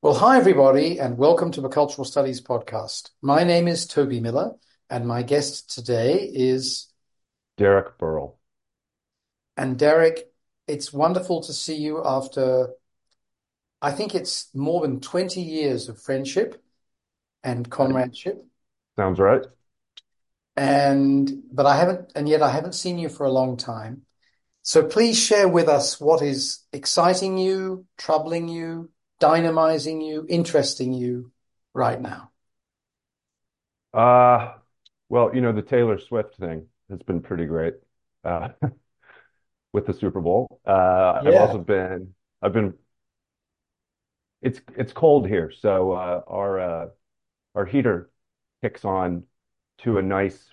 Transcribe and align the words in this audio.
Well, 0.00 0.14
hi, 0.14 0.38
everybody, 0.38 0.98
and 0.98 1.18
welcome 1.18 1.50
to 1.52 1.60
the 1.60 1.68
Cultural 1.68 2.04
Studies 2.04 2.40
Podcast. 2.40 3.10
My 3.20 3.42
name 3.42 3.66
is 3.66 3.86
Toby 3.86 4.20
Miller, 4.20 4.52
and 4.88 5.06
my 5.06 5.22
guest 5.22 5.74
today 5.74 6.30
is 6.32 6.86
Derek 7.56 7.98
Burrill. 7.98 8.38
And 9.56 9.78
Derek, 9.78 10.30
it's 10.66 10.92
wonderful 10.92 11.42
to 11.42 11.52
see 11.52 11.76
you 11.76 12.02
after, 12.04 12.68
I 13.82 13.90
think 13.90 14.14
it's 14.14 14.48
more 14.54 14.82
than 14.82 15.00
20 15.00 15.40
years 15.42 15.88
of 15.88 16.00
friendship 16.00 16.62
and 17.42 17.68
comradeship. 17.68 18.44
Sounds 18.96 19.18
right. 19.18 19.42
And 20.56 21.42
but 21.52 21.66
I 21.66 21.76
haven't, 21.76 22.12
and 22.14 22.28
yet 22.28 22.42
I 22.42 22.50
haven't 22.50 22.74
seen 22.74 22.98
you 22.98 23.08
for 23.08 23.24
a 23.24 23.32
long 23.32 23.56
time. 23.56 24.02
So 24.62 24.84
please 24.84 25.18
share 25.18 25.48
with 25.48 25.68
us 25.68 26.00
what 26.00 26.20
is 26.20 26.60
exciting 26.72 27.38
you, 27.38 27.86
troubling 27.96 28.48
you, 28.48 28.90
dynamizing 29.20 30.00
you, 30.06 30.26
interesting 30.28 30.92
you 30.92 31.32
right 31.74 32.00
now. 32.00 32.30
Uh, 33.92 34.54
well, 35.08 35.34
you 35.34 35.40
know, 35.40 35.52
the 35.52 35.62
Taylor 35.62 35.98
Swift 35.98 36.36
thing 36.36 36.66
has 36.90 37.02
been 37.02 37.20
pretty 37.22 37.46
great 37.46 37.74
uh, 38.24 38.50
with 39.72 39.86
the 39.86 39.92
Super 39.92 40.20
Bowl. 40.20 40.60
Uh, 40.66 41.22
I've 41.26 41.36
also 41.36 41.58
been, 41.58 42.14
I've 42.42 42.52
been, 42.52 42.74
it's 44.42 44.60
it's 44.76 44.92
cold 44.92 45.26
here, 45.26 45.50
so 45.50 45.92
uh, 45.92 46.22
our 46.28 46.60
uh, 46.60 46.86
our 47.54 47.66
heater 47.66 48.10
kicks 48.62 48.84
on 48.84 49.24
to 49.80 49.98
a 49.98 50.02
nice 50.02 50.50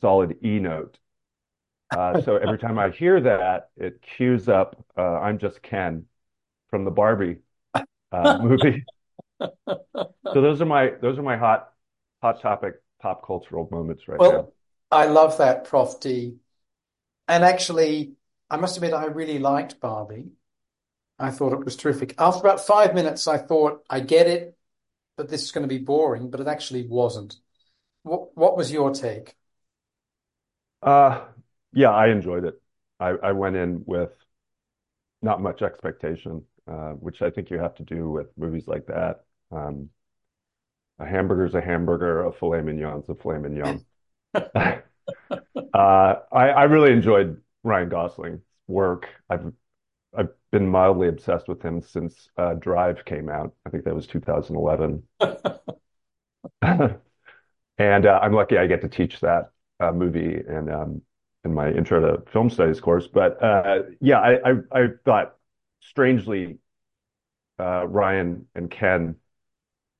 solid 0.00 0.38
E 0.44 0.58
note. 0.60 0.98
Uh, 1.92 2.16
so 2.16 2.36
every 2.36 2.58
time 2.58 2.78
I 2.78 2.90
hear 2.90 3.20
that, 3.22 3.70
it 3.76 4.02
cues 4.02 4.48
up 4.48 4.84
uh, 4.98 5.02
"I'm 5.20 5.38
Just 5.38 5.62
Ken" 5.62 6.06
from 6.70 6.84
the 6.84 6.90
Barbie 6.90 7.38
uh, 8.12 8.38
movie. 8.42 8.84
So 10.32 10.40
those 10.40 10.60
are 10.60 10.66
my 10.66 10.90
those 11.00 11.18
are 11.18 11.22
my 11.22 11.36
hot 11.36 11.72
hot 12.22 12.40
topic 12.40 12.74
pop 13.00 13.26
cultural 13.26 13.68
moments 13.70 14.08
right 14.08 14.20
now. 14.20 14.26
Well, 14.26 14.52
I 14.90 15.06
love 15.06 15.38
that, 15.38 15.64
Prof 15.64 16.00
D. 16.00 16.36
And 17.28 17.44
actually, 17.44 18.14
I 18.50 18.56
must 18.56 18.76
admit, 18.76 18.92
I 18.92 19.06
really 19.06 19.38
liked 19.38 19.80
Barbie. 19.80 20.32
I 21.18 21.30
thought 21.30 21.52
it 21.52 21.64
was 21.64 21.76
terrific. 21.76 22.14
After 22.18 22.40
about 22.40 22.66
five 22.66 22.94
minutes, 22.94 23.28
I 23.28 23.38
thought, 23.38 23.84
I 23.88 24.00
get 24.00 24.26
it, 24.26 24.56
but 25.16 25.28
this 25.28 25.42
is 25.42 25.52
going 25.52 25.62
to 25.62 25.68
be 25.68 25.78
boring, 25.78 26.30
but 26.30 26.40
it 26.40 26.48
actually 26.48 26.86
wasn't. 26.86 27.36
What, 28.02 28.36
what 28.36 28.56
was 28.56 28.72
your 28.72 28.92
take? 28.92 29.36
Uh, 30.82 31.26
yeah, 31.72 31.90
I 31.90 32.08
enjoyed 32.08 32.44
it. 32.44 32.60
I, 32.98 33.10
I 33.10 33.32
went 33.32 33.56
in 33.56 33.82
with 33.86 34.10
not 35.22 35.40
much 35.40 35.62
expectation, 35.62 36.44
uh, 36.70 36.92
which 36.92 37.22
I 37.22 37.30
think 37.30 37.50
you 37.50 37.58
have 37.58 37.74
to 37.76 37.84
do 37.84 38.10
with 38.10 38.28
movies 38.38 38.68
like 38.68 38.86
that. 38.86 39.24
Um, 39.52 39.90
a 40.98 41.06
hamburger's 41.06 41.54
a 41.54 41.60
hamburger, 41.60 42.24
a 42.24 42.32
filet 42.32 42.62
mignon's 42.62 43.08
a 43.08 43.14
filet 43.14 43.38
mignon. 43.38 43.84
Uh, 45.72 46.16
I, 46.32 46.48
I 46.50 46.62
really 46.64 46.92
enjoyed 46.92 47.40
Ryan 47.62 47.88
Gosling's 47.88 48.42
work. 48.66 49.08
I've 49.28 49.52
I've 50.16 50.30
been 50.52 50.68
mildly 50.68 51.08
obsessed 51.08 51.48
with 51.48 51.62
him 51.62 51.82
since 51.82 52.28
uh, 52.38 52.54
Drive 52.54 53.04
came 53.04 53.28
out. 53.28 53.54
I 53.66 53.70
think 53.70 53.84
that 53.84 53.94
was 53.94 54.06
2011. 54.06 55.02
And 57.78 58.06
uh, 58.06 58.20
I'm 58.22 58.32
lucky 58.34 58.58
I 58.58 58.66
get 58.66 58.82
to 58.82 58.88
teach 58.88 59.20
that 59.20 59.50
uh, 59.80 59.92
movie 59.92 60.36
and 60.48 60.70
um, 60.70 61.02
in 61.44 61.54
my 61.54 61.70
intro 61.70 62.00
to 62.00 62.30
film 62.30 62.50
studies 62.50 62.80
course. 62.80 63.08
But 63.08 63.42
uh, 63.42 63.82
yeah, 64.00 64.20
I, 64.20 64.52
I 64.52 64.54
I 64.72 64.88
thought 65.04 65.36
strangely 65.80 66.59
Ryan 67.86 68.46
and 68.54 68.70
Ken 68.70 69.16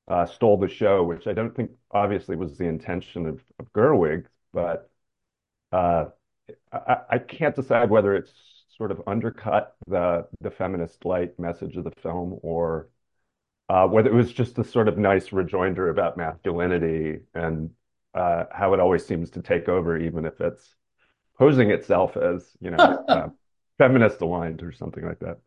uh, 0.09 0.27
stole 0.27 0.57
the 0.57 0.69
show, 0.69 1.03
which 1.05 1.27
I 1.27 1.33
don't 1.33 1.55
think 1.55 1.71
obviously 1.91 2.37
was 2.37 2.59
the 2.59 2.67
intention 2.67 3.27
of, 3.27 3.43
of 3.59 3.73
Gerwig, 3.73 4.27
but 4.53 4.91
uh, 5.73 6.07
I, 6.73 6.97
I 7.11 7.19
can't 7.19 7.55
decide 7.55 7.91
whether 7.91 8.15
it's 8.15 8.33
sort 8.77 8.91
of 8.91 9.03
undercut 9.07 9.77
the 9.87 10.27
the 10.41 10.51
feminist 10.51 11.05
light 11.05 11.39
message 11.39 11.77
of 11.77 11.85
the 11.85 11.93
film 12.03 12.39
or 12.43 12.89
uh, 13.69 13.87
whether 13.87 14.11
it 14.11 14.15
was 14.15 14.33
just 14.33 14.59
a 14.59 14.65
sort 14.65 14.89
of 14.89 14.99
nice 14.99 15.33
rejoinder 15.33 15.91
about 15.91 16.17
masculinity 16.17 17.21
and 17.35 17.71
uh, 18.15 18.45
how 18.53 18.75
it 18.75 18.81
always 18.81 19.07
seems 19.07 19.31
to 19.31 19.43
take 19.43 19.69
over, 19.69 19.97
even 19.97 20.25
if 20.25 20.41
it's 20.41 20.75
posing 21.39 21.71
itself 21.71 22.17
as, 22.17 22.51
you 22.61 22.71
know, 22.73 22.77
uh, 23.09 23.29
feminist 23.79 24.21
aligned 24.23 24.63
or 24.63 24.73
something 24.73 25.07
like 25.07 25.21
that. 25.21 25.39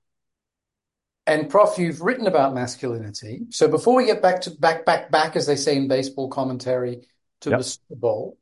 And 1.26 1.50
Prof, 1.50 1.78
you've 1.78 2.02
written 2.02 2.28
about 2.28 2.54
masculinity. 2.54 3.46
So 3.50 3.68
before 3.68 3.96
we 3.96 4.06
get 4.06 4.22
back 4.22 4.42
to 4.42 4.52
back, 4.52 4.86
back, 4.86 5.10
back, 5.10 5.36
as 5.36 5.48
they 5.48 5.56
say 5.56 5.78
in 5.78 5.88
baseball 5.88 6.30
commentary, 6.30 7.08
to 7.42 7.52
the 7.52 7.58
Yep. 7.58 7.64
Super 7.64 7.96
Bowl 7.96 8.38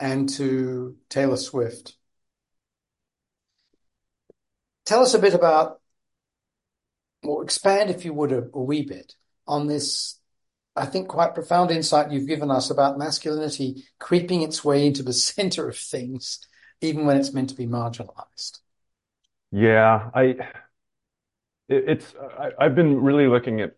and 0.00 0.28
to 0.30 0.96
Taylor 1.08 1.36
Swift, 1.36 1.96
tell 4.84 5.02
us 5.02 5.14
a 5.14 5.18
bit 5.18 5.34
about, 5.34 5.80
or 7.22 7.42
expand, 7.42 7.90
if 7.90 8.04
you 8.04 8.12
would, 8.12 8.32
a, 8.32 8.44
a 8.52 8.62
wee 8.62 8.82
bit 8.82 9.14
on 9.46 9.66
this, 9.66 10.18
I 10.76 10.86
think, 10.86 11.08
quite 11.08 11.34
profound 11.34 11.70
insight 11.70 12.10
you've 12.10 12.28
given 12.28 12.50
us 12.50 12.70
about 12.70 12.98
masculinity 12.98 13.84
creeping 13.98 14.42
its 14.42 14.64
way 14.64 14.86
into 14.86 15.02
the 15.02 15.12
center 15.30 15.68
of 15.68 15.76
things, 15.76 16.40
even 16.80 17.06
when 17.06 17.16
it's 17.16 17.32
meant 17.32 17.50
to 17.50 17.54
be 17.54 17.66
marginalized. 17.66 18.60
Yeah, 19.50 20.10
I 20.14 20.36
it's 21.68 22.14
I, 22.38 22.50
I've 22.58 22.74
been 22.74 23.00
really 23.00 23.26
looking 23.26 23.60
at 23.60 23.76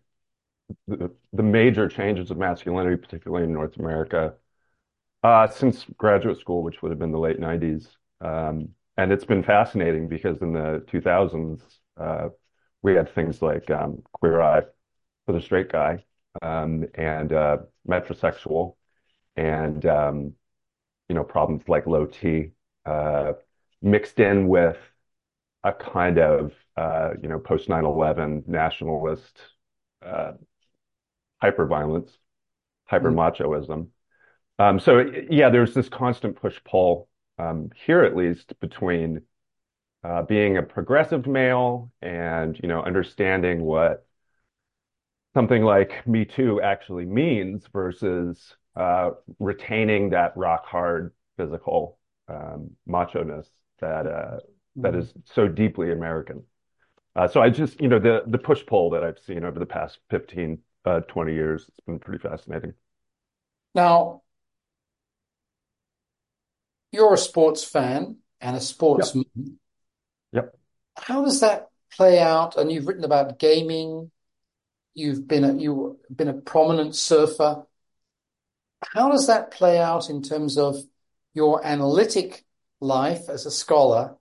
the, 0.87 1.11
the 1.33 1.43
major 1.43 1.87
changes 1.89 2.31
of 2.31 2.37
masculinity, 2.37 2.97
particularly 2.97 3.45
in 3.45 3.53
North 3.53 3.77
America, 3.77 4.35
uh, 5.23 5.47
since 5.47 5.85
graduate 5.97 6.39
school, 6.39 6.63
which 6.63 6.81
would 6.81 6.91
have 6.91 6.99
been 6.99 7.11
the 7.11 7.19
late 7.19 7.39
90s. 7.39 7.89
Um, 8.21 8.69
and 8.97 9.11
it's 9.11 9.25
been 9.25 9.43
fascinating 9.43 10.07
because 10.09 10.41
in 10.41 10.53
the 10.53 10.83
2000s, 10.87 11.61
uh, 11.97 12.29
we 12.83 12.95
had 12.95 13.13
things 13.13 13.41
like 13.41 13.69
um, 13.71 14.03
Queer 14.13 14.41
Eye 14.41 14.63
for 15.25 15.33
the 15.33 15.41
straight 15.41 15.71
guy 15.71 16.05
um, 16.41 16.85
and 16.95 17.33
uh, 17.33 17.57
metrosexual 17.87 18.75
and 19.37 19.85
um, 19.85 20.33
you 21.09 21.15
know 21.15 21.23
problems 21.23 21.63
like 21.67 21.87
low 21.87 22.05
T 22.05 22.51
uh, 22.85 23.33
mixed 23.81 24.19
in 24.19 24.47
with 24.47 24.77
a 25.63 25.73
kind 25.73 26.19
of 26.19 26.53
uh, 26.75 27.11
you 27.21 27.29
know 27.29 27.39
post 27.39 27.69
9/11 27.69 28.43
nationalist 28.47 29.39
uh, 30.05 30.33
hyperviolence, 31.43 32.11
hyper 32.85 33.11
Mm. 33.11 33.15
machoism. 33.15 33.89
Um, 34.59 34.79
so 34.79 34.99
yeah, 35.29 35.49
there's 35.49 35.73
this 35.73 35.89
constant 35.89 36.37
push-pull 36.37 37.09
um, 37.39 37.71
here 37.75 38.03
at 38.03 38.15
least 38.15 38.59
between 38.59 39.21
uh, 40.03 40.23
being 40.23 40.57
a 40.57 40.63
progressive 40.63 41.27
male 41.27 41.91
and 42.01 42.59
you 42.61 42.69
know 42.69 42.81
understanding 42.83 43.63
what 43.63 44.05
something 45.33 45.63
like 45.63 46.05
Me 46.07 46.25
Too 46.25 46.61
actually 46.61 47.05
means 47.05 47.67
versus 47.71 48.55
uh, 48.75 49.11
retaining 49.39 50.09
that 50.11 50.35
rock 50.35 50.65
hard 50.65 51.13
physical 51.37 51.99
um, 52.27 52.71
macho-ness 52.85 53.47
that 53.79 54.07
uh, 54.07 54.37
that 54.81 54.95
Mm. 54.95 55.09
so 55.25 55.47
deeply 55.47 55.91
American. 55.91 56.43
Uh, 57.15 57.27
so 57.27 57.41
I 57.41 57.49
just, 57.49 57.81
you 57.81 57.87
know, 57.89 57.99
the 57.99 58.23
the 58.27 58.37
push-pull 58.39 58.91
that 58.91 59.03
I've 59.03 59.19
seen 59.19 59.43
over 59.45 59.59
the 59.59 59.65
past 59.65 59.99
15, 60.09 60.59
uh, 60.85 61.01
20 61.01 61.33
years, 61.33 61.65
it's 61.69 61.79
been 61.81 61.99
pretty 61.99 62.21
fascinating. 62.27 62.73
Now, 63.73 64.23
you're 66.91 67.13
a 67.13 67.17
sports 67.17 67.63
fan 67.63 68.17
and 68.41 68.55
a 68.55 68.59
Yep. 68.95 69.15
sportsman. 69.15 69.25
Yep. 70.31 70.55
How 70.95 71.23
does 71.23 71.39
that 71.41 71.69
play 71.95 72.19
out? 72.19 72.57
And 72.57 72.71
you've 72.71 72.87
written 72.87 73.03
about 73.05 73.39
gaming. 73.39 74.11
You've 74.95 75.27
been 75.27 75.43
a 75.43 75.53
you've 75.55 75.97
been 76.15 76.27
a 76.29 76.33
prominent 76.33 76.95
surfer. 76.95 77.65
How 78.93 79.09
does 79.11 79.27
that 79.27 79.51
play 79.51 79.79
out 79.79 80.09
in 80.09 80.21
terms 80.21 80.57
of 80.57 80.77
your 81.33 81.63
analytic 81.65 82.45
life 82.79 83.29
as 83.29 83.45
a 83.45 83.51
scholar 83.51 84.17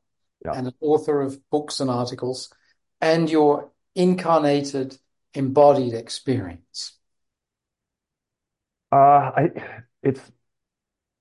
Yeah. 0.46 0.58
and 0.58 0.68
an 0.68 0.74
author 0.80 1.20
of 1.22 1.38
books 1.50 1.80
and 1.80 1.90
articles, 1.90 2.52
and 3.00 3.30
your 3.30 3.70
incarnated, 3.94 4.98
embodied 5.34 5.94
experience? 5.94 6.92
Uh, 8.92 8.96
I 9.36 9.50
it's 10.02 10.20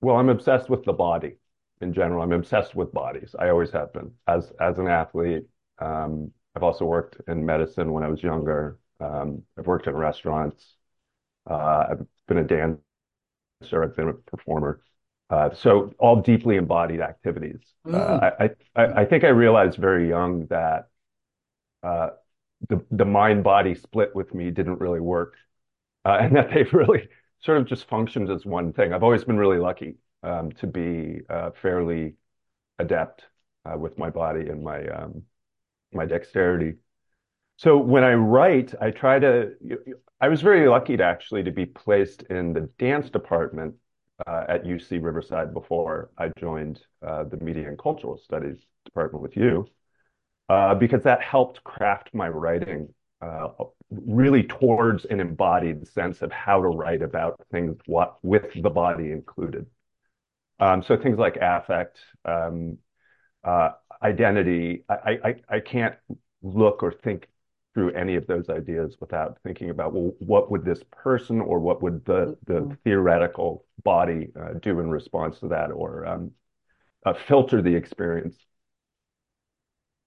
well, 0.00 0.16
I'm 0.16 0.28
obsessed 0.28 0.70
with 0.70 0.84
the 0.84 0.92
body 0.92 1.36
in 1.80 1.92
general. 1.92 2.22
I'm 2.22 2.32
obsessed 2.32 2.74
with 2.74 2.92
bodies. 2.92 3.34
I 3.38 3.48
always 3.50 3.70
have 3.72 3.92
been 3.92 4.12
as 4.26 4.52
as 4.60 4.78
an 4.78 4.88
athlete. 4.88 5.44
Um, 5.78 6.32
I've 6.54 6.62
also 6.62 6.84
worked 6.84 7.16
in 7.28 7.44
medicine 7.44 7.92
when 7.92 8.04
I 8.04 8.08
was 8.08 8.22
younger. 8.22 8.78
Um, 9.00 9.42
I've 9.58 9.66
worked 9.66 9.86
in 9.86 9.96
restaurants. 9.96 10.76
Uh, 11.48 11.86
I've 11.90 12.06
been 12.28 12.38
a 12.38 12.44
dancer. 12.44 13.82
I've 13.82 13.96
been 13.96 14.08
a 14.08 14.14
performer. 14.14 14.80
Uh, 15.28 15.52
so 15.54 15.92
all 15.98 16.22
deeply 16.22 16.56
embodied 16.56 17.00
activities. 17.00 17.60
Mm, 17.86 18.22
Uh, 18.22 18.30
I, 18.40 18.50
I 18.76 18.84
I 19.02 19.04
think 19.06 19.24
I 19.24 19.28
realized 19.28 19.78
very 19.78 20.08
young 20.08 20.46
that 20.46 20.88
uh, 21.82 22.10
the 22.68 22.84
the 22.90 23.04
mind 23.04 23.44
body 23.44 23.74
split 23.74 24.14
with 24.14 24.34
me 24.34 24.50
didn't 24.50 24.80
really 24.80 25.00
work, 25.00 25.36
uh, 26.04 26.18
and 26.22 26.36
that 26.36 26.50
they've 26.52 26.72
really 26.74 27.08
sort 27.40 27.58
of 27.58 27.66
just 27.66 27.88
functioned 27.88 28.30
as 28.30 28.46
one 28.46 28.72
thing. 28.72 28.92
I've 28.92 29.02
always 29.04 29.24
been 29.24 29.38
really 29.38 29.58
lucky 29.58 29.96
um, 30.22 30.52
to 30.54 30.66
be 30.66 31.20
uh, 31.30 31.50
fairly 31.62 32.16
adept 32.78 33.26
uh, 33.66 33.78
with 33.78 33.98
my 33.98 34.10
body 34.10 34.48
and 34.50 34.62
my 34.64 34.86
um, 34.88 35.22
my 35.92 36.06
dexterity. 36.06 36.76
So 37.58 37.76
when 37.78 38.04
I 38.04 38.14
write, 38.14 38.74
I 38.80 38.90
try 38.90 39.18
to. 39.18 39.52
I 40.20 40.28
was 40.28 40.42
very 40.42 40.68
lucky 40.68 40.96
to 40.96 41.04
actually 41.04 41.42
to 41.44 41.50
be 41.50 41.66
placed 41.66 42.22
in 42.24 42.52
the 42.52 42.62
dance 42.78 43.10
department 43.10 43.74
at 44.26 44.64
UC 44.64 44.98
Riverside 45.02 45.52
before 45.52 46.10
I 46.18 46.30
joined 46.38 46.80
uh, 47.06 47.24
the 47.24 47.36
Media 47.38 47.68
and 47.68 47.78
Cultural 47.78 48.16
Studies 48.18 48.58
department 48.84 49.22
with 49.22 49.36
you, 49.36 49.66
uh, 50.48 50.74
because 50.74 51.02
that 51.02 51.22
helped 51.22 51.62
craft 51.64 52.10
my 52.14 52.28
writing 52.28 52.88
uh, 53.20 53.48
really 53.90 54.42
towards 54.42 55.04
an 55.06 55.20
embodied 55.20 55.86
sense 55.88 56.22
of 56.22 56.30
how 56.32 56.60
to 56.60 56.68
write 56.68 57.02
about 57.02 57.40
things 57.50 57.76
what, 57.86 58.16
with 58.22 58.44
the 58.62 58.70
body 58.70 59.10
included. 59.10 59.66
Um, 60.60 60.82
so 60.82 60.96
things 60.96 61.18
like 61.18 61.36
affect, 61.40 61.98
um, 62.24 62.78
uh, 63.44 63.70
identity, 64.02 64.84
I, 64.88 65.18
I, 65.24 65.34
I 65.48 65.60
can't 65.60 65.94
look 66.42 66.82
or 66.82 66.92
think 66.92 67.28
through 67.76 67.90
any 67.90 68.14
of 68.14 68.26
those 68.26 68.48
ideas 68.48 68.96
without 69.00 69.36
thinking 69.42 69.68
about, 69.68 69.92
well, 69.92 70.14
what 70.20 70.50
would 70.50 70.64
this 70.64 70.82
person 70.90 71.42
or 71.42 71.58
what 71.58 71.82
would 71.82 72.02
the, 72.06 72.34
the 72.46 72.54
mm-hmm. 72.54 72.72
theoretical 72.84 73.66
body 73.84 74.28
uh, 74.34 74.54
do 74.62 74.80
in 74.80 74.88
response 74.88 75.38
to 75.40 75.48
that 75.48 75.70
or 75.70 76.06
um, 76.06 76.30
uh, 77.04 77.12
filter 77.28 77.60
the 77.60 77.74
experience. 77.74 78.34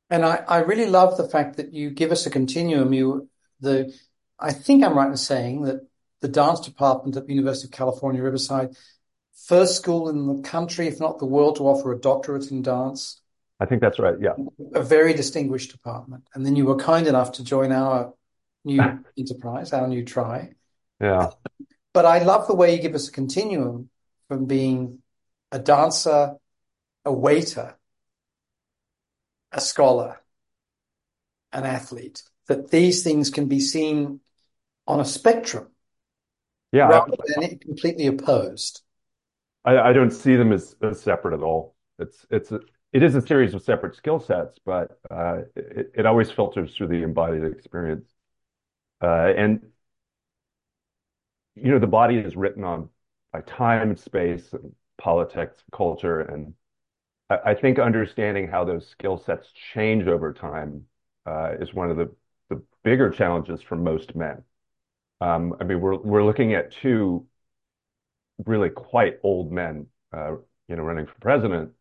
And 0.10 0.26
I, 0.26 0.44
I 0.48 0.58
really 0.62 0.88
love 0.88 1.16
the 1.16 1.30
fact 1.30 1.58
that 1.58 1.72
you 1.72 1.92
give 1.92 2.12
us 2.12 2.26
a 2.26 2.32
continuum. 2.32 2.92
You, 2.92 3.30
the, 3.60 3.94
I 4.40 4.52
think 4.52 4.84
I'm 4.84 4.98
right 4.98 5.12
in 5.12 5.16
saying 5.16 5.62
that 5.66 5.88
the 6.22 6.28
dance 6.28 6.62
department 6.62 7.18
at 7.18 7.28
the 7.28 7.36
University 7.36 7.68
of 7.68 7.72
California, 7.72 8.24
Riverside, 8.24 8.76
first 9.46 9.76
school 9.76 10.10
in 10.10 10.26
the 10.26 10.42
country, 10.42 10.88
if 10.88 11.00
not 11.00 11.20
the 11.20 11.28
world, 11.28 11.58
to 11.58 11.68
offer 11.68 11.94
a 11.94 12.00
doctorate 12.00 12.50
in 12.50 12.64
dance. 12.64 13.22
I 13.60 13.66
think 13.66 13.82
that's 13.82 14.00
right. 14.00 14.16
Yeah. 14.20 14.34
A 14.74 14.82
very 14.82 15.14
distinguished 15.14 15.72
department. 15.72 16.24
And 16.34 16.46
then 16.46 16.56
you 16.56 16.66
were 16.66 16.78
kind 16.78 17.08
enough 17.08 17.34
to 17.34 17.44
join 17.44 17.72
our 17.72 18.14
new 18.64 18.82
enterprise, 19.18 19.74
our 19.74 19.88
new 19.88 20.06
try. 20.06 20.52
Yeah. 21.02 21.32
But 21.94 22.06
I 22.06 22.20
love 22.20 22.48
the 22.48 22.56
way 22.56 22.76
you 22.76 22.82
give 22.82 22.96
us 22.96 23.10
a 23.10 23.12
continuum 23.12 23.90
from 24.28 24.46
being 24.46 25.00
a 25.52 25.60
dancer, 25.60 26.36
a 27.04 27.12
waiter, 27.12 27.78
a 29.52 29.60
scholar, 29.60 30.22
an 31.52 31.66
athlete, 31.66 32.24
that 32.48 32.70
these 32.70 33.04
things 33.04 33.30
can 33.30 33.48
be 33.48 33.60
seen 33.60 34.22
on 34.88 35.00
a 35.00 35.06
spectrum. 35.06 35.68
Yeah. 36.72 36.88
Rather 36.88 37.18
than 37.36 37.58
completely 37.58 38.08
opposed. 38.08 38.84
I, 39.66 39.78
I 39.78 39.94
don't 39.94 40.12
see 40.12 40.36
them 40.36 40.54
as, 40.54 40.76
as 40.82 41.02
separate 41.02 41.34
at 41.34 41.44
all. 41.44 41.76
It's 41.98 42.26
it's 42.30 42.52
a, 42.52 42.62
it 42.94 43.04
is 43.04 43.16
a 43.16 43.22
series 43.22 43.54
of 43.54 43.62
separate 43.62 43.96
skill 43.96 44.20
sets, 44.20 44.58
but 44.66 45.00
uh, 45.12 45.40
it, 45.56 45.92
it 45.96 46.06
always 46.06 46.32
filters 46.32 46.76
through 46.76 46.88
the 46.88 47.04
embodied 47.04 47.44
experience. 47.44 48.08
Uh, 49.02 49.34
and 49.38 49.62
you 51.56 51.72
know, 51.72 51.80
the 51.80 51.88
body 51.88 52.18
is 52.18 52.36
written 52.36 52.64
on 52.64 52.90
by 53.32 53.42
time, 53.42 53.90
and 53.90 54.00
space, 54.00 54.54
and 54.54 54.74
politics, 54.98 55.64
culture, 55.72 56.22
and 56.22 56.54
I, 57.30 57.52
I 57.52 57.56
think 57.56 57.80
understanding 57.80 58.48
how 58.50 58.66
those 58.66 58.88
skill 58.88 59.18
sets 59.18 59.52
change 59.74 60.08
over 60.08 60.34
time 60.34 60.86
uh, 61.28 61.54
is 61.60 61.74
one 61.74 61.92
of 61.92 61.98
the 61.98 62.12
the 62.50 62.64
bigger 62.84 63.12
challenges 63.12 63.62
for 63.62 63.76
most 63.78 64.16
men. 64.16 64.44
Um, 65.22 65.56
I 65.62 65.66
mean, 65.66 65.82
we're 65.82 65.98
we're 65.98 66.26
looking 66.26 66.54
at 66.56 66.72
two 66.74 67.28
really 68.46 68.70
quite 68.70 69.20
old 69.24 69.52
men, 69.52 69.88
uh, 70.14 70.36
you 70.68 70.76
know, 70.76 70.84
running 70.84 71.06
for 71.06 71.16
president, 71.22 71.72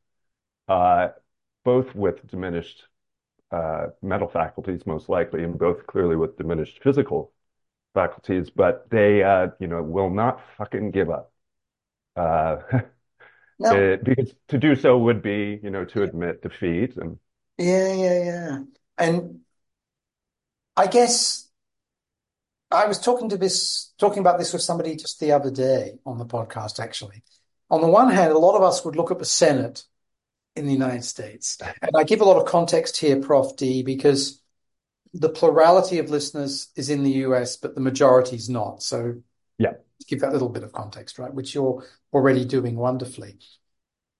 both 0.68 1.94
with 1.94 2.26
diminished 2.26 2.84
uh, 3.50 3.86
mental 4.02 4.28
faculties, 4.28 4.86
most 4.86 5.08
likely, 5.08 5.42
and 5.42 5.58
both 5.58 5.86
clearly 5.86 6.16
with 6.16 6.36
diminished 6.36 6.82
physical 6.82 7.32
faculties, 7.94 8.50
but 8.50 8.88
they, 8.90 9.22
uh, 9.22 9.48
you 9.58 9.66
know, 9.66 9.82
will 9.82 10.10
not 10.10 10.40
fucking 10.56 10.90
give 10.90 11.10
up. 11.10 11.32
Uh, 12.14 12.56
no. 13.58 13.96
Because 14.02 14.34
to 14.48 14.58
do 14.58 14.76
so 14.76 14.98
would 14.98 15.22
be, 15.22 15.58
you 15.62 15.70
know, 15.70 15.84
to 15.86 16.02
admit 16.02 16.42
defeat 16.42 16.96
and. 16.96 17.18
Yeah, 17.56 17.92
yeah, 17.92 18.24
yeah. 18.24 18.58
And 18.96 19.40
I 20.76 20.86
guess 20.86 21.48
I 22.70 22.86
was 22.86 22.98
talking 23.00 23.30
to 23.30 23.36
this, 23.36 23.92
talking 23.98 24.20
about 24.20 24.38
this 24.38 24.52
with 24.52 24.62
somebody 24.62 24.94
just 24.94 25.18
the 25.18 25.32
other 25.32 25.50
day 25.50 25.98
on 26.06 26.18
the 26.18 26.26
podcast, 26.26 26.78
actually. 26.78 27.22
On 27.70 27.80
the 27.80 27.88
one 27.88 28.10
hand, 28.10 28.32
a 28.32 28.38
lot 28.38 28.56
of 28.56 28.62
us 28.62 28.84
would 28.84 28.94
look 28.94 29.10
at 29.10 29.18
the 29.18 29.24
Senate 29.24 29.84
in 30.58 30.66
the 30.66 30.72
United 30.72 31.04
States. 31.04 31.58
And 31.80 31.92
I 31.96 32.04
give 32.04 32.20
a 32.20 32.24
lot 32.24 32.36
of 32.36 32.46
context 32.46 32.96
here, 32.96 33.20
Prof. 33.20 33.56
D, 33.56 33.82
because 33.82 34.40
the 35.14 35.28
plurality 35.28 35.98
of 35.98 36.10
listeners 36.10 36.68
is 36.76 36.90
in 36.90 37.02
the 37.02 37.12
US, 37.24 37.56
but 37.56 37.74
the 37.74 37.80
majority 37.80 38.36
is 38.36 38.48
not. 38.48 38.82
So 38.82 39.22
yeah, 39.58 39.72
give 40.06 40.20
that 40.20 40.32
little 40.32 40.48
bit 40.48 40.62
of 40.62 40.72
context, 40.72 41.18
right? 41.18 41.32
Which 41.32 41.54
you're 41.54 41.84
already 42.12 42.44
doing 42.44 42.76
wonderfully. 42.76 43.38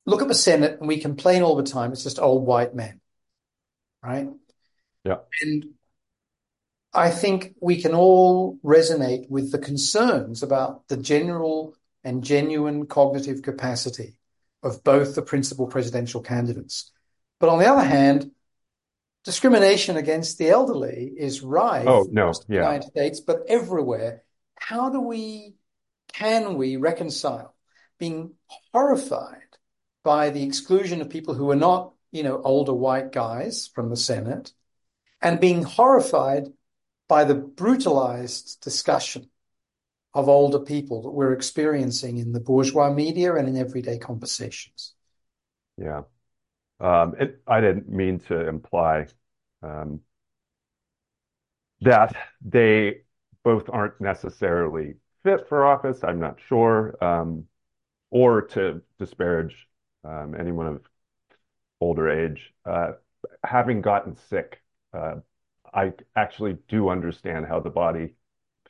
Look 0.06 0.22
at 0.22 0.28
the 0.28 0.34
Senate, 0.34 0.78
and 0.78 0.88
we 0.88 1.00
complain 1.00 1.42
all 1.42 1.56
the 1.56 1.62
time. 1.62 1.92
It's 1.92 2.04
just 2.04 2.18
old 2.18 2.46
white 2.46 2.74
men, 2.74 3.00
right? 4.02 4.28
Yeah. 5.04 5.18
And 5.42 5.64
I 6.94 7.10
think 7.10 7.54
we 7.60 7.80
can 7.80 7.94
all 7.94 8.58
resonate 8.64 9.28
with 9.28 9.52
the 9.52 9.58
concerns 9.58 10.42
about 10.42 10.88
the 10.88 10.96
general 10.96 11.74
and 12.04 12.24
genuine 12.24 12.86
cognitive 12.86 13.42
capacity 13.42 14.17
of 14.62 14.82
both 14.84 15.14
the 15.14 15.22
principal 15.22 15.66
presidential 15.66 16.20
candidates. 16.20 16.90
But 17.40 17.48
on 17.48 17.58
the 17.58 17.66
other 17.66 17.84
hand, 17.84 18.30
discrimination 19.24 19.96
against 19.96 20.38
the 20.38 20.48
elderly 20.48 21.12
is 21.16 21.42
rife 21.42 21.86
oh, 21.86 22.06
no. 22.10 22.28
in 22.28 22.32
the 22.32 22.54
yeah. 22.54 22.60
United 22.62 22.88
States, 22.88 23.20
but 23.20 23.42
everywhere. 23.48 24.24
How 24.56 24.90
do 24.90 25.00
we, 25.00 25.54
can 26.12 26.56
we 26.56 26.76
reconcile 26.76 27.54
being 27.98 28.32
horrified 28.72 29.42
by 30.02 30.30
the 30.30 30.42
exclusion 30.42 31.00
of 31.00 31.10
people 31.10 31.34
who 31.34 31.50
are 31.50 31.56
not, 31.56 31.92
you 32.10 32.22
know, 32.22 32.40
older 32.42 32.74
white 32.74 33.12
guys 33.12 33.70
from 33.74 33.90
the 33.90 33.96
Senate 33.96 34.52
and 35.20 35.40
being 35.40 35.62
horrified 35.62 36.48
by 37.08 37.24
the 37.24 37.34
brutalized 37.34 38.60
discussion 38.62 39.28
of 40.18 40.28
older 40.28 40.58
people 40.58 41.02
that 41.02 41.10
we're 41.10 41.32
experiencing 41.32 42.18
in 42.18 42.32
the 42.32 42.40
bourgeois 42.40 42.92
media 42.92 43.34
and 43.36 43.48
in 43.48 43.56
everyday 43.56 43.98
conversations? 43.98 44.94
Yeah. 45.76 46.02
Um, 46.80 47.14
it, 47.20 47.40
I 47.46 47.60
didn't 47.60 47.88
mean 47.88 48.18
to 48.20 48.48
imply 48.48 49.06
um, 49.62 50.00
that 51.82 52.16
they 52.44 53.02
both 53.44 53.70
aren't 53.72 54.00
necessarily 54.00 54.94
fit 55.22 55.48
for 55.48 55.64
office. 55.64 56.02
I'm 56.02 56.18
not 56.18 56.38
sure, 56.48 56.96
um, 57.02 57.44
or 58.10 58.42
to 58.42 58.82
disparage 58.98 59.68
um, 60.04 60.34
anyone 60.38 60.66
of 60.66 60.80
older 61.80 62.10
age. 62.10 62.52
Uh, 62.64 62.92
having 63.44 63.82
gotten 63.82 64.16
sick, 64.16 64.60
uh, 64.92 65.16
I 65.72 65.92
actually 66.16 66.56
do 66.66 66.88
understand 66.88 67.46
how 67.46 67.60
the 67.60 67.70
body 67.70 68.14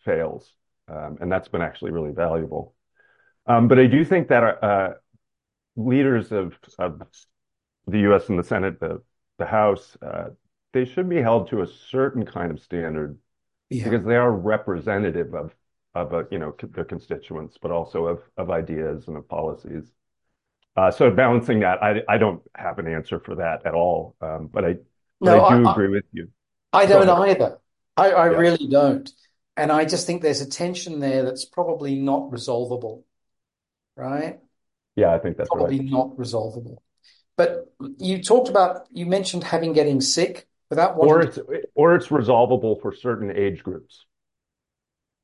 fails, 0.05 0.53
and 0.89 1.31
that's 1.31 1.49
been 1.49 1.63
actually 1.63 1.91
really 1.91 2.13
valuable. 2.13 2.75
Um, 3.47 3.69
but 3.69 3.79
I 3.79 3.87
do 3.87 4.05
think 4.05 4.29
that 4.29 4.63
uh, 4.63 4.91
leaders 5.77 6.33
of, 6.33 6.59
of 6.79 7.03
the 7.87 8.01
U.S. 8.01 8.29
and 8.29 8.39
the 8.39 8.45
Senate, 8.45 8.81
the 8.81 9.03
the 9.39 9.47
House, 9.47 9.97
uh, 10.03 10.31
they 10.73 10.85
should 10.85 11.09
be 11.09 11.23
held 11.23 11.49
to 11.51 11.63
a 11.63 11.67
certain 11.67 12.27
kind 12.27 12.51
of 12.51 12.61
standard 12.61 13.19
because 13.71 14.05
they 14.05 14.17
are 14.17 14.33
representative 14.33 15.35
of 15.35 15.55
of 15.95 16.13
a, 16.13 16.27
you 16.31 16.39
know 16.39 16.55
their 16.63 16.85
constituents, 16.85 17.57
but 17.61 17.71
also 17.71 18.07
of 18.07 18.23
of 18.37 18.51
ideas 18.51 19.09
and 19.09 19.17
of 19.17 19.29
policies. 19.29 19.93
Uh, 20.77 20.91
so 20.91 21.11
balancing 21.11 21.61
that, 21.61 21.83
I 21.83 22.03
I 22.09 22.19
don't 22.19 22.43
have 22.55 22.79
an 22.79 22.87
answer 22.87 23.19
for 23.19 23.37
that 23.37 23.65
at 23.67 23.75
all. 23.75 24.17
Um, 24.21 24.49
but 24.53 24.65
I 24.65 24.75
but 25.21 25.37
no, 25.37 25.45
I 25.45 25.57
do 25.57 25.69
agree 25.69 25.89
with 25.89 26.05
you. 26.13 26.29
I 26.73 26.87
don't 26.87 27.09
either. 27.09 27.59
I, 27.97 28.27
really 28.27 28.69
don't, 28.69 29.11
and 29.59 29.73
I 29.73 29.85
just 29.85 30.07
think 30.07 30.23
there's 30.23 30.41
a 30.41 30.49
tension 30.49 31.01
there 31.01 31.25
that's 31.25 31.45
probably 31.45 31.97
not 31.97 32.31
resolvable, 32.31 33.05
right? 33.97 34.39
Yeah, 34.95 35.13
I 35.13 35.19
think 35.19 35.37
that's 35.37 35.51
probably 35.51 35.81
right. 35.81 35.91
not 35.91 36.17
resolvable. 36.17 36.83
But 37.37 37.67
you 37.99 38.23
talked 38.23 38.49
about 38.49 38.87
you 38.93 39.07
mentioned 39.07 39.45
having 39.45 39.73
getting 39.73 40.01
sick 40.01 40.47
without 40.71 40.97
or 40.97 41.23
it's 41.23 41.37
to... 41.37 41.63
or 41.75 41.97
it's 41.97 42.07
resolvable 42.07 42.81
for 42.81 42.95
certain 42.95 43.37
age 43.37 43.63
groups. 43.63 44.07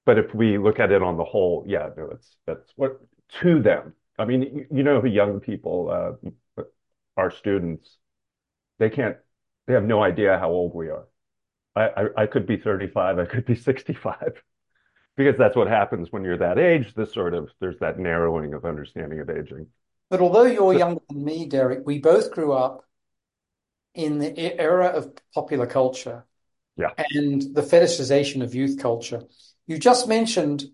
But 0.05 0.19
if 0.19 0.35
we 0.35 0.59
look 0.59 0.81
at 0.81 0.93
it 0.93 1.03
on 1.03 1.17
the 1.17 1.25
whole, 1.25 1.65
yeah, 1.67 1.89
no, 1.97 2.11
it's 2.11 2.37
that's 2.47 2.71
what 2.77 3.01
to 3.41 3.63
them. 3.63 3.95
I 4.19 4.25
mean, 4.25 4.43
you, 4.43 4.67
you 4.71 4.83
know, 4.83 5.05
young 5.05 5.41
people, 5.41 5.91
uh, 6.59 6.63
our 7.17 7.31
students, 7.31 7.97
they 8.79 8.91
can't, 8.91 9.17
they 9.67 9.75
have 9.75 9.85
no 9.85 10.03
idea 10.03 10.39
how 10.39 10.51
old 10.51 10.75
we 10.75 10.89
are. 10.89 11.07
I, 11.77 11.83
I, 11.83 12.23
I 12.23 12.27
could 12.27 12.47
be 12.47 12.57
35, 12.57 13.19
I 13.19 13.25
could 13.25 13.45
be 13.47 13.57
65, 13.57 14.43
because 15.17 15.37
that's 15.37 15.57
what 15.57 15.69
happens 15.69 16.09
when 16.11 16.25
you're 16.25 16.39
that 16.39 16.59
age. 16.59 16.95
This 16.95 17.13
sort 17.13 17.35
of 17.35 17.51
there's 17.61 17.79
that 17.81 17.99
narrowing 17.99 18.55
of 18.55 18.65
understanding 18.65 19.21
of 19.21 19.31
aging. 19.31 19.67
But 20.11 20.21
although 20.21 20.45
you're 20.45 20.75
younger 20.75 21.01
than 21.09 21.25
me, 21.25 21.47
Derek, 21.47 21.87
we 21.87 21.99
both 21.99 22.31
grew 22.31 22.53
up 22.53 22.85
in 23.95 24.19
the 24.19 24.61
era 24.61 24.87
of 24.89 25.13
popular 25.35 25.67
culture 25.67 26.25
Yeah. 26.77 26.91
and 27.11 27.41
the 27.43 27.63
fetishization 27.63 28.43
of 28.43 28.55
youth 28.55 28.79
culture. 28.79 29.23
You 29.67 29.79
just 29.79 30.09
mentioned 30.09 30.65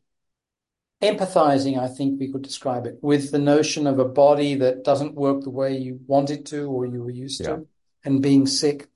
empathizing, 1.02 1.78
I 1.78 1.88
think 1.88 2.18
we 2.18 2.30
could 2.30 2.42
describe 2.42 2.86
it, 2.86 2.98
with 3.02 3.30
the 3.30 3.38
notion 3.38 3.86
of 3.86 3.98
a 3.98 4.04
body 4.04 4.56
that 4.56 4.84
doesn't 4.84 5.14
work 5.14 5.42
the 5.42 5.50
way 5.50 5.76
you 5.76 6.00
want 6.06 6.30
it 6.30 6.46
to 6.46 6.70
or 6.70 6.86
you 6.86 7.02
were 7.02 7.10
used 7.10 7.40
Yeah. 7.40 7.56
to, 7.56 7.66
and 8.04 8.22
being 8.22 8.46
sick. 8.46 8.88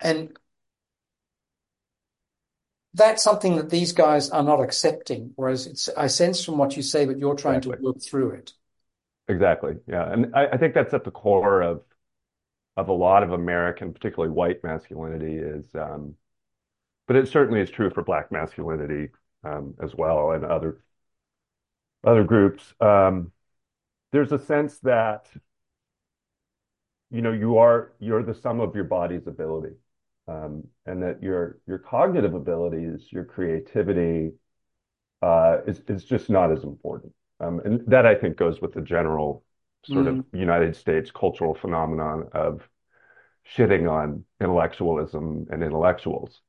And 0.00 0.36
that's 2.94 3.22
something 3.22 3.56
that 3.56 3.70
these 3.70 3.92
guys 3.92 4.30
are 4.30 4.42
not 4.42 4.60
accepting, 4.60 5.32
whereas 5.36 5.66
it's, 5.66 5.88
I 5.90 6.06
sense 6.06 6.44
from 6.44 6.58
what 6.58 6.76
you 6.76 6.82
say 6.82 7.04
that 7.04 7.18
you're 7.18 7.34
trying 7.34 7.60
to 7.62 7.70
work 7.70 8.02
through 8.02 8.30
it. 8.32 8.52
Exactly. 9.28 9.74
Yeah. 9.86 10.10
And 10.10 10.34
I, 10.34 10.46
I 10.48 10.56
think 10.56 10.74
that's 10.74 10.94
at 10.94 11.04
the 11.04 11.10
core 11.10 11.62
of 11.62 11.82
of 12.76 12.88
a 12.88 12.92
lot 12.92 13.22
of 13.22 13.32
American, 13.32 13.92
particularly 13.92 14.32
white 14.32 14.62
masculinity 14.64 15.36
is 15.36 15.66
um 15.74 16.14
but 17.06 17.16
it 17.16 17.28
certainly 17.28 17.60
is 17.60 17.70
true 17.70 17.90
for 17.90 18.02
black 18.02 18.32
masculinity 18.32 19.10
um 19.44 19.74
as 19.82 19.94
well 19.94 20.32
and 20.32 20.44
other 20.44 20.80
other 22.04 22.24
groups. 22.24 22.74
Um 22.80 23.32
there's 24.12 24.32
a 24.32 24.38
sense 24.38 24.78
that 24.80 25.28
you 27.10 27.22
know 27.22 27.32
you 27.32 27.58
are 27.58 27.92
you're 27.98 28.22
the 28.22 28.34
sum 28.34 28.60
of 28.60 28.74
your 28.74 28.84
body's 28.84 29.26
ability. 29.26 29.74
Um 30.28 30.64
and 30.86 31.02
that 31.02 31.22
your 31.22 31.60
your 31.66 31.78
cognitive 31.78 32.34
abilities, 32.34 33.08
your 33.12 33.24
creativity 33.24 34.32
uh 35.22 35.58
is 35.66 35.80
is 35.88 36.04
just 36.04 36.30
not 36.30 36.52
as 36.52 36.64
important. 36.64 37.12
Um, 37.40 37.60
and 37.64 37.86
that 37.88 38.06
I 38.06 38.14
think 38.14 38.36
goes 38.36 38.60
with 38.60 38.72
the 38.72 38.82
general 38.82 39.44
sort 39.84 40.08
of 40.08 40.18
Mm, 40.18 40.24
United 40.32 40.76
States 40.76 41.10
cultural 41.10 41.54
phenomenon 41.54 42.28
of 42.32 42.68
shitting 43.56 43.90
on 43.90 44.24
intellectualism 44.40 45.46
and 45.50 45.62
intellectuals. 45.62 46.40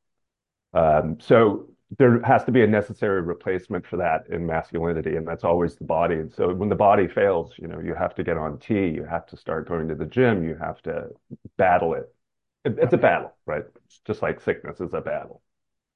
Um, 0.74 1.19
so 1.19 1.69
there 1.98 2.21
has 2.24 2.43
to 2.45 2.51
be 2.51 2.63
a 2.63 2.67
necessary 2.67 3.21
replacement 3.21 3.86
for 3.88 3.98
that 3.98 4.27
in 4.29 4.45
masculinity, 4.45 5.15
and 5.17 5.27
that's 5.27 5.43
always 5.43 5.75
the 5.75 5.86
body. 5.86 6.15
And 6.15 6.31
so 6.33 6.53
when 6.53 6.69
the 6.69 6.75
body 6.75 7.07
fails, 7.07 7.53
you 7.57 7.67
know, 7.67 7.79
you 7.79 7.95
have 7.95 8.15
to 8.15 8.24
get 8.24 8.38
on 8.38 8.59
T, 8.59 8.88
you 8.89 9.05
have 9.05 9.25
to 9.27 9.38
start 9.38 9.67
going 9.67 9.88
to 9.89 9.95
the 9.95 10.05
gym, 10.05 10.43
you 10.43 10.55
have 10.57 10.81
to 10.83 11.09
battle 11.57 11.95
it. 11.95 12.13
It- 12.63 12.79
It's 12.79 12.93
a 12.93 12.97
battle, 12.97 13.35
right? 13.45 13.65
Just 14.05 14.21
like 14.21 14.39
sickness 14.41 14.79
is 14.79 14.93
a 14.93 15.01
battle. 15.01 15.41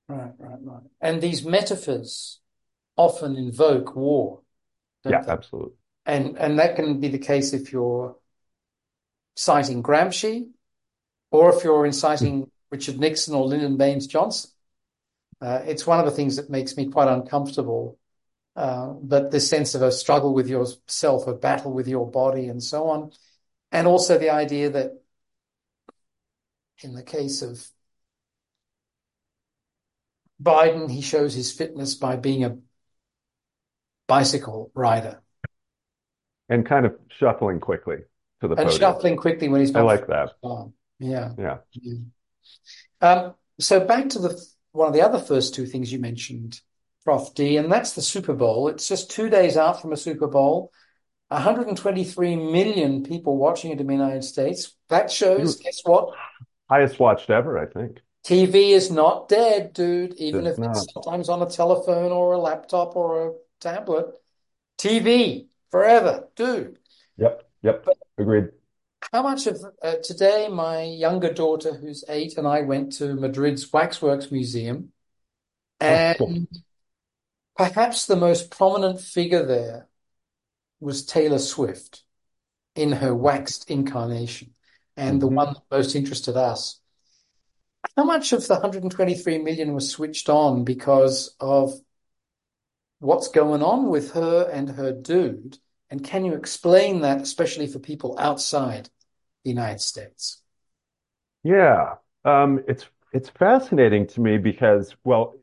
right, 0.07 0.31
right, 0.37 0.57
right. 0.61 0.83
And 1.01 1.21
these 1.21 1.45
metaphors 1.45 2.39
often 2.97 3.35
invoke 3.35 3.95
war, 3.95 4.41
Yeah, 5.07 5.19
they? 5.19 5.27
absolutely. 5.27 5.75
And 6.05 6.37
and 6.37 6.59
that 6.59 6.75
can 6.75 6.99
be 6.99 7.09
the 7.09 7.19
case 7.19 7.53
if 7.53 7.71
you're 7.73 8.17
citing 9.35 9.83
Gramsci 9.83 10.49
or 11.31 11.55
if 11.55 11.63
you're 11.63 11.85
inciting 11.85 12.51
Richard 12.71 12.99
Nixon 12.99 13.35
or 13.35 13.45
Lyndon 13.45 13.77
Baines 13.77 14.07
Johnson. 14.07 14.51
Uh, 15.41 15.61
it's 15.65 15.87
one 15.87 15.99
of 15.99 16.05
the 16.05 16.11
things 16.11 16.37
that 16.37 16.49
makes 16.49 16.77
me 16.77 16.89
quite 16.89 17.09
uncomfortable. 17.09 17.99
Uh, 18.55 18.89
but 19.01 19.31
this 19.31 19.49
sense 19.49 19.75
of 19.75 19.83
a 19.83 19.91
struggle 19.91 20.33
with 20.33 20.49
yourself, 20.49 21.27
a 21.27 21.33
battle 21.33 21.73
with 21.73 21.87
your 21.87 22.09
body, 22.11 22.47
and 22.49 22.63
so 22.63 22.89
on. 22.89 23.11
And 23.71 23.87
also 23.87 24.17
the 24.19 24.31
idea 24.31 24.71
that 24.71 25.02
in 26.83 26.93
the 26.93 27.03
case 27.03 27.41
of 27.41 27.65
Biden, 30.41 30.91
he 30.91 31.01
shows 31.01 31.33
his 31.33 31.51
fitness 31.51 31.95
by 31.95 32.15
being 32.17 32.43
a 32.43 32.57
bicycle 34.07 34.71
rider 34.75 35.21
And 36.49 36.65
kind 36.65 36.85
of 36.85 36.95
shuffling 37.19 37.59
quickly 37.59 37.97
to 38.41 38.47
the 38.47 38.55
and 38.55 38.65
podium. 38.65 38.79
shuffling 38.79 39.17
quickly 39.17 39.47
when 39.47 39.61
he's 39.61 39.75
I 39.75 39.81
like 39.81 40.07
that. 40.07 40.31
on. 40.41 40.73
Yeah. 40.99 41.31
Yeah. 41.37 41.57
Yeah. 41.73 41.95
Um, 43.01 43.35
so 43.59 43.79
back 43.85 44.09
to 44.09 44.19
the 44.19 44.45
one 44.71 44.87
of 44.87 44.93
the 44.93 45.01
other 45.01 45.19
first 45.19 45.53
two 45.53 45.65
things 45.65 45.91
you 45.91 45.99
mentioned, 45.99 46.59
Prof. 47.03 47.33
D, 47.35 47.57
and 47.57 47.71
that's 47.71 47.93
the 47.93 48.01
Super 48.01 48.33
Bowl. 48.33 48.67
It's 48.69 48.87
just 48.87 49.11
two 49.11 49.29
days 49.29 49.57
out 49.57 49.81
from 49.81 49.93
a 49.93 49.97
Super 49.97 50.27
Bowl. 50.27 50.71
123 51.29 52.35
million 52.35 53.03
people 53.03 53.37
watching 53.37 53.71
it 53.71 53.79
in 53.81 53.87
the 53.87 53.93
United 53.93 54.23
States. 54.23 54.73
That 54.89 55.11
shows, 55.11 55.55
guess 55.55 55.81
what? 55.83 56.13
Highest 56.69 56.99
watched 56.99 57.29
ever, 57.29 57.57
I 57.57 57.65
think. 57.65 58.01
TV 58.25 58.71
is 58.71 58.89
not 58.89 59.27
dead, 59.27 59.73
dude, 59.73 60.13
even 60.15 60.47
It's 60.47 60.57
if 60.57 60.65
it's 60.65 60.87
not. 60.87 60.91
sometimes 60.93 61.29
on 61.29 61.41
a 61.41 61.49
telephone 61.49 62.11
or 62.11 62.33
a 62.33 62.37
laptop 62.39 62.95
or 62.95 63.27
a 63.27 63.31
tablet. 63.59 64.15
TV 64.77 65.47
forever, 65.71 66.29
dude. 66.35 66.79
Yep. 67.17 67.43
Yep. 67.63 67.87
Agreed. 68.17 68.49
How 69.11 69.21
much 69.23 69.47
of 69.47 69.61
uh, 69.81 69.95
today, 70.03 70.47
my 70.47 70.83
younger 70.83 71.33
daughter, 71.33 71.73
who's 71.73 72.05
eight, 72.07 72.37
and 72.37 72.47
I 72.47 72.61
went 72.61 72.93
to 72.93 73.13
Madrid's 73.13 73.71
Waxworks 73.71 74.31
Museum, 74.31 74.91
Oh, 75.81 76.13
cool. 76.17 76.27
and 76.27 76.47
perhaps 77.57 78.05
the 78.05 78.15
most 78.15 78.49
prominent 78.49 79.01
figure 79.01 79.45
there 79.45 79.89
was 80.79 81.05
Taylor 81.05 81.39
Swift 81.39 82.03
in 82.75 82.93
her 82.93 83.13
waxed 83.13 83.69
incarnation, 83.69 84.53
and 84.97 85.21
the 85.21 85.27
hmm 85.27 85.27
one 85.27 85.53
that 85.53 85.63
most 85.71 85.95
interested 85.95 86.37
us. 86.37 86.79
How 87.97 88.03
much 88.03 88.33
of 88.33 88.45
the 88.47 88.53
123 88.53 89.39
million 89.39 89.73
was 89.73 89.89
switched 89.89 90.29
on 90.29 90.63
because 90.63 91.35
of 91.39 91.73
what's 92.99 93.27
going 93.27 93.61
on 93.61 93.89
with 93.89 94.11
her 94.13 94.49
and 94.51 94.69
her 94.71 94.91
dude? 94.91 95.59
And 95.89 96.03
can 96.03 96.25
you 96.25 96.33
explain 96.33 97.01
that, 97.01 97.21
especially 97.21 97.67
for 97.67 97.79
people 97.79 98.15
outside 98.19 98.89
the 99.43 99.51
United 99.51 99.81
States? 99.81 100.41
Yeah. 101.43 101.95
Um, 102.25 102.63
it's 102.67 102.85
it's 103.11 103.29
fascinating 103.29 104.07
to 104.07 104.21
me 104.21 104.37
because, 104.37 104.95
well, 105.03 105.35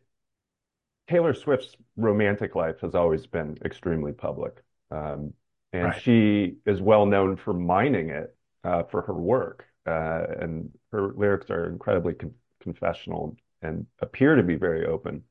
Taylor 1.09 1.35
Swift's 1.35 1.77
romantic 1.97 2.55
life 2.55 2.81
has 2.81 2.95
always 2.95 3.27
been 3.27 3.59
extremely 3.65 4.13
public. 4.13 4.63
Um, 4.91 5.35
and 5.73 5.93
Right. 5.93 6.03
she 6.03 6.57
is 6.67 6.81
well 6.81 7.07
known 7.07 7.37
for 7.37 7.53
mining 7.53 8.11
it 8.11 8.35
uh, 8.65 8.83
for 8.85 9.03
her 9.03 9.15
work. 9.15 9.67
Uh, 9.87 10.25
and 10.41 10.71
her 10.93 11.13
lyrics 11.15 11.51
are 11.51 11.69
incredibly 11.69 12.15
con 12.15 12.35
confessional 12.61 13.37
and 13.63 13.87
appear 14.01 14.37
to 14.37 14.43
be 14.43 14.55
very 14.55 14.85
open, 14.85 15.23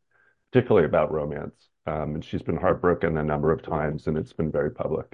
particularly 0.51 0.85
about 0.85 1.11
romance. 1.11 1.69
Um, 1.85 2.15
and 2.15 2.25
she's 2.25 2.41
been 2.41 2.57
heartbroken 2.57 3.17
a 3.17 3.23
number 3.23 3.51
of 3.51 3.61
times, 3.61 4.07
and 4.07 4.17
it's 4.17 4.33
been 4.33 4.51
very 4.51 4.71
public. 4.71 5.05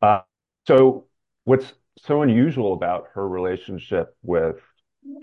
Uh, 0.00 0.20
so 0.66 1.06
what's 1.44 1.72
so 1.98 2.22
unusual 2.22 2.72
about 2.72 3.08
her 3.14 3.28
relationship 3.28 4.16
with 4.22 4.56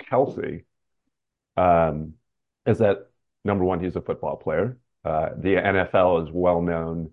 Kelce 0.10 0.64
um, 1.58 2.14
is 2.66 2.78
that 2.80 3.10
number 3.44 3.64
one, 3.64 3.84
he's 3.84 3.96
a 3.96 4.02
football 4.02 4.38
player. 4.38 4.78
Uh, 5.04 5.30
the 5.38 5.56
NFL 5.56 6.24
is 6.24 6.32
well 6.32 6.62
known 6.62 7.12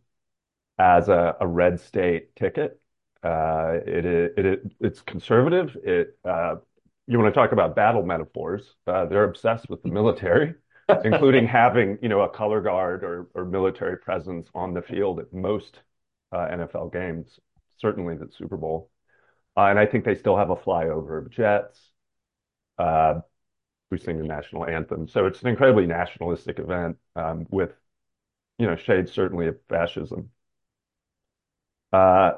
as 0.78 1.08
a, 1.08 1.36
a 1.40 1.46
red 1.46 1.80
state 1.80 2.34
ticket. 2.36 2.80
Uh, 3.22 3.78
it, 3.86 4.04
it, 4.04 4.38
it 4.46 4.72
it's 4.80 5.00
conservative. 5.02 5.76
It 5.82 6.18
uh, 6.24 6.56
you 7.06 7.18
want 7.18 7.32
to 7.32 7.38
talk 7.38 7.52
about 7.52 7.74
battle 7.76 8.04
metaphors? 8.04 8.74
Uh, 8.86 9.06
they're 9.06 9.24
obsessed 9.24 9.68
with 9.68 9.82
the 9.82 9.88
military, 9.88 10.54
including 11.02 11.46
having 11.48 11.98
you 12.02 12.08
know 12.08 12.20
a 12.22 12.28
color 12.28 12.60
guard 12.60 13.02
or 13.04 13.28
or 13.34 13.44
military 13.44 13.96
presence 13.98 14.48
on 14.54 14.74
the 14.74 14.82
field 14.82 15.20
at 15.20 15.32
most 15.32 15.80
uh, 16.32 16.46
NFL 16.50 16.90
games, 16.90 17.40
certainly 17.78 18.16
the 18.16 18.28
Super 18.30 18.56
Bowl. 18.56 18.90
Uh, 19.56 19.66
and 19.66 19.78
I 19.78 19.86
think 19.86 20.04
they 20.04 20.14
still 20.16 20.36
have 20.36 20.50
a 20.50 20.56
flyover 20.56 21.18
of 21.18 21.30
jets. 21.30 21.80
Uh, 22.78 23.20
we 23.90 23.98
sing 23.98 24.18
the 24.18 24.24
national 24.24 24.66
anthem, 24.66 25.08
so 25.08 25.26
it's 25.26 25.42
an 25.42 25.48
incredibly 25.48 25.86
nationalistic 25.86 26.58
event 26.60 26.98
um, 27.16 27.46
with 27.50 27.72
you 28.58 28.66
know 28.66 28.76
shades 28.76 29.12
certainly 29.12 29.48
of 29.48 29.58
fascism. 29.68 30.30
Uh, 31.92 32.32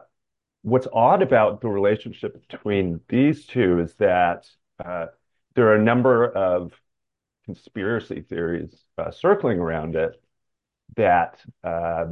what's 0.63 0.87
odd 0.93 1.23
about 1.23 1.61
the 1.61 1.69
relationship 1.69 2.47
between 2.49 3.01
these 3.09 3.47
two 3.47 3.81
is 3.81 3.95
that 3.95 4.47
uh, 4.85 5.07
there 5.55 5.69
are 5.69 5.77
a 5.77 5.83
number 5.83 6.29
of 6.31 6.73
conspiracy 7.45 8.21
theories 8.23 8.85
uh, 8.99 9.11
circling 9.11 9.59
around 9.59 9.97
it 9.97 10.21
that 10.97 11.41
uh, 11.65 12.07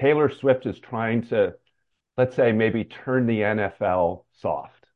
Taylor 0.00 0.30
Swift 0.30 0.66
is 0.66 0.78
trying 0.78 1.22
to, 1.28 1.54
let's 2.16 2.34
say, 2.36 2.52
maybe 2.52 2.84
turn 2.84 3.26
the 3.26 3.42
NFL 3.42 4.24
soft, 4.40 4.86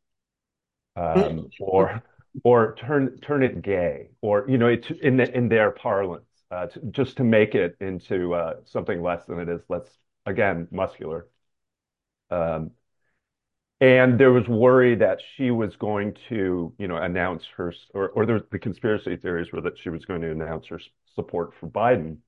um, 0.97 1.51
or 1.61 2.03
or 2.43 2.75
turn 2.77 3.19
turn 3.21 3.43
it 3.43 3.63
gay, 3.63 4.11
or 4.21 4.47
you 4.49 4.59
know, 4.59 4.69
it, 4.69 4.91
in 4.91 5.17
the, 5.17 5.35
in 5.37 5.49
their 5.49 5.71
parlance, 5.71 6.29
uh, 6.51 6.67
to, 6.67 6.81
just 6.91 7.17
to 7.19 7.25
make 7.25 7.55
it 7.55 7.77
into 7.81 8.35
uh, 8.35 8.55
something 8.65 9.03
less 9.03 9.25
than 9.27 9.39
it 9.39 9.49
is. 9.49 9.63
Let's 9.69 9.91
again 10.27 10.69
muscular. 10.71 11.29
Um, 12.31 12.73
and 13.81 14.19
there 14.19 14.33
was 14.33 14.49
worry 14.49 14.95
that 14.95 15.21
she 15.37 15.51
was 15.51 15.77
going 15.77 16.17
to, 16.29 16.73
you 16.79 16.89
know, 16.89 16.97
announce 16.97 17.45
her, 17.57 17.75
or, 17.93 18.09
or 18.11 18.25
there, 18.25 18.41
the 18.51 18.59
conspiracy 18.59 19.17
theories 19.17 19.53
were 19.53 19.61
that 19.61 19.79
she 19.79 19.91
was 19.91 20.05
going 20.07 20.23
to 20.23 20.31
announce 20.31 20.67
her 20.69 20.81
support 21.15 21.53
for 21.61 21.69
Biden. 21.69 22.19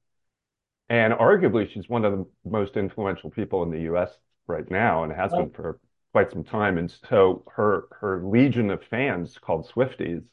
And 0.90 1.12
arguably, 1.14 1.71
she's 1.71 1.88
one 1.88 2.05
of 2.05 2.12
the 2.12 2.26
most 2.45 2.76
influential 2.76 3.31
people 3.31 3.62
in 3.62 3.71
the 3.71 3.83
U.S. 3.83 4.11
right 4.47 4.71
now, 4.71 5.05
and 5.05 5.12
has 5.12 5.35
been 5.35 5.50
for 5.50 5.81
quite 6.12 6.31
some 6.33 6.45
time. 6.45 6.78
And 6.78 6.90
so 6.90 7.45
her 7.57 7.88
her 8.00 8.23
legion 8.25 8.71
of 8.71 8.83
fans 8.85 9.38
called 9.38 9.69
Swifties, 9.71 10.25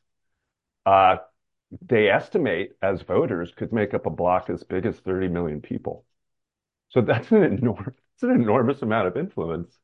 uh, 0.86 1.18
they 1.82 2.10
estimate 2.10 2.74
as 2.82 3.02
voters 3.04 3.54
could 3.56 3.74
make 3.74 3.94
up 3.94 4.06
a 4.08 4.10
block 4.12 4.50
as 4.50 4.64
big 4.64 4.86
as 4.86 5.00
30 5.00 5.28
million 5.30 5.62
people. 5.62 6.06
So 6.90 7.02
that's 7.02 7.32
an 7.32 7.44
enormous, 7.60 7.96
it's 8.16 8.24
an 8.24 8.32
enormous 8.32 8.82
amount 8.82 9.08
of 9.08 9.18
influence. 9.18 9.78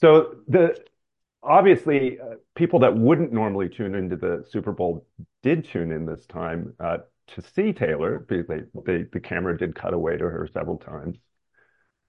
So 0.00 0.36
the 0.48 0.76
obviously 1.42 2.18
uh, 2.20 2.36
people 2.54 2.80
that 2.80 2.96
wouldn't 2.96 3.32
normally 3.32 3.68
tune 3.68 3.94
into 3.94 4.16
the 4.16 4.44
Super 4.48 4.72
Bowl 4.72 5.06
did 5.42 5.64
tune 5.64 5.90
in 5.90 6.06
this 6.06 6.24
time 6.26 6.74
uh, 6.78 6.98
to 7.28 7.42
see 7.54 7.72
Taylor 7.72 8.20
because 8.20 8.46
they, 8.46 8.60
they, 8.86 9.04
the 9.12 9.20
camera 9.20 9.56
did 9.56 9.74
cut 9.74 9.94
away 9.94 10.16
to 10.16 10.24
her 10.24 10.48
several 10.52 10.78
times. 10.78 11.16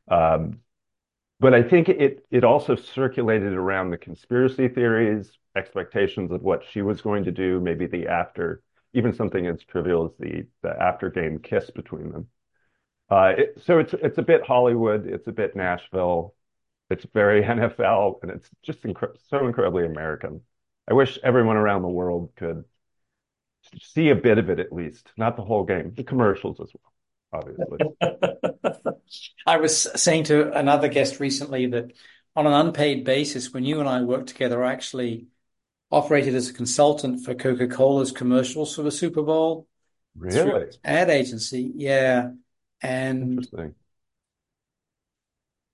Um, 0.10 0.60
but 1.40 1.54
I 1.54 1.64
think 1.64 1.90
it 1.90 2.26
it 2.32 2.44
also 2.44 2.76
circulated 2.76 3.54
around 3.54 3.90
the 3.90 3.98
conspiracy 3.98 4.68
theories, 4.68 5.32
expectations 5.56 6.32
of 6.32 6.42
what 6.42 6.64
she 6.70 6.82
was 6.82 7.02
going 7.02 7.26
to 7.26 7.32
do, 7.32 7.60
maybe 7.60 7.88
the 7.88 8.08
after, 8.08 8.62
even 8.94 9.14
something 9.14 9.46
as 9.48 9.62
trivial 9.64 10.06
as 10.06 10.12
the 10.20 10.46
the 10.62 10.70
after 10.82 11.10
game 11.10 11.40
kiss 11.40 11.70
between 11.72 12.12
them. 12.12 12.28
Uh, 13.10 13.34
it, 13.38 13.62
so 13.66 13.80
it's 13.80 13.94
it's 13.94 14.18
a 14.18 14.24
bit 14.24 14.44
Hollywood, 14.44 15.06
it's 15.08 15.28
a 15.28 15.32
bit 15.32 15.56
Nashville, 15.56 16.34
it's 16.90 17.06
very 17.14 17.44
NFL, 17.44 18.20
and 18.22 18.32
it's 18.32 18.50
just 18.64 18.82
incre- 18.84 19.18
so 19.30 19.46
incredibly 19.46 19.86
American. 19.86 20.42
I 20.90 20.94
wish 20.94 21.20
everyone 21.24 21.58
around 21.58 21.82
the 21.82 21.88
world 21.90 22.32
could 22.36 22.66
see 23.82 24.10
a 24.10 24.16
bit 24.16 24.38
of 24.38 24.50
it 24.50 24.60
at 24.60 24.74
least, 24.74 25.12
not 25.18 25.36
the 25.36 25.44
whole 25.44 25.64
game, 25.64 25.94
the 25.96 26.04
commercials 26.04 26.60
as 26.60 26.72
well, 26.74 27.42
obviously. 27.42 27.80
I 29.46 29.58
was 29.58 29.88
saying 30.02 30.26
to 30.26 30.52
another 30.52 30.88
guest 30.88 31.20
recently 31.20 31.68
that 31.68 31.94
on 32.36 32.48
an 32.48 32.54
unpaid 32.54 33.06
basis, 33.06 33.54
when 33.54 33.64
you 33.64 33.80
and 33.80 33.88
I 33.88 34.02
worked 34.02 34.28
together, 34.30 34.64
I 34.64 34.74
actually 34.74 35.28
operated 35.92 36.36
as 36.36 36.50
a 36.50 36.54
consultant 36.54 37.24
for 37.24 37.36
Coca-Cola's 37.36 38.12
commercials 38.12 38.76
for 38.76 38.82
the 38.82 38.92
Super 38.92 39.22
Bowl. 39.22 39.68
Really? 40.16 40.68
Ad 40.84 41.10
agency, 41.10 41.72
yeah. 41.76 42.32
And 42.84 43.32
Interesting. 43.40 43.76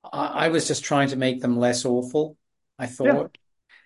I, 0.03 0.45
I 0.45 0.47
was 0.49 0.67
just 0.67 0.83
trying 0.83 1.09
to 1.09 1.15
make 1.15 1.41
them 1.41 1.57
less 1.57 1.83
awful, 1.83 2.37
I 2.77 2.85
thought. 2.85 3.07
Yeah. 3.07 3.25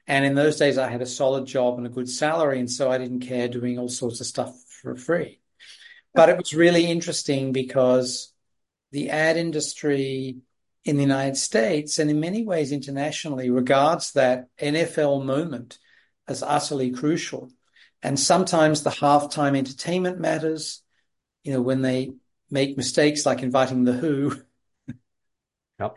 And 0.06 0.26
in 0.26 0.36
those 0.36 0.58
days, 0.58 0.78
I 0.78 0.90
had 0.90 1.02
a 1.02 1.06
solid 1.06 1.46
job 1.46 1.78
and 1.78 1.88
a 1.88 1.90
good 1.90 2.10
salary, 2.10 2.60
and 2.60 2.70
so 2.70 2.92
I 2.92 2.98
didn't 2.98 3.22
care 3.22 3.48
doing 3.48 3.80
all 3.80 3.88
sorts 3.88 4.20
of 4.20 4.28
stuff 4.28 4.54
for 4.82 4.96
free. 4.96 5.40
But 6.14 6.30
it 6.30 6.38
was 6.38 6.54
really 6.54 6.86
interesting 6.86 7.54
because 7.54 8.34
the 8.92 9.10
ad 9.10 9.38
industry 9.38 10.38
in 10.86 10.98
the 10.98 11.02
United 11.02 11.38
States 11.38 11.98
and 11.98 12.10
in 12.10 12.20
many 12.20 12.44
ways 12.44 12.72
internationally 12.72 13.50
regards 13.50 14.12
that 14.12 14.48
NFL 14.60 15.26
moment 15.26 15.80
as 16.28 16.44
utterly 16.44 16.92
crucial. 16.92 17.50
And 18.02 18.20
sometimes 18.20 18.84
the 18.84 18.90
halftime 18.90 19.58
entertainment 19.58 20.20
matters, 20.20 20.84
you 21.44 21.54
know, 21.54 21.62
when 21.62 21.82
they 21.82 22.12
make 22.54 22.78
mistakes 22.78 23.26
like 23.26 23.42
inviting 23.42 23.84
the 23.84 23.94
Who 23.94 24.36
Yep. 25.80 25.96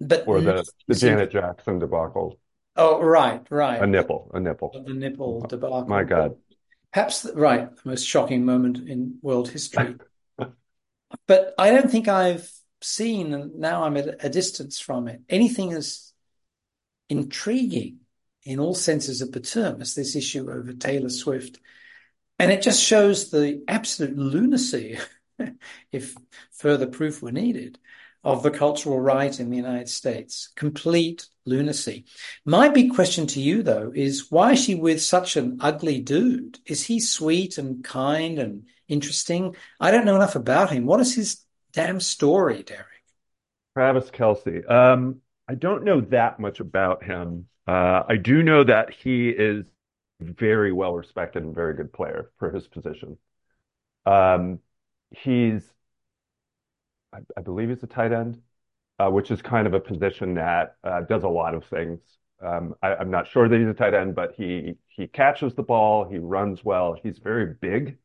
But 0.00 0.28
Or 0.28 0.40
the, 0.40 0.64
the 0.86 0.94
Janet 0.94 1.30
Jackson 1.30 1.78
debacle. 1.78 2.38
Oh, 2.76 3.02
right, 3.02 3.44
right. 3.50 3.82
A 3.82 3.86
nipple, 3.86 4.30
a 4.32 4.40
nipple. 4.40 4.70
The 4.86 4.94
nipple 4.94 5.40
debacle. 5.40 5.86
My 5.86 6.04
God. 6.04 6.36
Perhaps, 6.92 7.26
right, 7.34 7.74
the 7.74 7.88
most 7.88 8.06
shocking 8.06 8.44
moment 8.44 8.88
in 8.88 9.18
world 9.22 9.48
history. 9.48 9.96
but 11.26 11.54
I 11.58 11.70
don't 11.70 11.90
think 11.90 12.08
I've 12.08 12.50
seen, 12.80 13.34
and 13.34 13.56
now 13.58 13.84
I'm 13.84 13.96
at 13.96 14.24
a 14.24 14.28
distance 14.28 14.80
from 14.80 15.08
it, 15.08 15.20
anything 15.28 15.72
as 15.72 16.12
intriguing 17.08 17.98
in 18.44 18.58
all 18.58 18.74
senses 18.74 19.20
of 19.20 19.32
the 19.32 19.40
term 19.40 19.80
as 19.80 19.94
this 19.94 20.16
issue 20.16 20.50
over 20.50 20.72
Taylor 20.72 21.10
Swift. 21.10 21.58
And 22.40 22.50
it 22.50 22.62
just 22.62 22.82
shows 22.82 23.30
the 23.30 23.62
absolute 23.68 24.16
lunacy, 24.16 24.98
if 25.92 26.16
further 26.52 26.86
proof 26.86 27.22
were 27.22 27.32
needed, 27.32 27.78
of 28.24 28.42
the 28.42 28.50
cultural 28.50 28.98
right 28.98 29.38
in 29.38 29.50
the 29.50 29.58
United 29.58 29.90
States. 29.90 30.50
Complete 30.56 31.26
lunacy. 31.44 32.06
My 32.46 32.70
big 32.70 32.94
question 32.94 33.26
to 33.26 33.42
you, 33.42 33.62
though, 33.62 33.92
is 33.94 34.30
why 34.30 34.52
is 34.52 34.64
she 34.64 34.74
with 34.74 35.02
such 35.02 35.36
an 35.36 35.58
ugly 35.60 36.00
dude? 36.00 36.58
Is 36.64 36.82
he 36.82 36.98
sweet 36.98 37.58
and 37.58 37.84
kind 37.84 38.38
and 38.38 38.64
interesting? 38.88 39.54
I 39.78 39.90
don't 39.90 40.06
know 40.06 40.16
enough 40.16 40.34
about 40.34 40.70
him. 40.70 40.86
What 40.86 41.00
is 41.00 41.14
his 41.14 41.44
damn 41.74 42.00
story, 42.00 42.62
Derek? 42.62 42.86
Travis 43.76 44.10
Kelce. 44.10 44.68
Um, 44.68 45.20
I 45.46 45.56
don't 45.56 45.84
know 45.84 46.00
that 46.00 46.40
much 46.40 46.60
about 46.60 47.04
him. 47.04 47.48
Uh, 47.68 48.04
I 48.08 48.16
do 48.16 48.42
know 48.42 48.64
that 48.64 48.94
he 48.94 49.28
is 49.28 49.66
very 50.20 50.72
well 50.72 50.94
respected 50.94 51.42
and 51.42 51.54
very 51.54 51.74
good 51.74 51.92
player 51.92 52.30
for 52.38 52.50
his 52.50 52.68
position. 52.68 53.18
Um, 54.06 54.60
he's 55.10 55.74
I, 57.12 57.18
I 57.36 57.40
believe 57.40 57.68
he's 57.68 57.82
a 57.82 57.86
tight 57.86 58.12
end, 58.12 58.40
uh, 58.98 59.10
which 59.10 59.30
is 59.30 59.42
kind 59.42 59.66
of 59.66 59.74
a 59.74 59.80
position 59.80 60.34
that 60.34 60.76
uh, 60.84 61.02
does 61.02 61.24
a 61.24 61.28
lot 61.28 61.54
of 61.54 61.64
things. 61.64 62.00
Um, 62.42 62.74
I, 62.82 62.94
I'm 62.96 63.10
not 63.10 63.28
sure 63.28 63.48
that 63.48 63.58
he's 63.58 63.68
a 63.68 63.74
tight 63.74 63.94
end, 63.94 64.14
but 64.14 64.32
he 64.34 64.76
he 64.88 65.06
catches 65.06 65.54
the 65.54 65.62
ball, 65.62 66.04
he 66.04 66.18
runs 66.18 66.64
well, 66.64 66.94
he's 66.94 67.18
very 67.18 67.54
big, 67.60 67.98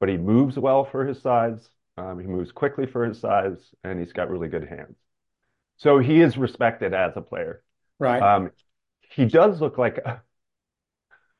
but 0.00 0.08
he 0.08 0.16
moves 0.16 0.58
well 0.58 0.84
for 0.84 1.06
his 1.06 1.20
size. 1.20 1.70
Um, 1.96 2.20
he 2.20 2.26
moves 2.26 2.52
quickly 2.52 2.86
for 2.86 3.04
his 3.04 3.20
size, 3.20 3.74
and 3.84 3.98
he's 3.98 4.12
got 4.12 4.30
really 4.30 4.48
good 4.48 4.64
hands. 4.68 4.96
So 5.78 5.98
he 5.98 6.20
is 6.20 6.38
respected 6.38 6.94
as 6.94 7.16
a 7.16 7.22
player. 7.22 7.62
Right. 7.98 8.22
Um, 8.22 8.50
he 9.10 9.26
does 9.26 9.60
look 9.60 9.78
like 9.78 9.98
a, 9.98 10.22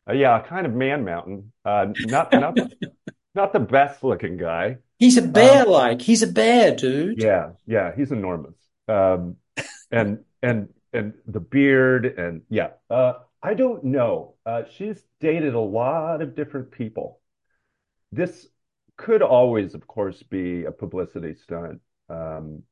a 0.08 0.14
yeah, 0.14 0.40
kind 0.40 0.66
of 0.66 0.72
man 0.72 1.04
mountain. 1.04 1.52
Uh, 1.64 1.86
not 2.00 2.32
not 2.32 2.58
not 3.34 3.52
the 3.52 3.60
best 3.60 4.02
looking 4.02 4.36
guy. 4.36 4.78
He's 4.98 5.16
a 5.16 5.22
bear 5.22 5.64
like. 5.64 6.00
Um, 6.00 6.00
he's 6.00 6.22
a 6.22 6.26
bear, 6.26 6.74
dude. 6.74 7.22
Yeah, 7.22 7.50
yeah, 7.66 7.92
he's 7.94 8.10
enormous. 8.10 8.56
Um, 8.88 9.36
and 9.92 10.24
and 10.42 10.70
and 10.92 11.14
the 11.26 11.40
beard 11.40 12.06
and 12.06 12.42
yeah. 12.48 12.70
Uh, 12.90 13.14
I 13.40 13.54
don't 13.54 13.84
know. 13.84 14.34
Uh, 14.44 14.62
she's 14.76 15.00
dated 15.20 15.54
a 15.54 15.60
lot 15.60 16.22
of 16.22 16.34
different 16.34 16.72
people. 16.72 17.20
This 18.10 18.48
could 18.96 19.22
always, 19.22 19.74
of 19.74 19.86
course, 19.86 20.22
be 20.24 20.64
a 20.64 20.72
publicity 20.72 21.34
stunt. 21.34 21.80
Um, 22.08 22.64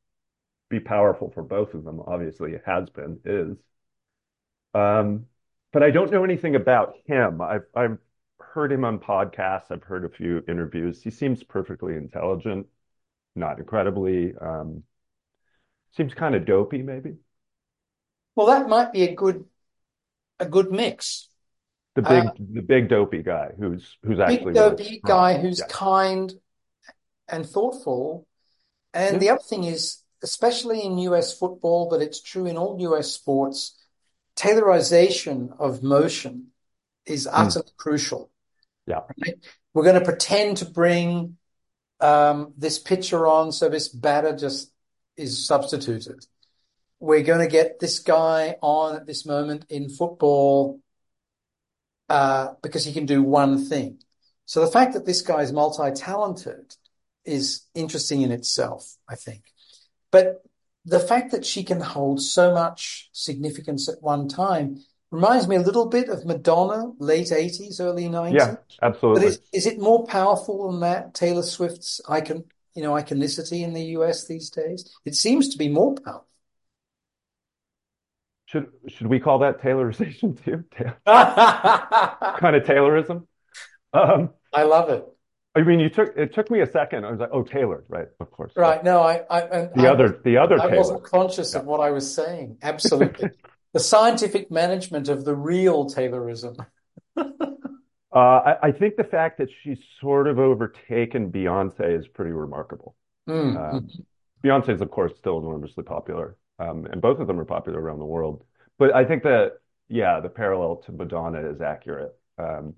be 0.68 0.80
powerful 0.80 1.30
for 1.30 1.44
both 1.44 1.74
of 1.74 1.84
them. 1.84 2.00
Obviously, 2.04 2.52
it 2.52 2.62
has 2.66 2.90
been, 2.90 3.20
is. 3.24 3.56
Um, 4.74 5.26
but 5.76 5.82
I 5.82 5.90
don't 5.90 6.10
know 6.10 6.24
anything 6.24 6.56
about 6.56 6.94
him. 7.04 7.42
I've 7.42 7.66
I've 7.74 7.98
heard 8.40 8.72
him 8.72 8.82
on 8.86 8.98
podcasts. 8.98 9.70
I've 9.70 9.82
heard 9.82 10.06
a 10.06 10.08
few 10.08 10.42
interviews. 10.48 11.02
He 11.02 11.10
seems 11.10 11.42
perfectly 11.42 11.96
intelligent, 11.96 12.66
not 13.34 13.58
incredibly. 13.58 14.32
Um, 14.40 14.84
seems 15.94 16.14
kind 16.14 16.34
of 16.34 16.46
dopey, 16.46 16.80
maybe. 16.80 17.16
Well, 18.34 18.46
that 18.46 18.70
might 18.70 18.90
be 18.90 19.02
a 19.02 19.14
good 19.14 19.44
a 20.40 20.46
good 20.46 20.72
mix. 20.72 21.28
The 21.94 22.00
big 22.00 22.24
uh, 22.24 22.30
the 22.38 22.62
big 22.62 22.88
dopey 22.88 23.22
guy 23.22 23.50
who's 23.58 23.98
who's 24.02 24.18
actually 24.18 24.54
big 24.54 24.54
dopey 24.54 25.02
guy 25.04 25.36
who's 25.38 25.58
yeah. 25.58 25.66
kind 25.68 26.32
and 27.28 27.44
thoughtful. 27.44 28.26
And 28.94 29.16
yeah. 29.16 29.18
the 29.18 29.28
other 29.28 29.42
thing 29.46 29.64
is, 29.64 30.02
especially 30.22 30.80
in 30.80 30.96
US 30.96 31.38
football, 31.38 31.90
but 31.90 32.00
it's 32.00 32.22
true 32.22 32.46
in 32.46 32.56
all 32.56 32.80
US 32.80 33.12
sports, 33.12 33.76
Taylorization 34.36 35.58
of 35.58 35.82
motion 35.82 36.48
is 37.06 37.24
hmm. 37.24 37.34
utterly 37.34 37.66
mm. 37.66 37.76
crucial. 37.76 38.30
Yeah. 38.86 39.00
Right? 39.24 39.36
We're 39.74 39.84
going 39.84 39.98
to 39.98 40.04
pretend 40.04 40.58
to 40.58 40.64
bring 40.64 41.36
um, 42.00 42.52
this 42.56 42.78
pitcher 42.78 43.26
on 43.26 43.52
so 43.52 43.68
this 43.68 43.88
batter 43.88 44.36
just 44.36 44.70
is 45.16 45.46
substituted. 45.46 46.24
We're 47.00 47.22
going 47.22 47.40
to 47.40 47.50
get 47.50 47.80
this 47.80 47.98
guy 47.98 48.56
on 48.62 48.96
at 48.96 49.06
this 49.06 49.26
moment 49.26 49.66
in 49.68 49.88
football 49.88 50.80
uh, 52.08 52.54
because 52.62 52.84
he 52.84 52.92
can 52.92 53.06
do 53.06 53.22
one 53.22 53.64
thing. 53.66 53.98
So 54.44 54.60
the 54.60 54.70
fact 54.70 54.94
that 54.94 55.04
this 55.04 55.22
guy 55.22 55.42
is 55.42 55.52
multi-talented 55.52 56.76
is 57.24 57.66
interesting 57.74 58.22
in 58.22 58.30
itself, 58.30 58.96
I 59.08 59.16
think. 59.16 59.42
But 60.12 60.42
the 60.86 61.00
fact 61.00 61.32
that 61.32 61.44
she 61.44 61.64
can 61.64 61.80
hold 61.80 62.22
so 62.22 62.54
much 62.54 63.10
significance 63.12 63.88
at 63.88 64.02
one 64.02 64.28
time 64.28 64.82
Reminds 65.12 65.46
me 65.46 65.54
a 65.56 65.60
little 65.60 65.86
bit 65.86 66.08
of 66.08 66.26
Madonna, 66.26 66.92
late 66.98 67.28
80s, 67.28 67.80
early 67.80 68.04
90s. 68.04 68.34
Yeah, 68.38 68.56
absolutely. 68.82 69.22
But 69.22 69.28
is, 69.28 69.40
is 69.52 69.66
it 69.66 69.78
more 69.78 70.04
powerful 70.04 70.70
than 70.70 70.80
that, 70.80 71.14
Taylor 71.14 71.42
Swift's 71.42 72.00
icon, 72.08 72.44
you 72.74 72.82
know, 72.82 72.92
iconicity 72.92 73.62
in 73.62 73.72
the 73.72 73.84
US 73.96 74.26
these 74.26 74.50
days? 74.50 74.92
It 75.04 75.14
seems 75.14 75.50
to 75.50 75.58
be 75.58 75.68
more 75.68 75.94
powerful. 75.94 76.26
Should 78.46 78.68
should 78.88 79.06
we 79.06 79.20
call 79.20 79.38
that 79.40 79.60
Taylorization 79.60 80.42
too? 80.44 80.64
Kind 81.06 82.56
of 82.56 82.62
Taylorism? 82.64 83.26
Um, 83.92 84.30
I 84.52 84.64
love 84.64 84.90
it. 84.90 85.04
I 85.56 85.62
mean, 85.62 85.80
you 85.80 85.88
took 85.88 86.16
it 86.16 86.34
took 86.34 86.50
me 86.50 86.60
a 86.60 86.66
second. 86.66 87.04
I 87.06 87.10
was 87.10 87.18
like, 87.20 87.30
oh, 87.32 87.42
Taylor, 87.42 87.84
right? 87.88 88.08
Of 88.20 88.30
course. 88.30 88.52
Right. 88.56 88.84
No, 88.84 89.00
I, 89.02 89.22
I, 89.30 89.40
and 89.40 89.70
The 89.74 89.88
I, 89.88 89.90
other 89.92 90.20
the 90.24 90.36
other 90.36 90.60
I 90.60 90.66
Taylor. 90.66 90.76
wasn't 90.76 91.02
conscious 91.04 91.54
Yeah. 91.54 91.60
of 91.60 91.66
what 91.66 91.80
I 91.80 91.90
was 91.90 92.12
saying. 92.14 92.58
Absolutely. 92.62 93.30
The 93.72 93.80
scientific 93.80 94.50
management 94.50 95.10
of 95.10 95.26
the 95.26 95.34
real 95.34 95.84
Taylorism. 95.90 96.56
Uh, 97.18 98.18
I, 98.18 98.56
I 98.68 98.72
think 98.72 98.96
the 98.96 99.04
fact 99.04 99.36
that 99.38 99.48
she's 99.62 99.78
sort 100.00 100.26
of 100.28 100.38
overtaken 100.38 101.30
Beyonce 101.30 101.98
is 101.98 102.08
pretty 102.08 102.30
remarkable. 102.30 102.94
Mm, 103.28 103.56
Um. 103.74 103.88
Beyonce 104.42 104.70
is, 104.70 104.80
of 104.80 104.90
course, 104.90 105.12
still 105.18 105.38
enormously 105.38 105.82
popular, 105.84 106.36
um, 106.58 106.86
and 106.86 107.02
both 107.02 107.18
of 107.18 107.26
them 107.26 107.38
are 107.38 107.44
popular 107.44 107.78
around 107.80 107.98
the 107.98 108.04
world. 108.06 108.44
But 108.78 108.94
I 108.94 109.04
think 109.04 109.24
that, 109.24 109.58
yeah, 109.88 110.20
the 110.20 110.28
parallel 110.30 110.76
to 110.86 110.92
Madonna 110.92 111.40
is 111.50 111.60
accurate. 111.60 112.14
Um, 112.38 112.74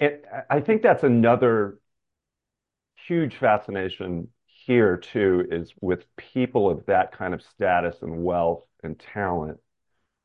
and 0.00 0.20
I 0.32 0.56
I 0.56 0.60
think 0.60 0.82
that's 0.82 1.04
another 1.04 1.78
huge 3.06 3.36
fascination 3.36 4.28
here 4.46 4.96
too, 4.96 5.46
is 5.50 5.72
with 5.80 6.04
people 6.16 6.70
of 6.70 6.86
that 6.86 7.12
kind 7.12 7.34
of 7.34 7.42
status 7.42 7.96
and 8.02 8.24
wealth 8.24 8.64
and 8.82 8.98
talent. 8.98 9.58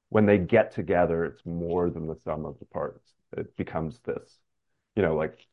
When 0.09 0.25
they 0.25 0.37
get 0.39 0.71
together, 0.73 1.25
it's 1.25 1.45
more 1.45 1.89
than 1.89 2.07
the 2.07 2.15
sum 2.23 2.45
of 2.45 2.59
the 2.59 2.65
parts. 2.65 3.13
It 3.37 3.55
becomes 3.57 3.99
this, 4.05 4.39
you 4.95 5.03
know, 5.03 5.15
like 5.15 5.47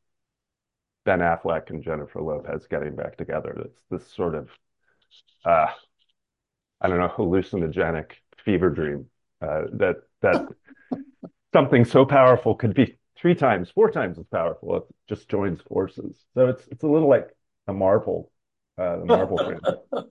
Ben 1.04 1.20
Affleck 1.20 1.70
and 1.70 1.82
Jennifer 1.82 2.20
Lopez 2.20 2.66
getting 2.66 2.94
back 2.96 3.16
together. 3.16 3.52
It's 3.64 3.80
this 3.90 4.06
sort 4.12 4.34
of, 4.34 4.50
uh, 5.44 5.68
I 6.80 6.88
don't 6.88 6.98
know, 6.98 7.08
hallucinogenic 7.08 8.12
fever 8.44 8.70
dream 8.70 9.06
uh, 9.40 9.62
that 9.72 9.96
that 10.22 10.46
something 11.52 11.84
so 11.84 12.04
powerful 12.04 12.54
could 12.54 12.74
be 12.74 12.95
three 13.20 13.34
times, 13.34 13.70
four 13.70 13.90
times 13.90 14.18
as 14.18 14.26
powerful 14.26 14.76
it 14.76 14.82
just 15.08 15.28
joins 15.28 15.60
forces. 15.62 16.16
So 16.34 16.48
it's 16.48 16.66
it's 16.68 16.82
a 16.82 16.86
little 16.88 17.08
like 17.08 17.28
a 17.66 17.72
Marvel, 17.72 18.30
uh, 18.78 18.98
the 18.98 19.04
Marvel 19.04 19.36
franchise. 19.44 20.06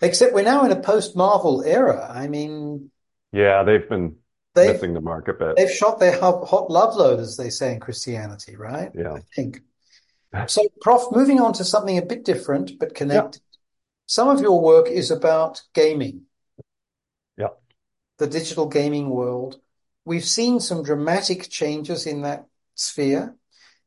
Except 0.00 0.34
we're 0.34 0.42
now 0.42 0.64
in 0.64 0.72
a 0.72 0.80
post-Marvel 0.80 1.62
era. 1.64 2.10
I 2.12 2.28
mean, 2.28 2.90
Yeah, 3.32 3.62
they've 3.62 3.88
been 3.88 4.16
they've 4.54 4.74
missing 4.74 4.94
the 4.94 5.00
mark 5.00 5.28
a 5.28 5.32
bit. 5.32 5.56
they've 5.56 5.70
shot 5.70 6.00
their 6.00 6.18
hot, 6.20 6.46
hot 6.46 6.70
love 6.70 6.96
load, 6.96 7.20
as 7.20 7.36
they 7.36 7.50
say 7.50 7.72
in 7.72 7.80
Christianity, 7.80 8.56
right? 8.56 8.90
Yeah. 8.94 9.14
I 9.14 9.20
think. 9.34 9.60
So, 10.46 10.62
Prof, 10.80 11.12
moving 11.12 11.40
on 11.40 11.52
to 11.54 11.64
something 11.64 11.98
a 11.98 12.02
bit 12.02 12.24
different 12.24 12.78
but 12.78 12.88
Yeah. 12.90 12.94
connected. 12.94 13.42
Some 14.06 14.28
of 14.28 14.40
your 14.40 14.60
work 14.60 14.88
is 14.88 15.10
about 15.10 15.62
gaming, 15.74 16.22
Yeah. 17.36 17.48
the 18.18 18.26
digital 18.26 18.66
gaming 18.66 19.08
world. 19.08 19.60
We've 20.04 20.24
seen 20.24 20.60
some 20.60 20.82
dramatic 20.82 21.48
changes 21.48 22.06
in 22.06 22.22
that 22.22 22.46
sphere 22.74 23.36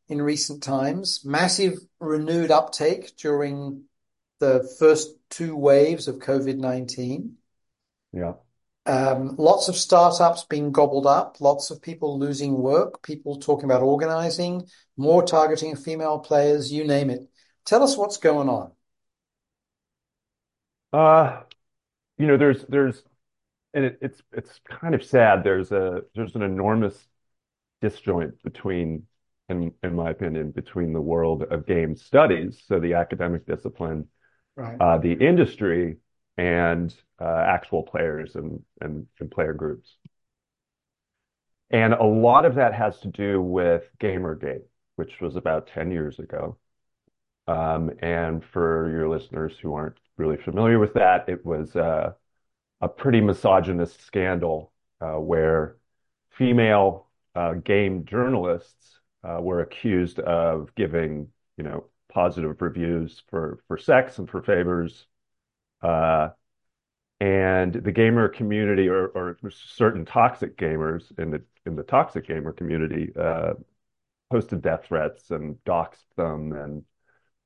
in 0.07 0.21
recent 0.21 0.63
times, 0.63 1.21
massive 1.25 1.79
renewed 1.99 2.51
uptake 2.51 3.15
during 3.17 3.83
the 4.39 4.69
first 4.79 5.15
two 5.29 5.55
waves 5.55 6.07
of 6.07 6.19
COVID-19. 6.19 7.31
Yeah. 8.13 8.33
Um, 8.85 9.35
lots 9.37 9.67
of 9.67 9.75
startups 9.75 10.43
being 10.43 10.71
gobbled 10.71 11.07
up, 11.07 11.41
lots 11.41 11.71
of 11.71 11.81
people 11.81 12.19
losing 12.19 12.55
work, 12.55 13.01
people 13.01 13.39
talking 13.39 13.65
about 13.65 13.81
organizing, 13.81 14.67
more 14.95 15.23
targeting 15.23 15.71
of 15.71 15.83
female 15.83 16.19
players, 16.19 16.71
you 16.71 16.85
name 16.85 17.09
it. 17.09 17.27
Tell 17.65 17.81
us 17.81 17.97
what's 17.97 18.17
going 18.17 18.47
on. 18.47 18.71
Uh, 20.93 21.41
you 22.17 22.27
know, 22.27 22.37
there's 22.37 22.63
there's 22.69 23.01
and 23.75 23.85
it, 23.85 23.99
it's 24.01 24.23
it's 24.33 24.61
kind 24.69 24.95
of 24.95 25.03
sad. 25.05 25.43
There's 25.43 25.71
a 25.73 26.03
there's 26.15 26.35
an 26.35 26.43
enormous 26.43 27.07
disjoint 27.81 28.41
between, 28.43 29.07
in 29.49 29.73
in 29.83 29.95
my 29.95 30.11
opinion, 30.11 30.51
between 30.51 30.93
the 30.93 31.01
world 31.01 31.43
of 31.43 31.67
game 31.67 31.95
studies, 31.95 32.63
so 32.67 32.79
the 32.79 32.95
academic 32.95 33.45
discipline, 33.47 34.09
Right. 34.55 34.81
uh, 34.81 34.97
the 34.99 35.13
industry, 35.13 35.97
and 36.37 36.95
uh, 37.21 37.45
actual 37.47 37.83
players 37.83 38.35
and, 38.35 38.63
and 38.81 39.07
and 39.19 39.31
player 39.31 39.53
groups. 39.53 39.97
And 41.71 41.93
a 41.93 42.03
lot 42.03 42.45
of 42.45 42.55
that 42.55 42.73
has 42.73 42.99
to 43.01 43.07
do 43.09 43.41
with 43.41 43.89
Gamergate, 43.99 44.63
which 44.95 45.19
was 45.21 45.35
about 45.35 45.67
10 45.67 45.91
years 45.91 46.19
ago. 46.19 46.57
Um, 47.47 47.91
and 48.01 48.43
for 48.45 48.89
your 48.91 49.09
listeners 49.09 49.57
who 49.59 49.73
aren't 49.75 49.99
really 50.17 50.37
familiar 50.37 50.79
with 50.79 50.93
that, 50.95 51.29
it 51.29 51.45
was 51.45 51.75
uh, 51.75 52.13
a 52.81 52.87
pretty 52.87 53.21
misogynist 53.21 54.05
scandal 54.05 54.71
uh, 55.01 55.13
where 55.13 55.77
female 56.31 57.07
uh, 57.35 57.53
game 57.53 58.05
journalists 58.05 58.99
uh, 59.23 59.39
were 59.41 59.61
accused 59.61 60.19
of 60.19 60.73
giving, 60.75 61.27
you 61.57 61.63
know, 61.63 61.85
positive 62.11 62.61
reviews 62.61 63.23
for 63.29 63.59
for 63.67 63.77
sex 63.77 64.19
and 64.19 64.29
for 64.29 64.41
favors. 64.41 65.07
Uh, 65.81 66.29
and 67.21 67.73
the 67.73 67.91
gamer 67.91 68.27
community, 68.27 68.89
or, 68.89 69.07
or 69.07 69.37
certain 69.49 70.05
toxic 70.05 70.57
gamers 70.57 71.17
in 71.17 71.31
the 71.31 71.41
in 71.65 71.75
the 71.75 71.83
toxic 71.83 72.27
gamer 72.27 72.51
community, 72.51 73.11
uh, 73.19 73.53
posted 74.29 74.61
death 74.61 74.85
threats 74.85 75.31
and 75.31 75.55
doxed 75.65 76.05
them, 76.17 76.51
and 76.51 76.83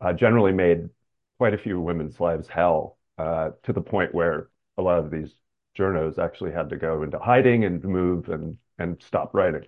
uh, 0.01 0.11
generally 0.13 0.51
made 0.51 0.89
quite 1.37 1.53
a 1.53 1.57
few 1.57 1.79
women's 1.79 2.19
lives 2.19 2.47
hell, 2.47 2.97
to 3.17 3.73
the 3.73 3.81
point 3.81 4.13
where 4.13 4.49
a 4.79 4.81
lot 4.81 4.99
of 4.99 5.11
these 5.11 5.35
journos 5.77 6.19
actually 6.19 6.53
had 6.53 6.69
to 6.71 6.77
go 6.77 7.03
into 7.03 7.19
hiding 7.19 7.65
and 7.65 7.83
move 7.85 8.29
and 8.29 8.57
and 8.79 9.01
stop 9.03 9.35
writing. 9.35 9.65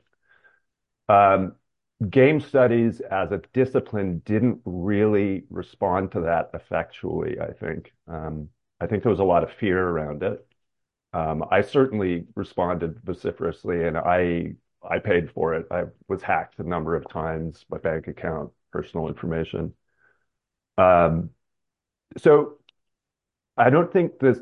Um, 1.09 1.55
game 2.09 2.39
studies 2.39 3.01
as 3.01 3.31
a 3.31 3.41
discipline 3.53 4.19
didn't 4.25 4.61
really 4.65 5.45
respond 5.49 6.11
to 6.13 6.21
that 6.21 6.51
effectually, 6.53 7.39
I 7.39 7.53
think. 7.53 7.93
Um, 8.07 8.49
I 8.79 8.87
think 8.87 9.03
there 9.03 9.11
was 9.11 9.19
a 9.19 9.23
lot 9.23 9.43
of 9.43 9.51
fear 9.53 9.79
around 9.87 10.23
it. 10.23 10.45
Um, 11.13 11.45
I 11.51 11.61
certainly 11.61 12.27
responded 12.35 13.01
vociferously, 13.03 13.85
and 13.87 13.97
I 13.97 14.55
I 14.83 14.99
paid 14.99 15.31
for 15.31 15.55
it. 15.55 15.67
I 15.71 15.85
was 16.09 16.23
hacked 16.23 16.59
a 16.59 16.63
number 16.63 16.95
of 16.95 17.07
times, 17.09 17.65
my 17.69 17.77
bank 17.79 18.07
account, 18.07 18.51
personal 18.71 19.07
information. 19.09 19.75
Um, 20.77 21.31
so 22.17 22.59
I 23.57 23.69
don't 23.69 23.91
think 23.91 24.19
this. 24.19 24.39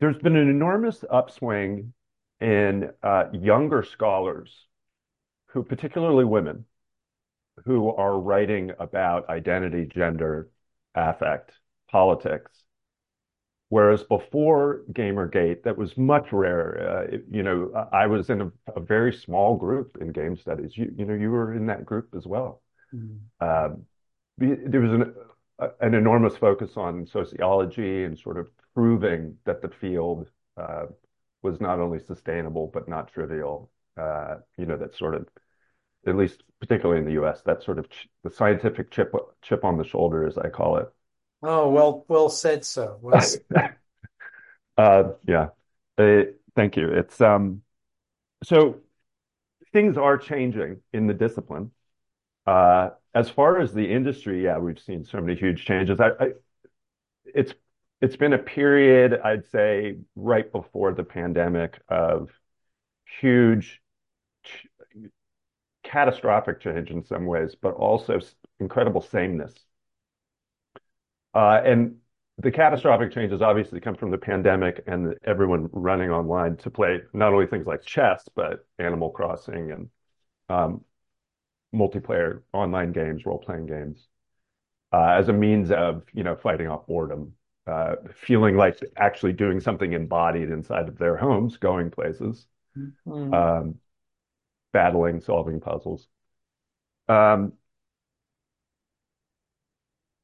There's 0.00 0.18
been 0.18 0.36
an 0.36 0.48
enormous 0.48 1.04
upswing 1.10 1.92
in 2.40 2.90
uh, 3.02 3.24
younger 3.32 3.82
scholars 3.82 4.66
who, 5.46 5.62
particularly 5.62 6.24
women, 6.24 6.66
who 7.64 7.94
are 7.94 8.18
writing 8.18 8.72
about 8.78 9.28
identity, 9.28 9.86
gender, 9.86 10.50
affect, 10.94 11.52
politics. 11.90 12.52
Whereas 13.68 14.04
before 14.04 14.82
Gamergate, 14.92 15.64
that 15.64 15.76
was 15.76 15.96
much 15.96 16.30
rarer. 16.30 17.08
Uh, 17.12 17.16
you 17.30 17.42
know, 17.42 17.88
I 17.92 18.06
was 18.06 18.30
in 18.30 18.42
a, 18.42 18.52
a, 18.76 18.80
very 18.80 19.12
small 19.12 19.56
group 19.56 19.98
in 20.00 20.12
game 20.12 20.36
studies. 20.36 20.76
You, 20.76 20.92
you 20.96 21.04
know, 21.04 21.14
you 21.14 21.30
were 21.30 21.52
in 21.52 21.66
that 21.66 21.84
group 21.84 22.10
as 22.16 22.26
well. 22.26 22.62
Mm. 22.94 23.18
Um, 23.40 23.86
there 24.38 24.80
was 24.80 24.92
an, 24.92 25.14
an 25.80 25.94
enormous 25.94 26.36
focus 26.36 26.76
on 26.76 27.06
sociology 27.06 28.04
and 28.04 28.16
sort 28.16 28.38
of 28.38 28.48
proving 28.76 29.34
that 29.46 29.62
the 29.62 29.70
field 29.70 30.28
uh, 30.58 30.84
was 31.42 31.60
not 31.62 31.80
only 31.80 31.98
sustainable 31.98 32.70
but 32.72 32.86
not 32.88 33.10
trivial. 33.10 33.70
Uh, 33.96 34.36
you 34.58 34.66
know, 34.66 34.76
that 34.76 34.94
sort 34.94 35.14
of, 35.14 35.26
at 36.06 36.14
least 36.14 36.42
particularly 36.60 37.00
in 37.00 37.06
the 37.06 37.12
U.S., 37.12 37.40
that 37.46 37.62
sort 37.62 37.78
of 37.78 37.88
ch- 37.88 38.08
the 38.22 38.30
scientific 38.30 38.90
chip 38.90 39.14
chip 39.40 39.64
on 39.64 39.78
the 39.78 39.84
shoulder, 39.84 40.26
as 40.26 40.36
I 40.36 40.50
call 40.50 40.76
it. 40.76 40.92
Oh, 41.42 41.70
well, 41.70 42.04
well 42.08 42.28
said, 42.28 42.66
sir. 42.66 42.94
Well 43.00 43.20
said. 43.22 43.40
uh, 44.76 45.04
yeah, 45.26 45.48
thank 45.96 46.76
you. 46.76 46.88
It's 46.90 47.18
um, 47.22 47.62
so 48.44 48.76
things 49.72 49.96
are 49.96 50.18
changing 50.18 50.82
in 50.92 51.06
the 51.06 51.14
discipline. 51.14 51.70
Uh, 52.46 52.90
as 53.14 53.30
far 53.30 53.58
as 53.58 53.72
the 53.72 53.90
industry, 53.90 54.44
yeah, 54.44 54.58
we've 54.58 54.78
seen 54.78 55.02
so 55.02 55.22
many 55.22 55.34
huge 55.38 55.64
changes. 55.64 55.98
I, 55.98 56.10
I, 56.20 56.28
it's 57.24 57.54
it's 58.00 58.16
been 58.16 58.32
a 58.32 58.38
period, 58.38 59.18
I'd 59.24 59.46
say, 59.46 59.96
right 60.14 60.50
before 60.50 60.92
the 60.92 61.04
pandemic 61.04 61.80
of 61.88 62.30
huge, 63.20 63.80
catastrophic 65.82 66.60
change 66.60 66.90
in 66.90 67.04
some 67.04 67.26
ways, 67.26 67.54
but 67.54 67.74
also 67.74 68.18
incredible 68.60 69.00
sameness. 69.00 69.54
Uh, 71.34 71.60
and 71.64 71.96
the 72.38 72.50
catastrophic 72.50 73.12
changes 73.12 73.40
obviously 73.40 73.80
come 73.80 73.94
from 73.94 74.10
the 74.10 74.18
pandemic 74.18 74.82
and 74.86 75.14
everyone 75.24 75.68
running 75.72 76.10
online 76.10 76.56
to 76.58 76.70
play 76.70 77.00
not 77.14 77.32
only 77.32 77.46
things 77.46 77.66
like 77.66 77.82
chess, 77.82 78.28
but 78.34 78.66
Animal 78.78 79.10
Crossing 79.10 79.70
and 79.72 79.88
um, 80.50 80.84
multiplayer 81.74 82.42
online 82.52 82.92
games, 82.92 83.24
role-playing 83.24 83.66
games, 83.66 84.06
uh, 84.92 85.16
as 85.18 85.28
a 85.28 85.32
means 85.32 85.70
of, 85.70 86.02
you 86.12 86.24
know, 86.24 86.36
fighting 86.36 86.68
off 86.68 86.86
boredom 86.86 87.32
uh, 87.66 87.96
feeling 88.14 88.56
like 88.56 88.78
actually 88.96 89.32
doing 89.32 89.60
something 89.60 89.92
embodied 89.92 90.50
inside 90.50 90.88
of 90.88 90.98
their 90.98 91.16
homes, 91.16 91.56
going 91.56 91.90
places, 91.90 92.46
mm-hmm. 92.76 93.34
um, 93.34 93.74
battling, 94.72 95.20
solving 95.20 95.60
puzzles. 95.60 96.06
Um, 97.08 97.54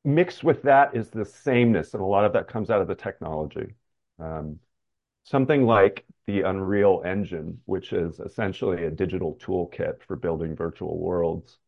mixed 0.05 0.42
with 0.44 0.62
that 0.62 0.96
is 0.96 1.11
the 1.11 1.24
sameness, 1.24 1.94
and 1.94 2.02
a 2.02 2.07
lot 2.07 2.24
of 2.24 2.33
that 2.35 2.48
comes 2.48 2.70
out 2.70 2.81
of 2.81 2.88
the 2.88 2.94
technology. 2.94 3.74
Um, 4.18 4.59
something 5.24 5.64
like 5.64 6.05
the 6.26 6.42
Unreal 6.42 7.02
Engine, 7.05 7.61
which 7.64 7.92
is 7.92 8.20
essentially 8.20 8.85
a 8.85 8.90
digital 8.90 9.37
toolkit 9.37 10.02
for 10.02 10.16
building 10.16 10.57
virtual 10.57 10.98
worlds. 10.98 11.59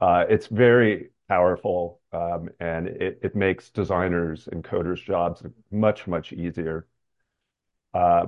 Uh, 0.00 0.24
it's 0.28 0.46
very 0.46 1.10
powerful, 1.28 1.99
and 2.12 2.88
it, 2.88 3.34
makes 3.34 3.70
designers 3.70 4.48
and 4.50 4.64
coders' 4.64 5.04
jobs 5.04 5.42
much, 5.70 6.06
much 6.06 6.32
easier. 6.32 6.86
Uh, 7.94 8.26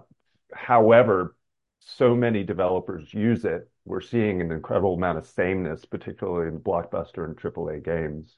however, 0.52 1.36
so 1.80 2.14
many 2.14 2.44
developers 2.44 3.12
use 3.12 3.44
it. 3.44 3.68
We're 3.84 4.00
seeing 4.00 4.40
an 4.40 4.52
incredible 4.52 4.94
amount 4.94 5.18
of 5.18 5.26
sameness, 5.26 5.84
particularly 5.84 6.48
in 6.48 6.60
blockbuster 6.60 7.24
and 7.24 7.36
AAA 7.36 7.84
games 7.84 8.36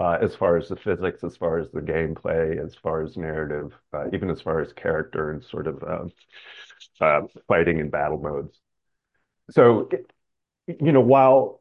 uh, 0.00 0.16
as 0.22 0.34
far 0.34 0.56
as 0.56 0.68
the 0.68 0.76
physics, 0.76 1.22
as 1.22 1.36
far 1.36 1.58
as 1.58 1.70
the 1.70 1.80
gameplay, 1.80 2.64
as 2.64 2.74
far 2.74 3.02
as 3.02 3.18
narrative, 3.18 3.74
uh, 3.92 4.06
even 4.14 4.30
as 4.30 4.40
far 4.40 4.60
as 4.60 4.72
character 4.72 5.30
and 5.30 5.44
sort 5.44 5.66
of 5.66 5.82
um, 5.82 7.28
fighting 7.46 7.80
and 7.80 7.90
battle 7.90 8.18
modes. 8.18 8.58
So, 9.50 9.90
you 10.66 10.92
know, 10.92 11.02
while 11.02 11.59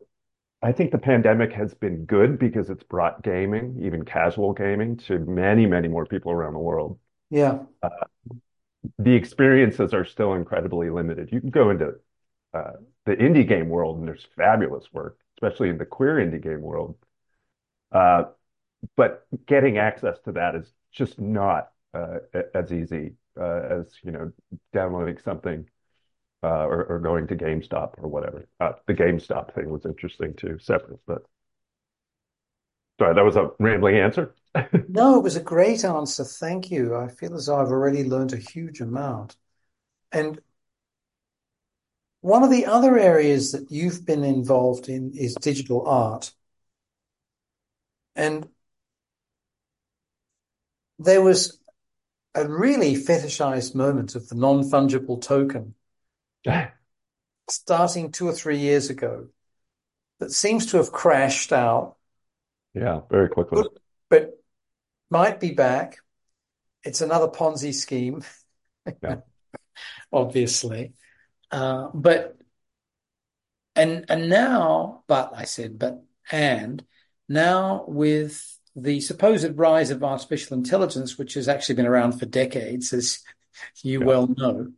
I 0.62 0.72
think 0.74 0.92
the 0.92 0.98
pandemic 0.98 1.54
has 1.54 1.74
been 1.74 2.06
good 2.06 2.38
because 2.38 2.70
it's 2.70 2.84
brought 2.84 3.24
gaming, 3.24 3.80
even 3.82 4.04
casual 4.04 4.54
gaming, 4.54 4.98
to 4.98 5.20
many, 5.20 5.66
many 5.66 5.88
more 5.88 6.06
people 6.06 6.32
around 6.32 6.54
the 6.54 6.60
world. 6.60 7.00
Yeah. 7.30 7.60
Uh, 7.82 7.90
the 8.98 9.14
experiences 9.14 9.94
are 9.94 10.06
still 10.06 10.34
incredibly 10.34 10.90
limited. 10.90 11.32
You 11.32 11.40
can 11.42 11.50
go 11.50 11.70
into 11.70 11.94
uh, 12.54 12.72
the 13.06 13.16
indie 13.16 13.48
game 13.48 13.70
world 13.70 14.00
and 14.00 14.08
there's 14.08 14.28
fabulous 14.36 14.92
work, 14.92 15.18
especially 15.38 15.70
in 15.70 15.78
the 15.78 15.86
queer 15.86 16.16
indie 16.16 16.42
game 16.42 16.62
world 16.62 16.96
uh, 17.92 18.24
but 18.96 19.26
getting 19.48 19.78
access 19.78 20.18
to 20.26 20.32
that 20.34 20.56
is 20.56 20.72
just 20.92 21.20
not 21.20 21.72
uh, 21.94 22.18
as 22.54 22.72
easy 22.72 23.14
uh, 23.40 23.62
as 23.70 23.88
you 24.04 24.12
know 24.12 24.32
downloading 24.74 25.18
something 25.24 25.66
Uh, 26.42 26.66
or, 26.66 26.86
or 26.86 27.00
going 27.00 27.28
to 27.28 27.36
GameStop 27.36 27.96
or 27.98 28.08
whatever. 28.08 28.48
Uh, 28.62 28.72
the 28.88 28.94
GameStop 28.94 29.54
thing 29.54 29.70
was 29.70 29.86
interesting 29.86 30.34
too, 30.36 30.58
separate, 30.62 31.02
but 31.06 31.24
sorry, 32.98 33.14
that 33.14 33.26
was 33.26 33.36
a 33.36 33.50
rambling 33.60 33.98
answer. 33.98 34.34
no, 34.88 35.18
it 35.18 35.24
was 35.24 35.36
a 35.36 35.42
great 35.42 35.84
answer. 35.84 36.24
Thank 36.24 36.72
you. 36.72 36.96
I 36.96 37.10
feel 37.10 37.36
as 37.36 37.48
though 37.48 37.60
I've 37.60 37.68
already 37.68 38.04
learned 38.04 38.34
a 38.34 38.38
huge 38.38 38.80
amount. 38.80 39.36
And 40.12 40.40
one 42.22 42.44
of 42.44 42.52
the 42.52 42.66
other 42.66 42.98
areas 42.98 43.52
that 43.54 43.72
you've 43.72 44.06
been 44.06 44.24
involved 44.24 44.90
in 44.90 45.14
is 45.14 45.36
digital 45.36 45.88
art. 45.88 46.32
And 48.16 48.48
there 51.00 51.22
was 51.22 51.60
a 52.36 52.48
really 52.48 52.96
fetishized 52.96 53.74
moment 53.74 54.16
of 54.16 54.28
the 54.28 54.36
non-fungible 54.36 55.22
token 55.22 55.76
starting 57.50 58.12
two 58.12 58.28
or 58.28 58.34
three 58.34 58.58
years 58.58 58.90
ago 58.90 59.28
that 60.20 60.32
seems 60.32 60.68
to 60.68 60.78
have 60.78 60.92
crashed 60.92 61.52
out. 61.52 61.96
Yeah, 62.74 63.02
very 63.10 63.30
quickly. 63.30 63.64
But, 64.10 64.36
might 65.12 65.40
be 65.40 65.52
back. 65.52 65.98
It's 66.84 67.02
another 67.02 67.28
Ponzi 67.28 67.74
scheme, 67.74 68.24
yeah. 69.04 69.18
obviously. 70.14 70.94
Uh, 71.52 71.90
but 71.94 72.38
and 73.76 74.06
and 74.08 74.30
now, 74.30 75.04
but 75.08 75.32
I 75.36 75.46
said, 75.46 75.80
but 75.80 76.04
and 76.32 76.86
now, 77.28 77.86
with 77.88 78.60
the 78.76 79.02
supposed 79.02 79.58
rise 79.58 79.90
of 79.90 80.04
artificial 80.04 80.58
intelligence, 80.58 81.18
which 81.18 81.34
has 81.34 81.48
actually 81.48 81.76
been 81.76 81.88
around 81.88 82.20
for 82.20 82.26
decades, 82.26 82.94
as 82.94 83.20
you 83.82 84.00
yeah. 84.00 84.06
well 84.06 84.28
know, 84.28 84.72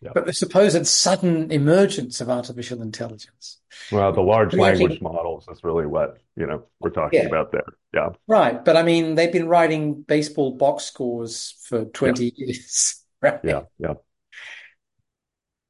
yeah. 0.00 0.10
but 0.14 0.26
the 0.26 0.32
supposed 0.32 0.86
sudden 0.86 1.50
emergence 1.50 2.20
of 2.20 2.30
artificial 2.30 2.82
intelligence. 2.82 3.58
Well, 3.92 4.12
the 4.12 4.20
large 4.20 4.54
language 4.54 5.00
models 5.00 5.46
is 5.48 5.62
really 5.62 5.86
what 5.86 6.18
you 6.36 6.46
know 6.46 6.64
we're 6.80 6.90
talking 6.90 7.20
yeah. 7.20 7.28
about 7.28 7.52
there. 7.52 7.64
Yeah, 7.92 8.10
right. 8.26 8.64
But 8.64 8.76
I 8.76 8.82
mean, 8.82 9.14
they've 9.14 9.32
been 9.32 9.48
writing 9.48 10.02
baseball 10.02 10.56
box 10.56 10.84
scores 10.84 11.56
for 11.68 11.84
twenty 11.86 12.32
years. 12.36 12.96
Right? 13.22 13.38
Yeah, 13.44 13.64
yeah. 13.78 13.92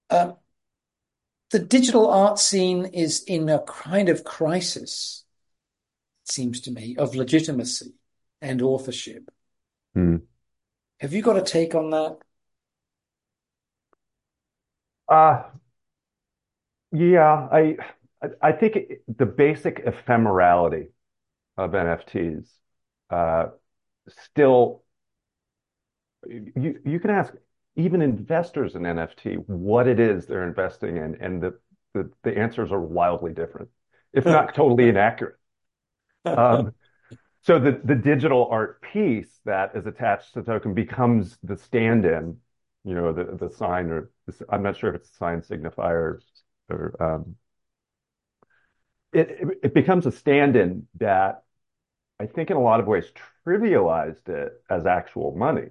Um, 0.08 0.36
the 1.50 1.58
digital 1.58 2.08
art 2.08 2.38
scene 2.38 2.86
is 2.86 3.24
in 3.24 3.48
a 3.48 3.58
kind 3.58 4.08
of 4.08 4.22
crisis 4.22 5.24
it 6.24 6.32
seems 6.32 6.60
to 6.62 6.70
me, 6.70 6.96
of 6.96 7.14
legitimacy 7.16 7.94
and 8.40 8.62
authorship. 8.62 9.28
Mm. 9.96 10.22
Have 11.00 11.12
you 11.12 11.22
got 11.22 11.36
a 11.36 11.42
take 11.42 11.74
on 11.74 11.90
that? 11.90 12.18
Uh 15.10 15.42
yeah, 16.92 17.48
I 17.50 17.76
I 18.42 18.52
think 18.52 18.76
it, 18.76 19.02
the 19.16 19.26
basic 19.26 19.84
ephemerality 19.84 20.88
of 21.56 21.74
NFTs 21.74 22.48
uh, 23.10 23.48
still 24.08 24.84
you 26.28 26.80
you 26.84 27.00
can 27.00 27.10
ask 27.10 27.32
even 27.76 28.02
investors 28.02 28.74
in 28.74 28.86
NFT 28.86 29.36
what 29.36 29.86
it 29.88 29.98
is 30.00 30.26
they're 30.26 30.46
investing 30.46 30.96
in, 30.96 31.16
and 31.20 31.42
the 31.42 31.58
the, 31.94 32.10
the 32.22 32.36
answers 32.36 32.70
are 32.72 32.80
wildly 32.80 33.32
different, 33.32 33.68
if 34.12 34.28
not 34.28 34.54
totally 34.54 34.88
inaccurate. 34.88 35.36
Um, 36.36 36.72
so 37.42 37.58
the, 37.58 37.80
the 37.84 37.96
digital 37.96 38.48
art 38.50 38.82
piece 38.82 39.40
that 39.46 39.72
is 39.76 39.86
attached 39.86 40.34
to 40.34 40.42
the 40.42 40.52
token 40.52 40.74
becomes 40.74 41.38
the 41.42 41.56
stand-in, 41.56 42.38
you 42.84 42.94
know, 42.94 43.12
the, 43.12 43.24
the 43.24 43.50
sign 43.54 43.90
or 43.90 44.10
I'm 44.48 44.62
not 44.62 44.76
sure 44.76 44.90
if 44.90 44.96
it's 44.96 45.10
a 45.10 45.14
sign 45.14 45.42
signifier 45.42 46.20
or, 46.68 47.02
um, 47.02 47.36
it, 49.12 49.58
it 49.62 49.74
becomes 49.74 50.06
a 50.06 50.12
stand-in 50.12 50.86
that 50.98 51.42
I 52.20 52.26
think 52.26 52.50
in 52.50 52.56
a 52.56 52.60
lot 52.60 52.80
of 52.80 52.86
ways 52.86 53.10
trivialized 53.46 54.28
it 54.28 54.52
as 54.68 54.86
actual 54.86 55.34
money, 55.36 55.68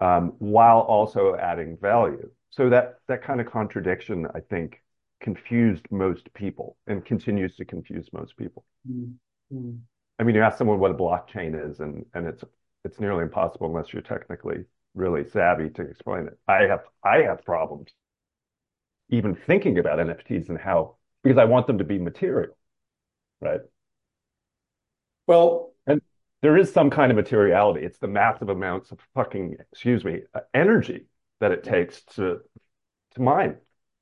um, 0.00 0.32
while 0.38 0.80
also 0.80 1.36
adding 1.36 1.76
value. 1.80 2.30
So 2.50 2.70
that 2.70 3.00
that 3.08 3.22
kind 3.22 3.40
of 3.40 3.46
contradiction, 3.46 4.26
I 4.34 4.40
think, 4.40 4.82
confused 5.20 5.86
most 5.90 6.32
people 6.32 6.76
and 6.86 7.04
continues 7.04 7.56
to 7.56 7.64
confuse 7.64 8.08
most 8.12 8.36
people. 8.36 8.64
Mm-hmm. 8.90 9.76
I 10.18 10.24
mean, 10.24 10.34
you 10.34 10.42
ask 10.42 10.58
someone 10.58 10.80
what 10.80 10.90
a 10.90 10.94
blockchain 10.94 11.70
is, 11.70 11.80
and 11.80 12.04
and 12.14 12.26
it's 12.26 12.42
it's 12.84 12.98
nearly 12.98 13.22
impossible 13.22 13.66
unless 13.68 13.92
you're 13.92 14.02
technically 14.02 14.64
really 14.98 15.28
savvy 15.28 15.70
to 15.70 15.82
explain 15.82 16.26
it. 16.26 16.38
I 16.46 16.64
have 16.64 16.80
I 17.02 17.18
have 17.22 17.44
problems 17.44 17.90
even 19.10 19.34
thinking 19.34 19.78
about 19.78 19.98
NFTs 19.98 20.48
and 20.48 20.58
how 20.58 20.96
because 21.22 21.38
I 21.38 21.44
want 21.44 21.66
them 21.66 21.78
to 21.78 21.84
be 21.84 21.98
material, 21.98 22.56
right? 23.40 23.60
Well, 25.26 25.72
and 25.86 26.00
there 26.42 26.56
is 26.56 26.72
some 26.72 26.90
kind 26.90 27.10
of 27.10 27.16
materiality. 27.16 27.84
It's 27.84 27.98
the 27.98 28.08
massive 28.08 28.48
amounts 28.48 28.90
of 28.92 28.98
fucking 29.14 29.56
excuse 29.72 30.04
me 30.04 30.22
energy 30.52 31.06
that 31.40 31.52
it 31.52 31.64
takes 31.64 32.02
to 32.16 32.40
to 33.14 33.22
mine 33.22 33.56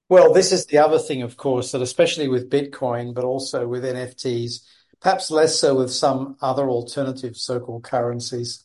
well, 0.09 0.33
this 0.33 0.53
is 0.53 0.67
the 0.67 0.79
other 0.79 0.99
thing, 0.99 1.23
of 1.23 1.37
course, 1.37 1.73
that 1.73 1.83
especially 1.83 2.29
with 2.29 2.51
Bitcoin, 2.51 3.13
but 3.13 3.25
also 3.25 3.67
with 3.67 3.83
NFTs, 3.83 4.61
perhaps 5.01 5.33
less 5.33 5.59
so 5.59 5.75
with 5.75 5.91
some 5.91 6.37
other 6.41 6.69
alternative 6.69 7.37
so-called 7.37 7.83
currencies. 7.83 8.65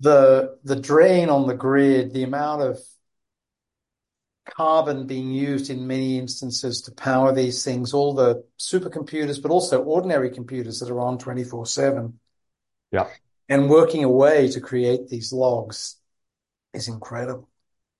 The 0.00 0.58
the 0.64 0.76
drain 0.76 1.30
on 1.30 1.46
the 1.46 1.54
grid, 1.54 2.12
the 2.12 2.22
amount 2.22 2.62
of 2.62 2.78
carbon 4.44 5.06
being 5.06 5.32
used 5.32 5.70
in 5.70 5.86
many 5.86 6.18
instances 6.18 6.82
to 6.82 6.92
power 6.92 7.32
these 7.32 7.64
things, 7.64 7.92
all 7.92 8.14
the 8.14 8.44
supercomputers, 8.58 9.40
but 9.40 9.50
also 9.50 9.82
ordinary 9.82 10.30
computers 10.30 10.80
that 10.80 10.90
are 10.90 11.00
on 11.00 11.18
24/7. 11.18 12.14
Yeah. 12.92 13.08
And 13.48 13.70
working 13.70 14.04
away 14.04 14.48
to 14.48 14.60
create 14.60 15.08
these 15.08 15.32
logs 15.32 15.96
is 16.74 16.88
incredible 16.88 17.48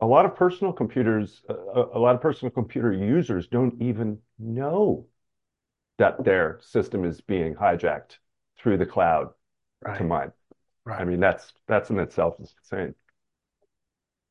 a 0.00 0.06
lot 0.06 0.26
of 0.26 0.36
personal 0.36 0.72
computers, 0.72 1.42
a, 1.48 1.54
a 1.94 1.98
lot 1.98 2.14
of 2.14 2.20
personal 2.20 2.50
computer 2.50 2.92
users 2.92 3.46
don't 3.48 3.80
even 3.80 4.18
know 4.38 5.06
that 5.98 6.22
their 6.24 6.60
system 6.62 7.04
is 7.04 7.20
being 7.20 7.54
hijacked 7.54 8.18
through 8.58 8.76
the 8.76 8.86
cloud 8.86 9.28
right. 9.80 9.98
to 9.98 10.04
mine. 10.04 10.32
Right. 10.86 11.00
I 11.00 11.04
mean, 11.04 11.20
that's 11.20 11.52
that's 11.66 11.90
in 11.90 11.98
itself 11.98 12.36
insane. 12.40 12.94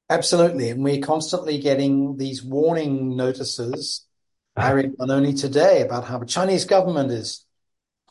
Absolutely, 0.10 0.70
and 0.70 0.84
we're 0.84 1.02
constantly 1.02 1.58
getting 1.60 2.18
these 2.18 2.44
warning 2.44 3.16
notices. 3.16 4.06
I 4.56 4.72
read 4.72 4.94
one 4.96 5.12
only 5.12 5.34
today 5.34 5.82
about 5.82 6.06
how 6.06 6.18
the 6.20 6.26
Chinese 6.26 6.64
government 6.66 7.12
is 7.12 7.46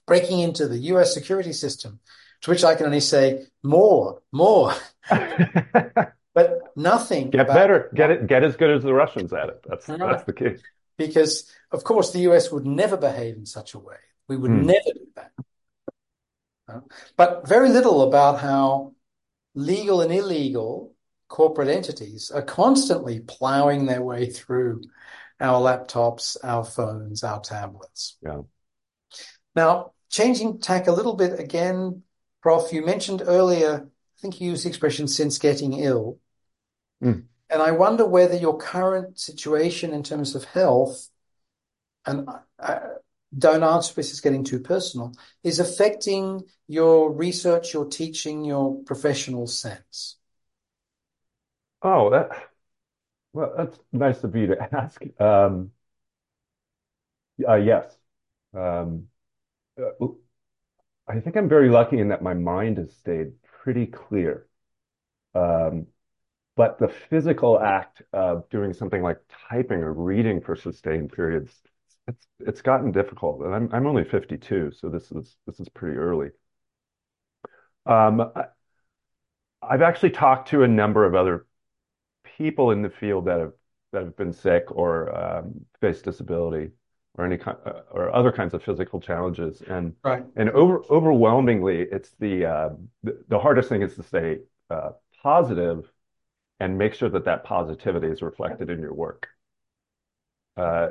breaking 0.07 0.41
into 0.41 0.69
the 0.69 0.79
U.S. 0.93 1.15
security 1.15 1.53
system 1.55 2.01
To 2.43 2.51
which 2.51 2.65
I 2.65 2.75
can 2.75 2.87
only 2.87 3.01
say, 3.01 3.47
more, 3.63 4.23
more. 4.33 4.75
But 6.35 6.73
nothing 6.77 7.31
Get 7.31 7.41
about 7.43 7.55
better. 7.55 7.91
Get 7.95 8.11
it. 8.11 8.27
Get 8.27 8.43
as 8.43 8.57
good 8.57 8.71
as 8.71 8.83
the 8.83 8.93
Russians 8.93 9.33
at 9.33 9.49
it. 9.51 9.65
That's 9.69 9.89
Right. 9.89 10.01
that's 10.01 10.25
the 10.25 10.33
key. 10.33 10.57
because, 10.99 11.49
of 11.71 11.85
course, 11.85 12.13
the 12.13 12.21
US 12.21 12.51
would 12.51 12.67
never 12.67 12.97
behave 12.97 13.37
in 13.37 13.47
such 13.47 13.75
a 13.75 13.79
way. 13.79 13.97
We 14.29 14.37
would 14.37 14.51
Hmm. 14.51 14.67
never 14.67 14.93
do 14.95 15.07
that. 15.17 15.31
Uh, 16.69 16.81
But 17.17 17.47
very 17.47 17.69
little 17.69 18.03
about 18.03 18.41
how 18.41 18.95
legal 19.55 20.01
and 20.01 20.13
illegal 20.13 20.95
corporate 21.29 21.69
entities 21.69 22.31
are 22.31 22.43
constantly 22.43 23.21
plowing 23.21 23.87
their 23.87 24.03
way 24.03 24.31
through 24.31 24.83
our 25.41 25.61
laptops, 25.61 26.37
our 26.43 26.65
phones, 26.65 27.23
our 27.23 27.41
tablets. 27.41 28.17
Yeah. 28.23 28.43
Now, 29.55 29.93
changing 30.11 30.61
tack 30.61 30.87
a 30.87 30.93
little 30.93 31.15
bit 31.15 31.39
again, 31.39 32.03
Prof, 32.43 32.73
you 32.73 32.85
mentioned 32.85 33.23
earlier, 33.25 33.87
I 33.87 34.21
think 34.21 34.41
you 34.41 34.51
used 34.51 34.65
the 34.65 34.69
expression 34.69 35.09
since 35.09 35.39
getting 35.39 35.75
ill. 35.75 36.19
Mm. 37.03 37.25
And 37.51 37.63
I 37.63 37.73
wonder 37.73 38.07
whether 38.07 38.37
your 38.37 38.57
current 38.57 39.19
situation 39.19 39.93
in 39.93 40.03
terms 40.03 40.35
of 40.35 40.45
health, 40.45 41.09
and 42.07 42.29
I, 42.59 42.81
don't 43.37 43.63
answer 43.63 43.95
this 43.95 44.13
is 44.13 44.21
getting 44.21 44.45
too 44.45 44.61
personal, 44.61 45.13
is 45.43 45.59
affecting 45.61 46.43
your 46.69 47.13
research, 47.13 47.75
your 47.75 47.87
teaching, 47.87 48.45
your 48.45 48.83
professional 48.85 49.47
sense. 49.47 50.17
Oh, 51.83 52.11
that 52.11 52.31
well, 53.33 53.53
that's 53.57 53.79
nice 53.93 54.25
of 54.25 54.37
you 54.37 54.49
to 54.49 54.75
ask. 54.75 55.03
Um, 55.21 55.73
uh, 57.47 57.57
yes. 57.57 57.97
Um, 58.55 59.09
uh, 59.81 60.07
I 61.07 61.21
think 61.21 61.37
I'm 61.37 61.49
very 61.49 61.69
lucky 61.69 61.99
in 61.99 62.09
that 62.09 62.23
my 62.23 62.35
mind 62.35 62.79
has 62.79 62.95
stayed 62.97 63.33
pretty 63.43 63.87
clear. 63.87 64.47
Um, 65.35 65.89
but 66.57 66.79
the 66.79 66.89
physical 66.89 67.61
act 67.61 68.03
of 68.13 68.49
doing 68.51 68.75
something 68.75 69.03
like 69.03 69.19
typing 69.51 69.81
or 69.81 69.93
reading 69.93 70.41
for 70.41 70.57
sustained 70.57 71.13
periods, 71.13 71.53
it's 72.09 72.27
it's 72.41 72.63
gotten 72.63 72.93
difficult. 72.93 73.43
And 73.43 73.55
I'm 73.55 73.69
I'm 73.73 73.87
only 73.87 74.05
52, 74.05 74.73
so 74.73 74.89
this 74.89 75.11
is 75.13 75.37
this 75.47 75.61
is 75.61 75.69
pretty 75.69 75.97
early. 75.97 76.31
Um, 77.87 78.21
I, 78.35 78.47
I've 79.63 79.83
actually 79.83 80.11
talked 80.11 80.49
to 80.51 80.63
a 80.63 80.69
number 80.69 81.05
of 81.05 81.15
other 81.15 81.47
people 82.25 82.71
in 82.73 82.83
the 82.83 82.91
field 82.91 83.27
that 83.27 83.41
have 83.41 83.53
that 83.93 84.05
have 84.05 84.17
been 84.17 84.33
sick 84.33 84.65
or 84.71 85.15
um, 85.17 85.67
faced 85.81 86.05
disability 86.05 86.71
or 87.17 87.27
any 87.27 87.39
kind 87.39 87.59
uh, 87.67 87.83
or 87.93 88.15
other 88.15 88.33
kinds 88.33 88.55
of 88.55 88.63
physical 88.63 89.01
challenges, 89.01 89.63
and 89.63 89.97
Right. 90.05 90.25
and 90.37 90.51
over 90.51 90.83
overwhelmingly, 90.91 91.83
it's 91.83 92.13
the 92.21 92.47
uh, 92.47 92.71
the, 93.05 93.25
the 93.29 93.39
hardest 93.41 93.69
thing 93.71 93.83
is 93.83 93.97
to 93.97 94.03
stay 94.03 94.41
uh, 94.71 94.93
positive 95.23 95.91
and 96.61 96.79
make 96.79 96.95
sure 96.95 97.11
that 97.11 97.27
that 97.27 97.45
positivity 97.45 98.09
is 98.09 98.23
reflected 98.23 98.71
in 98.71 98.81
your 98.81 98.95
work. 98.95 99.29
Uh, 100.57 100.91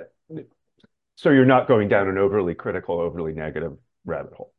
so 1.15 1.29
you're 1.29 1.45
not 1.45 1.67
going 1.67 1.87
down 1.89 2.07
an 2.07 2.17
overly 2.17 2.55
critical, 2.55 2.99
overly 2.99 3.33
negative 3.33 3.77
rabbit 4.05 4.33
hole. 4.33 4.53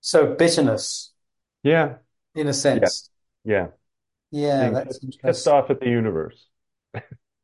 So 0.00 0.34
bitterness, 0.34 1.12
Yeah, 1.62 1.98
in 2.34 2.48
a 2.48 2.54
sense. 2.54 3.10
yeah. 3.44 3.68
Yeah, 4.30 4.70
Being 4.70 4.70
that's 4.70 4.98
pissed 5.24 5.48
interesting. 5.48 5.48
off 5.48 5.70
at 5.70 5.80
the 5.80 5.88
universe. 5.88 6.48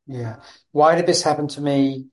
Yeah. 0.06 0.40
Why 0.72 0.94
did 0.96 1.06
this 1.06 1.22
happen 1.22 1.48
to 1.48 1.60
me? 1.60 2.06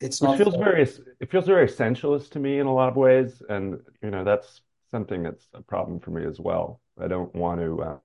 It's 0.00 0.22
not 0.22 0.36
feels 0.36 0.54
fair. 0.54 0.56
very 0.56 0.82
it 1.20 1.30
feels 1.30 1.46
very 1.46 1.66
essentialist 1.66 2.30
to 2.30 2.38
me 2.38 2.58
in 2.58 2.66
a 2.66 2.74
lot 2.74 2.88
of 2.88 2.96
ways, 2.96 3.42
and 3.48 3.80
you 4.02 4.10
know 4.10 4.24
that's 4.24 4.62
something 4.90 5.22
that's 5.22 5.46
a 5.54 5.62
problem 5.62 6.00
for 6.00 6.10
me 6.10 6.24
as 6.24 6.40
well. 6.40 6.80
I 6.98 7.08
don't 7.08 7.34
want 7.34 7.60
to 7.60 7.82
uh, 7.82 7.98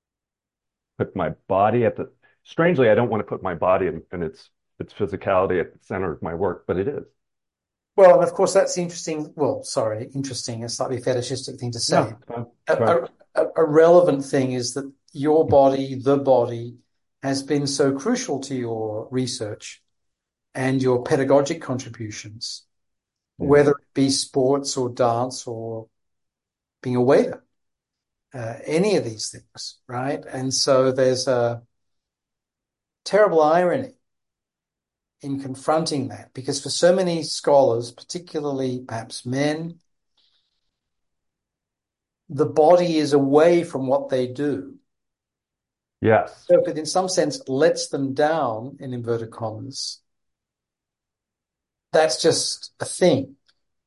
put 0.98 1.16
my 1.16 1.30
body 1.48 1.86
at 1.86 1.96
the 1.96 2.12
strangely, 2.44 2.90
I 2.90 2.96
don't 2.96 3.10
want 3.10 3.22
to 3.22 3.26
put 3.28 3.42
my 3.44 3.56
body 3.56 3.88
in, 3.88 4.04
and 4.12 4.24
its 4.24 4.50
its 4.80 4.94
physicality 4.94 5.60
at 5.60 5.74
the 5.74 5.80
center 5.82 6.12
of 6.12 6.22
my 6.22 6.34
work, 6.34 6.66
but 6.68 6.78
it 6.78 6.88
is. 6.88 7.04
Well, 7.96 8.16
and 8.16 8.24
of 8.24 8.34
course, 8.34 8.54
that's 8.54 8.78
interesting. 8.78 9.32
Well, 9.36 9.64
sorry, 9.64 10.10
interesting, 10.16 10.64
a 10.64 10.70
slightly 10.70 11.00
fetishistic 11.00 11.60
thing 11.60 11.72
to 11.72 11.80
say. 11.80 12.14
No. 12.30 12.52
A, 12.68 13.08
a, 13.36 13.46
a 13.56 13.66
relevant 13.66 14.26
thing 14.26 14.54
is 14.54 14.74
that 14.74 14.92
your 15.12 15.48
body, 15.48 15.96
the 15.96 16.18
body, 16.18 16.78
has 17.22 17.44
been 17.44 17.68
so 17.68 17.94
crucial 17.98 18.40
to 18.42 18.56
your 18.56 19.08
research 19.12 19.82
and 20.56 20.82
your 20.82 21.04
pedagogic 21.04 21.62
contributions, 21.62 22.66
Yeah. 23.40 23.48
whether 23.48 23.72
it 23.72 23.94
be 23.94 24.10
sports 24.10 24.76
or 24.76 24.90
dance 24.90 25.48
or 25.48 25.88
being 26.82 26.96
a 26.96 27.02
waiter, 27.02 27.44
uh, 28.34 28.56
any 28.66 28.98
of 28.98 29.04
these 29.04 29.30
things, 29.30 29.80
right? 29.88 30.24
And 30.26 30.54
so 30.54 30.92
there's 30.92 31.28
a 31.28 31.62
terrible 33.06 33.42
irony 33.42 33.94
in 35.24 35.40
confronting 35.40 36.10
that 36.10 36.34
because 36.34 36.62
for 36.62 36.70
so 36.70 36.96
many 36.96 37.24
scholars, 37.24 37.92
particularly 37.92 38.84
perhaps 38.88 39.26
men, 39.26 39.80
the 42.30 42.46
body 42.46 42.98
is 42.98 43.14
away 43.14 43.64
from 43.64 43.88
what 43.88 44.10
they 44.10 44.28
do. 44.28 44.76
Yes. 46.02 46.46
So 46.48 46.62
if 46.62 46.68
it 46.68 46.78
in 46.78 46.86
some 46.86 47.08
sense 47.08 47.48
lets 47.48 47.88
them 47.88 48.14
down, 48.14 48.78
in 48.80 48.94
inverted 48.94 49.32
commas, 49.32 50.02
that's 51.92 52.22
just 52.22 52.74
a 52.80 52.86
thing. 52.86 53.36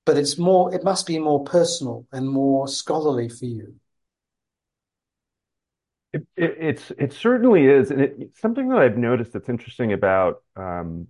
But 0.04 0.16
it's 0.16 0.38
more, 0.38 0.72
it 0.72 0.84
must 0.84 1.06
be 1.06 1.18
more 1.18 1.44
personal 1.44 2.06
and 2.12 2.28
more 2.28 2.68
scholarly 2.68 3.28
for 3.28 3.44
you. 3.44 3.74
It, 6.12 6.26
it, 6.36 6.56
it's 6.60 6.92
it 6.96 7.12
certainly 7.12 7.66
is, 7.66 7.90
and 7.90 8.00
it, 8.00 8.30
something 8.36 8.68
that 8.68 8.78
I've 8.78 8.96
noticed 8.96 9.32
that's 9.32 9.48
interesting 9.48 9.92
about 9.92 10.42
um, 10.54 11.08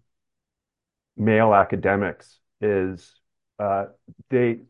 male 1.17 1.55
academics 1.55 2.39
is 2.61 3.15
uh, 3.59 3.87
they 4.31 4.61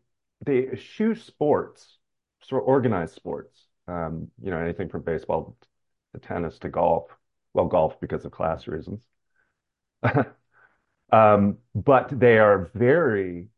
they 0.44 0.68
eschew 0.68 1.14
sports, 1.14 1.98
sort 2.42 2.62
of 2.62 2.68
organized 2.68 3.14
sports. 3.14 3.66
Um, 3.88 4.30
you 4.42 4.50
know, 4.50 4.58
anything 4.58 4.88
from 4.88 5.02
baseball 5.02 5.56
to 6.14 6.20
tennis 6.20 6.58
to 6.60 6.68
golf. 6.68 7.04
Well, 7.54 7.66
golf 7.66 8.00
because 8.00 8.24
of 8.24 8.32
class 8.32 8.66
reasons. 8.66 9.06
Um, 11.12 11.58
but 11.74 12.08
they 12.18 12.38
are 12.38 12.70
very, 12.74 13.48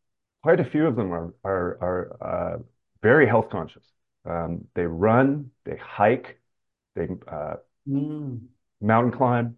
quite 0.42 0.61
a 0.61 0.64
few 0.64 0.87
of 0.87 0.96
them 0.96 1.12
are 1.12 1.35
are 1.44 1.79
are 1.81 2.16
uh, 2.57 2.59
very 3.03 3.27
health 3.27 3.51
conscious. 3.51 3.85
Um, 4.27 4.66
they 4.74 4.87
run, 4.87 5.51
they 5.64 5.77
hike, 5.77 6.40
they 6.96 7.09
uh, 7.29 7.57
Mm. 7.88 8.48
mountain 8.81 9.12
climb. 9.12 9.57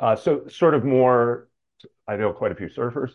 Uh, 0.00 0.16
so 0.16 0.48
sort 0.48 0.74
of 0.74 0.84
more, 0.84 1.49
I 2.12 2.16
know 2.16 2.32
quite 2.32 2.52
a 2.52 2.54
few 2.54 2.68
surfers. 2.68 3.12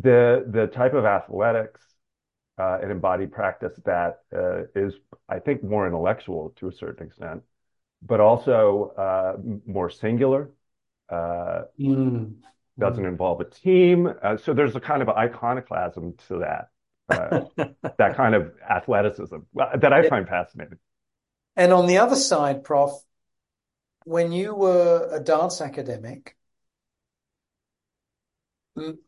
The 0.00 0.46
the 0.50 0.66
type 0.68 0.94
of 0.94 1.04
athletics 1.04 1.80
uh, 2.58 2.78
and 2.82 2.90
embodied 2.92 3.32
practice 3.32 3.78
that 3.84 4.20
uh, 4.34 4.64
is, 4.74 4.94
I 5.28 5.38
think, 5.40 5.64
more 5.64 5.86
intellectual 5.86 6.54
to 6.58 6.68
a 6.68 6.72
certain 6.72 7.06
extent, 7.08 7.42
but 8.02 8.20
also 8.20 8.92
uh, 8.98 9.36
more 9.66 9.90
singular. 9.90 10.50
Uh, 11.08 11.62
Mm. 11.78 12.42
doesn't 12.78 13.04
involve 13.04 13.40
a 13.40 13.44
team. 13.44 14.12
Uh, 14.22 14.36
so 14.36 14.54
there's 14.54 14.76
a 14.76 14.80
kind 14.80 15.02
of 15.02 15.08
iconoclasm 15.08 16.14
to 16.28 16.38
that, 16.38 16.68
uh, 17.14 17.40
that 17.98 18.16
kind 18.16 18.34
of 18.34 18.52
athleticism 18.68 19.36
that 19.54 19.92
I 19.92 20.02
find 20.04 20.26
fascinating. 20.26 20.78
And 21.56 21.72
on 21.72 21.86
the 21.86 21.96
other 21.98 22.16
side, 22.16 22.62
Prof, 22.64 22.92
when 24.04 24.32
you 24.32 24.54
were 24.54 25.08
a 25.12 25.20
dance 25.20 25.60
academic, 25.60 26.36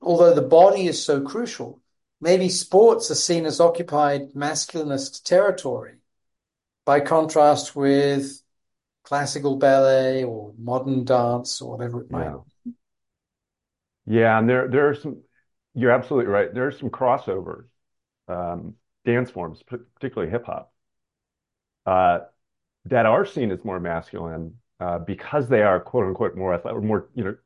although 0.01 0.35
the 0.35 0.43
body 0.43 0.87
is 0.87 1.03
so 1.05 1.21
crucial, 1.23 1.81
maybe 2.21 2.49
sports 2.49 3.11
are 3.11 3.15
seen 3.15 3.47
as 3.47 3.61
occupied 3.61 4.33
masculinist 4.35 5.25
territory 5.25 5.97
by 6.85 7.01
contrast 7.01 7.77
with 7.77 8.43
classical 9.05 9.57
ballet 9.57 10.25
or 10.25 10.55
modern 10.59 11.05
dance 11.05 11.61
or 11.63 11.77
whatever 11.77 12.03
it 12.03 12.11
might 12.11 12.27
Yeah. 12.27 12.39
Yeah, 14.07 14.39
and 14.39 14.49
there 14.49 14.69
there 14.69 14.89
are 14.89 14.95
some. 14.95 15.23
You're 15.75 15.91
absolutely 15.91 16.31
right. 16.31 16.53
There 16.53 16.67
are 16.67 16.73
some 16.73 16.91
crossovers, 16.91 17.67
um, 18.29 18.77
dance 19.05 19.31
forms, 19.31 19.63
particularly 19.65 20.31
hip 20.31 20.45
hop, 20.47 20.73
uh, 21.87 22.21
that 22.87 23.07
are 23.07 23.27
seen 23.27 23.51
as 23.53 23.65
more 23.65 23.81
masculine 23.81 24.57
uh, 24.81 24.99
because 25.01 25.49
they 25.49 25.63
are 25.63 25.81
quote 25.81 26.07
unquote 26.07 26.37
more 26.37 26.55
athletic, 26.55 26.83
more 26.83 27.09
you 27.15 27.25
know, 27.25 27.37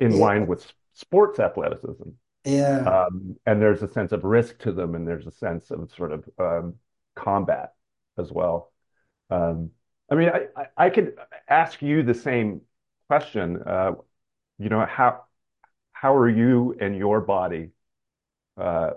in 0.00 0.12
Yeah. 0.12 0.18
line 0.18 0.46
with 0.46 0.66
sports 0.94 1.38
athleticism. 1.38 2.10
Yeah. 2.44 2.78
Um, 2.80 3.36
and 3.46 3.62
there's 3.62 3.82
a 3.82 3.92
sense 3.92 4.12
of 4.12 4.24
risk 4.24 4.58
to 4.60 4.72
them, 4.72 4.94
and 4.94 5.06
there's 5.06 5.26
a 5.26 5.30
sense 5.30 5.70
of 5.70 5.90
sort 5.92 6.12
of 6.12 6.28
um, 6.38 6.74
combat 7.14 7.74
as 8.18 8.32
well. 8.32 8.72
Um, 9.30 9.70
I 10.10 10.14
mean, 10.16 10.28
I, 10.28 10.46
I, 10.60 10.86
I 10.86 10.90
could 10.90 11.14
ask 11.48 11.80
you 11.80 12.02
the 12.02 12.14
same 12.14 12.62
question. 13.08 13.62
Uh, 13.64 13.92
you 14.58 14.68
know, 14.68 14.84
how 14.84 15.24
how 15.92 16.16
are 16.16 16.28
you 16.28 16.76
and 16.80 16.96
your 16.96 17.20
body 17.20 17.70
uh, 18.56 18.90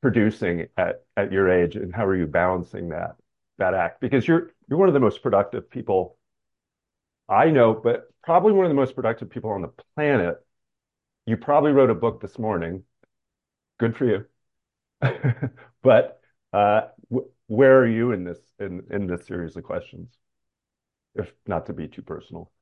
producing 0.00 0.68
at 0.76 1.04
at 1.16 1.32
your 1.32 1.50
age, 1.50 1.76
and 1.76 1.94
how 1.94 2.06
are 2.06 2.16
you 2.16 2.26
balancing 2.26 2.90
that 2.90 3.16
that 3.58 3.74
act? 3.74 4.00
Because 4.00 4.26
you're 4.26 4.52
you're 4.68 4.78
one 4.78 4.88
of 4.88 4.94
the 4.94 5.00
most 5.00 5.22
productive 5.22 5.68
people 5.68 6.16
I 7.28 7.50
know, 7.50 7.72
but 7.74 8.12
probably 8.22 8.52
one 8.52 8.66
of 8.66 8.70
the 8.70 8.74
most 8.74 8.94
productive 8.94 9.30
people 9.30 9.50
on 9.50 9.62
the 9.62 9.72
planet. 9.94 10.44
You 11.26 11.36
probably 11.36 11.72
wrote 11.72 11.90
a 11.90 11.94
book 11.94 12.20
this 12.20 12.38
morning. 12.38 12.84
Good 13.78 13.96
for 13.96 14.06
you. 14.06 14.26
But 15.82 16.20
uh, 16.52 16.82
w 17.10 17.28
where 17.48 17.78
are 17.80 17.88
you 17.88 18.12
in 18.12 18.24
this 18.24 18.40
in 18.60 18.84
in 18.90 19.06
this 19.08 19.26
series 19.26 19.56
of 19.56 19.64
questions? 19.64 20.08
If 21.14 21.32
not 21.46 21.64
to 21.66 21.72
be 21.72 21.88
too 21.88 22.02
personal. 22.02 22.52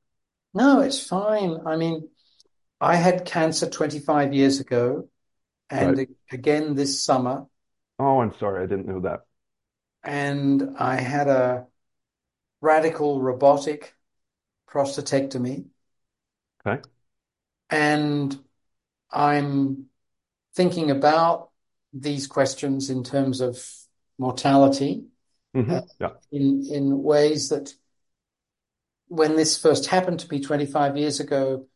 No, 0.53 0.81
it's 0.81 1.05
fine. 1.05 1.59
I 1.65 1.75
mean, 1.77 2.09
I 2.81 2.95
had 2.97 3.25
cancer 3.25 3.69
25 3.69 4.33
years 4.33 4.59
ago, 4.61 5.09
Right. 5.79 5.97
and 5.97 6.07
again 6.31 6.75
this 6.75 7.03
summer, 7.03 7.47
Oh, 7.99 8.19
I'm 8.19 8.33
sorry, 8.33 8.63
I 8.63 8.67
didn't 8.67 8.87
know 8.87 8.99
that. 9.01 9.21
and 10.03 10.75
I 10.77 10.95
had 10.97 11.27
a 11.27 11.67
radical 12.61 13.21
robotic 13.21 13.95
prostatectomy, 14.69 15.67
Okay. 16.65 16.81
and 17.69 18.37
I'm 19.11 19.85
thinking 20.55 20.91
about 20.91 21.49
these 21.93 22.27
questions 22.27 22.89
in 22.89 23.03
terms 23.03 23.41
of 23.41 23.63
mortality, 24.17 25.05
hmm 25.53 25.71
uh, 25.71 25.81
Yeah. 25.99 26.09
in 26.31 26.65
in 26.71 27.03
ways 27.03 27.49
that 27.49 27.73
when 29.07 29.35
this 29.35 29.57
first 29.57 29.87
happened 29.87 30.19
to 30.21 30.31
me 30.31 30.39
25 30.41 30.97
years 30.97 31.19
ago, 31.19 31.67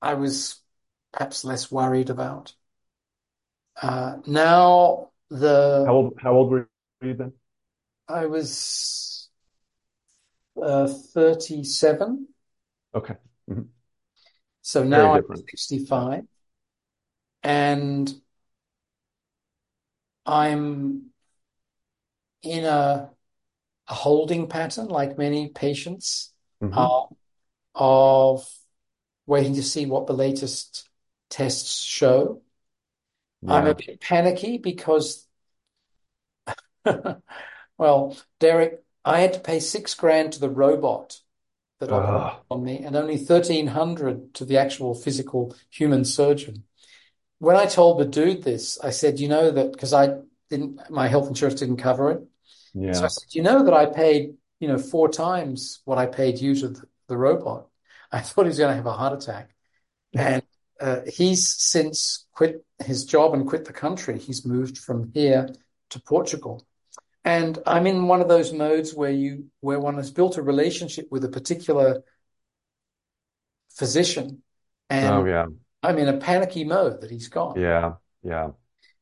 I 0.00 0.14
was 0.14 0.62
perhaps 1.12 1.44
less 1.44 1.70
worried 1.70 2.10
about. 2.10 2.54
Uh, 3.80 4.16
now 4.26 5.10
How 5.86 5.92
old 5.94 6.14
how 6.20 6.32
old 6.32 6.50
were 6.50 6.68
you 7.02 7.14
then? 7.14 7.32
I 8.08 8.26
was 8.26 9.28
uh, 10.60 10.86
37, 10.88 12.28
Okay. 12.94 13.16
hmm 13.48 13.62
so 14.62 14.84
now 14.84 15.14
I'm 15.14 15.24
65, 15.34 16.24
and 17.42 18.12
I'm 20.26 21.10
in 22.42 22.64
a, 22.64 23.10
a 23.88 23.94
holding 23.94 24.48
pattern, 24.48 24.88
like 24.88 25.18
many 25.18 25.48
patients 25.48 26.32
hmm 26.60 26.72
are, 26.72 27.08
of 27.74 28.48
waiting 29.26 29.54
to 29.56 29.62
see 29.62 29.86
what 29.86 30.06
the 30.06 30.14
latest 30.14 30.88
tests 31.30 31.82
show. 31.82 32.42
I'm 33.48 33.66
a 33.66 33.74
bit 33.74 34.00
panicky 34.00 34.58
because, 34.58 35.26
well, 37.78 38.16
Derek, 38.40 38.82
I 39.04 39.20
had 39.20 39.32
to 39.34 39.40
pay 39.40 39.60
six 39.60 39.94
grand 39.94 40.32
to 40.34 40.40
the 40.40 40.50
robot 40.50 41.20
that 41.80 41.92
operated 41.92 42.38
on 42.50 42.64
me 42.64 42.78
and 42.80 42.96
only 42.96 43.18
1300 43.18 44.34
to 44.34 44.44
the 44.44 44.58
actual 44.58 44.94
physical 44.94 45.56
human 45.70 46.04
surgeon. 46.04 46.64
When 47.38 47.56
I 47.56 47.66
told 47.66 47.98
the 47.98 48.04
dude 48.04 48.42
this, 48.42 48.78
I 48.80 48.90
said, 48.90 49.20
you 49.20 49.28
know 49.28 49.50
that 49.50 49.72
because 49.72 49.92
I 49.92 50.16
didn't, 50.50 50.90
my 50.90 51.08
health 51.08 51.28
insurance 51.28 51.60
didn't 51.60 51.76
cover 51.76 52.10
it. 52.10 52.22
Yeah. 52.74 52.92
So 52.92 53.04
I 53.04 53.08
said, 53.08 53.34
you 53.34 53.42
know 53.42 53.64
that 53.64 53.74
I 53.74 53.86
paid, 53.86 54.34
you 54.60 54.68
know, 54.68 54.78
four 54.78 55.08
times 55.08 55.80
what 55.84 55.98
I 55.98 56.06
paid 56.06 56.40
you 56.40 56.54
to 56.56 56.68
the, 56.68 56.82
the 57.08 57.16
robot. 57.16 57.68
I 58.12 58.20
thought 58.20 58.42
he 58.42 58.48
was 58.48 58.58
going 58.58 58.70
to 58.70 58.76
have 58.76 58.86
a 58.86 58.92
heart 58.92 59.22
attack. 59.22 59.50
And 60.14 60.42
uh, 60.80 61.00
he's 61.06 61.48
since 61.48 62.26
quit 62.32 62.64
his 62.78 63.04
job 63.04 63.34
and 63.34 63.46
quit 63.46 63.64
the 63.64 63.72
country. 63.72 64.18
He's 64.18 64.46
moved 64.46 64.78
from 64.78 65.10
here 65.12 65.48
to 65.90 66.00
Portugal. 66.00 66.66
And 67.24 67.58
I'm 67.66 67.86
in 67.86 68.08
one 68.08 68.20
of 68.22 68.28
those 68.28 68.52
modes 68.52 68.94
where 68.94 69.10
you 69.10 69.50
where 69.60 69.78
one 69.78 69.96
has 69.96 70.10
built 70.10 70.38
a 70.38 70.42
relationship 70.42 71.08
with 71.10 71.24
a 71.24 71.28
particular 71.28 72.02
physician, 73.76 74.42
and 74.88 75.14
Oh 75.14 75.24
yeah. 75.26 75.46
I'm 75.82 75.98
in 75.98 76.08
a 76.08 76.16
panicky 76.18 76.64
mode 76.64 77.00
that 77.00 77.10
he's 77.10 77.28
gone. 77.28 77.60
Yeah. 77.60 77.94
Yeah. 78.22 78.50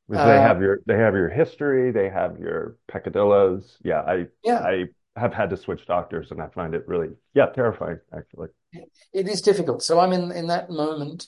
Because 0.09 0.25
they 0.25 0.41
Uh, 0.41 0.41
have 0.41 0.61
your 0.63 0.81
they 0.87 0.99
have 0.99 1.15
your 1.15 1.29
history, 1.31 1.93
they 1.93 2.11
have 2.11 2.39
your 2.39 2.79
peccadillos. 2.89 3.79
Yeah, 3.85 4.03
I 4.03 4.27
yeah, 4.43 4.69
I 4.69 4.87
have 5.17 5.35
had 5.35 5.51
to 5.51 5.57
switch 5.59 5.87
doctors 5.87 6.31
and 6.33 6.43
I 6.43 6.49
find 6.49 6.75
it 6.75 6.89
really 6.89 7.11
yeah, 7.35 7.47
terrifying 7.49 8.01
actually. 8.17 8.49
it 9.13 9.29
is 9.29 9.41
difficult. 9.43 9.83
So 9.83 9.99
I'm 10.01 10.13
in 10.13 10.33
in 10.33 10.49
that 10.49 10.71
moment. 10.71 11.27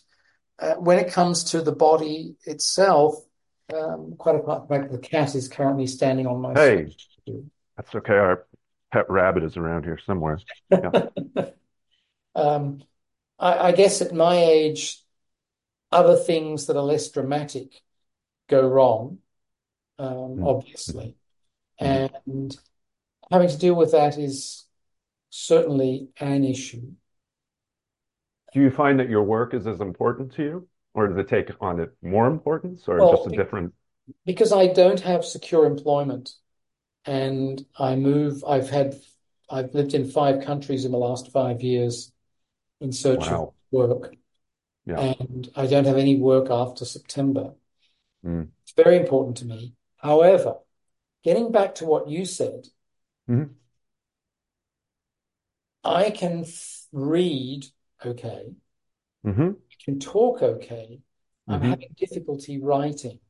Uh, 0.60 0.74
when 0.76 0.98
it 0.98 1.12
comes 1.12 1.44
to 1.44 1.62
the 1.62 1.72
body 1.72 2.36
itself, 2.44 3.16
um, 3.74 4.14
quite 4.18 4.36
apart 4.36 4.68
from 4.68 4.68
the 4.68 4.74
fact 4.82 4.92
that 4.92 5.02
the 5.02 5.08
cat 5.08 5.34
is 5.34 5.48
currently 5.48 5.86
standing 5.88 6.26
on 6.28 6.40
my 6.40 6.54
Hey, 6.54 6.92
that's 7.76 7.94
okay. 7.94 8.14
Our 8.14 8.46
pet 8.92 9.08
rabbit 9.10 9.44
is 9.44 9.56
around 9.56 9.84
here 9.84 9.98
somewhere. 10.06 10.42
Yeah. 10.82 10.92
Um, 12.34 12.82
I, 13.38 13.68
I 13.68 13.72
guess 13.72 14.02
at 14.02 14.14
my 14.14 14.36
age, 14.36 15.02
other 15.90 16.16
things 16.16 16.66
that 16.66 16.76
are 16.76 16.82
less 16.82 17.10
dramatic 17.10 17.82
go 18.48 18.66
wrong, 18.66 19.18
um, 19.98 20.38
Mm. 20.38 20.46
obviously. 20.46 21.16
Mhm. 21.80 22.10
And 22.26 22.58
having 23.30 23.48
to 23.48 23.58
deal 23.58 23.74
with 23.74 23.92
that 23.92 24.18
is 24.18 24.64
certainly 25.30 26.08
an 26.18 26.44
issue. 26.44 26.92
Do 28.52 28.60
you 28.60 28.70
find 28.70 28.98
that 28.98 29.10
your 29.10 29.22
work 29.22 29.54
is 29.54 29.66
as 29.66 29.80
important 29.80 30.32
to 30.34 30.42
you, 30.42 30.68
or 30.94 31.08
does 31.08 31.18
it 31.18 31.28
take 31.28 31.50
on 31.60 31.80
it 31.80 31.90
more 32.02 32.26
importance, 32.26 32.88
or 32.88 32.98
just 32.98 33.26
a 33.26 33.30
different? 33.30 33.74
because 34.24 34.52
I 34.52 34.68
don't 34.68 35.00
have 35.00 35.22
secure 35.22 35.66
employment 35.66 36.34
and 37.04 37.64
I 37.78 37.94
move, 37.94 38.42
I've 38.42 38.70
had, 38.70 38.98
I've 39.50 39.74
lived 39.74 39.92
in 39.92 40.10
five 40.10 40.44
countries 40.44 40.86
in 40.86 40.92
the 40.92 40.98
last 40.98 41.30
five 41.30 41.62
years 41.62 42.10
in 42.80 42.90
search 42.90 43.26
of 43.28 43.52
work, 43.70 44.14
Yeah. 44.88 45.00
and 45.00 45.50
I 45.54 45.66
don't 45.66 45.84
have 45.84 45.98
any 45.98 46.16
work 46.16 46.50
after 46.50 46.84
September. 46.86 47.52
Mm. 48.24 48.48
It's 48.64 48.72
very 48.72 48.96
important 48.96 49.36
to 49.38 49.44
me. 49.44 49.74
However, 49.98 50.56
getting 51.22 51.52
back 51.52 51.74
to 51.76 51.84
what 51.84 52.08
you 52.08 52.24
said, 52.24 52.68
Mhm. 53.28 53.54
I 55.84 56.10
can 56.10 56.40
f 56.40 56.86
read 56.92 57.66
okay, 58.04 58.54
hmm 59.24 59.50
I 59.50 59.76
can 59.84 60.00
talk 60.00 60.42
okay. 60.42 61.00
I'm 61.48 61.60
hmm 61.60 61.70
having 61.70 61.94
difficulty 61.96 62.58
writing, 62.58 63.20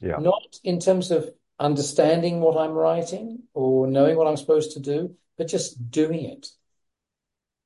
Yeah. 0.00 0.18
not 0.18 0.58
in 0.64 0.80
terms 0.80 1.10
of 1.10 1.30
understanding 1.58 2.40
what 2.40 2.56
I'm 2.56 2.72
writing 2.72 3.44
or 3.54 3.86
knowing 3.86 4.16
what 4.16 4.26
I'm 4.26 4.36
supposed 4.36 4.72
to 4.72 4.80
do, 4.80 5.16
but 5.36 5.46
just 5.48 5.90
doing 5.90 6.24
it. 6.24 6.48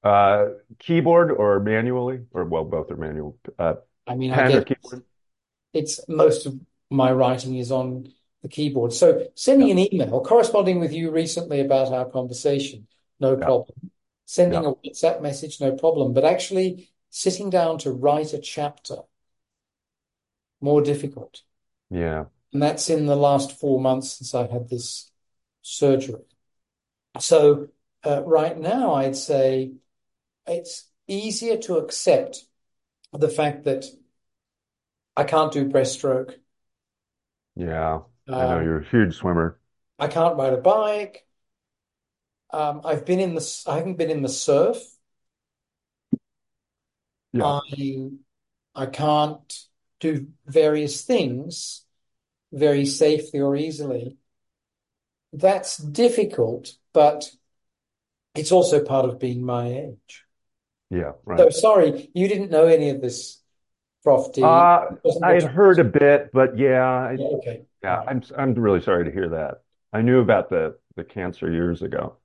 Uh, 0.03 0.47
keyboard 0.79 1.31
or 1.31 1.61
manually, 1.61 2.21
or 2.33 2.45
well, 2.47 2.65
both 2.65 2.91
are 2.91 2.97
manual. 2.97 3.37
Uh, 3.59 3.75
I 4.07 4.15
mean, 4.17 4.33
I 4.33 4.43
pen 4.43 4.55
or 4.55 4.63
guess 4.63 4.65
keyboard? 4.65 5.05
it's 5.73 6.01
most 6.09 6.47
of 6.47 6.59
my 6.91 7.13
writing 7.13 7.57
is 7.57 7.71
on 7.73 8.13
the 8.43 8.49
keyboard. 8.49 8.93
So 8.93 9.29
sending 9.35 9.69
Yeah. 9.69 9.75
an 9.79 9.79
email, 9.95 10.21
corresponding 10.23 10.81
with 10.81 10.93
you 10.93 11.11
recently 11.11 11.61
about 11.61 11.93
our 11.93 12.09
conversation, 12.11 12.87
no 13.21 13.37
Yeah. 13.37 13.47
problem. 13.47 13.91
Sending 14.27 14.65
Yeah. 14.65 14.67
a 14.67 14.73
WhatsApp 14.75 15.23
message, 15.23 15.61
no 15.61 15.73
problem. 15.77 16.13
But 16.15 16.25
actually 16.25 16.91
sitting 17.11 17.51
down 17.51 17.79
to 17.79 17.93
write 17.93 18.33
a 18.33 18.39
chapter, 18.41 18.97
more 20.61 20.81
difficult. 20.83 21.43
Yeah. 21.91 22.27
And 22.53 22.63
that's 22.63 22.91
in 22.91 23.07
the 23.07 23.17
last 23.17 23.59
four 23.59 23.81
months 23.81 24.13
since 24.13 24.35
I 24.35 24.47
had 24.47 24.69
this 24.69 25.11
surgery. 25.63 26.23
So 27.19 27.69
uh, 28.05 28.23
right 28.25 28.59
now, 28.59 28.95
I'd 28.95 29.17
say 29.17 29.73
it's 30.51 30.91
easier 31.09 31.57
to 31.59 31.79
accept 31.79 32.45
the 33.13 33.29
fact 33.31 33.65
that 33.65 33.87
I 35.17 35.23
can't 35.25 35.53
do 35.53 35.69
breaststroke. 35.69 36.35
Yeah. 37.57 38.01
I 38.29 38.47
know 38.47 38.61
Um, 38.61 38.65
you're 38.65 38.81
a 38.81 38.85
huge 38.89 39.15
swimmer. 39.17 39.61
I 40.01 40.09
can't 40.09 40.37
ride 40.37 40.53
a 40.53 40.57
bike. 40.57 41.27
Um, 42.53 42.81
I've 42.85 43.05
been 43.07 43.21
in 43.21 43.35
the, 43.35 43.63
I 43.67 43.77
haven't 43.77 43.97
been 43.99 44.11
in 44.11 44.23
the 44.23 44.29
surf. 44.29 44.79
Yeah. 47.33 47.43
I, 47.45 48.11
I 48.75 48.87
can't 48.87 49.67
do 50.01 50.29
various 50.47 51.03
things 51.05 51.85
very 52.53 52.87
safely 52.87 53.41
or 53.41 53.57
easily. 53.57 54.19
That's 55.33 55.77
difficult, 55.77 56.75
but 56.93 57.31
it's 58.35 58.53
also 58.53 58.83
part 58.85 59.09
of 59.09 59.19
being 59.21 59.45
my 59.45 59.69
age. 59.69 60.25
Yeah. 60.91 61.13
Right. 61.25 61.39
So 61.39 61.51
sorry, 61.51 62.11
you 62.15 62.29
didn't 62.29 62.51
know 62.51 62.67
any 62.67 62.91
of 62.91 63.01
this, 63.01 63.41
Prof. 64.03 64.33
D. 64.33 64.43
Uh, 64.43 64.47
I 65.23 65.33
had 65.35 65.45
heard 65.45 65.79
a 65.79 65.85
bit, 65.85 66.31
but 66.33 66.59
yeah, 66.59 66.83
I, 66.85 67.13
Yeah, 67.13 67.27
okay. 67.39 67.63
yeah. 67.83 68.03
I'm 68.07 68.23
I'm 68.37 68.55
really 68.55 68.81
sorry 68.81 69.05
to 69.05 69.11
hear 69.11 69.29
that. 69.31 69.63
I 69.93 70.03
knew 70.03 70.21
about 70.21 70.51
the 70.51 70.79
the 70.97 71.05
cancer 71.05 71.51
years 71.51 71.83
ago, 71.83 72.17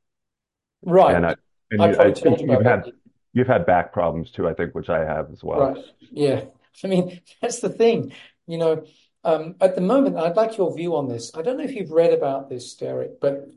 Right. 0.84 1.16
and 1.16 1.26
I 1.26 1.36
and 1.72 1.82
I 1.82 1.88
you, 1.92 1.96
I 2.00 2.14
think 2.14 2.42
you 2.42 2.52
you've 2.52 2.64
had 2.64 2.86
that. 2.86 2.94
you've 3.34 3.48
had 3.48 3.66
back 3.66 3.94
problems 3.94 4.32
too, 4.32 4.48
I 4.48 4.54
think, 4.54 4.74
which 4.74 4.90
I 4.90 5.06
have 5.06 5.32
as 5.32 5.44
well. 5.44 5.60
Right. 5.60 5.86
Yeah. 6.12 6.46
I 6.84 6.88
mean, 6.88 7.22
that's 7.42 7.60
the 7.60 7.70
thing. 7.70 8.14
You 8.48 8.58
know, 8.58 8.86
Um, 9.24 9.56
at 9.60 9.74
the 9.76 9.82
moment, 9.82 10.18
I'd 10.18 10.36
like 10.36 10.58
your 10.58 10.76
view 10.76 10.96
on 10.96 11.08
this. 11.08 11.32
I 11.36 11.42
don't 11.42 11.58
know 11.58 11.64
if 11.64 11.74
you've 11.74 11.92
read 11.92 12.14
about 12.14 12.48
this, 12.50 12.76
Derek, 12.76 13.20
but 13.20 13.50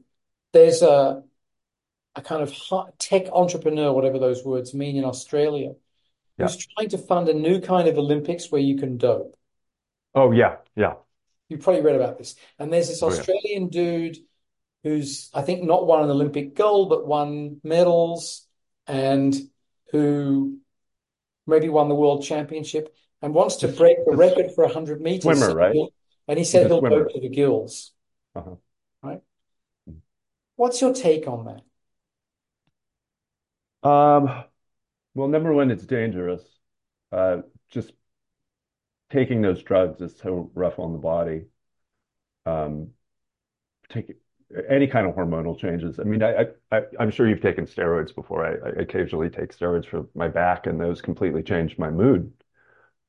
there's 0.55 0.81
a 0.83 1.23
a 2.19 2.23
kind 2.23 2.43
of 2.43 2.53
tech 2.99 3.27
entrepreneur, 3.33 3.93
whatever 3.93 4.19
those 4.19 4.45
words 4.45 4.75
mean 4.75 4.97
in 4.97 5.05
Australia, 5.05 5.75
Yeah. 6.37 6.47
who's 6.47 6.57
trying 6.67 6.89
to 6.91 6.99
fund 6.99 7.29
a 7.29 7.35
new 7.35 7.61
kind 7.61 7.87
of 7.89 7.97
Olympics 7.97 8.51
where 8.51 8.61
you 8.61 8.77
can 8.77 8.99
dope. 8.99 9.37
Oh 10.15 10.33
yeah, 10.33 10.57
yeah. 10.75 10.95
You 11.49 11.59
probably 11.59 11.83
read 11.83 11.95
about 11.97 12.19
this. 12.19 12.35
And 12.59 12.73
there's 12.73 12.89
this 12.89 13.03
Oh 13.03 13.09
yeah. 13.11 13.19
Australian 13.19 13.69
dude 13.69 14.19
who's, 14.83 15.31
I 15.33 15.43
think, 15.43 15.63
not 15.63 15.87
won 15.87 16.03
an 16.03 16.11
Olympic 16.11 16.55
gold, 16.55 16.89
but 16.89 17.07
won 17.07 17.61
medals 17.63 18.47
and 18.87 19.35
who 19.93 20.59
maybe 21.47 21.69
won 21.69 21.89
the 21.89 21.95
world 21.95 22.25
championship 22.25 22.95
and 23.23 23.33
wants 23.33 23.57
to 23.57 23.69
break 23.69 23.99
the 24.05 24.17
record 24.17 24.53
for 24.55 24.65
100 24.65 25.01
meters. 25.01 25.23
swimmer, 25.23 25.55
right? 25.55 25.75
and 26.27 26.39
he 26.39 26.45
said 26.45 26.67
he'll 26.67 26.81
go 26.81 27.05
to 27.05 27.21
the 27.21 27.29
gills, 27.29 27.93
Uh-huh. 28.35 28.57
right? 29.03 29.21
What's 30.57 30.81
your 30.81 30.93
take 30.93 31.27
on 31.29 31.45
that? 31.47 31.63
Um, 33.83 34.45
well, 35.15 35.29
number 35.29 35.53
one, 35.55 35.71
it's 35.71 35.87
dangerous. 35.87 36.43
Uh, 37.13 37.43
just 37.71 37.93
taking 39.11 39.43
those 39.43 39.63
drugs 39.63 40.01
is 40.01 40.17
so 40.17 40.51
rough 40.55 40.79
on 40.79 40.93
the 40.93 40.99
body. 40.99 41.47
Um, 42.47 42.91
take 43.89 44.17
any 44.69 44.87
kind 44.87 45.07
of 45.09 45.15
hormonal 45.15 45.59
changes. 45.59 46.01
I 46.01 46.05
mean, 46.05 46.23
I, 46.23 46.47
I, 46.73 46.83
I'm 47.01 47.11
sure 47.11 47.29
you've 47.29 47.43
taken 47.43 47.67
steroids 47.67 48.15
before. 48.15 48.47
I, 48.47 48.69
I 48.69 48.73
occasionally 48.83 49.31
take 49.31 49.57
steroids 49.57 49.87
for 49.87 50.07
my 50.15 50.29
back, 50.29 50.67
and 50.67 50.81
those 50.81 51.03
completely 51.03 51.43
changed 51.43 51.79
my 51.79 51.91
mood. 51.91 52.33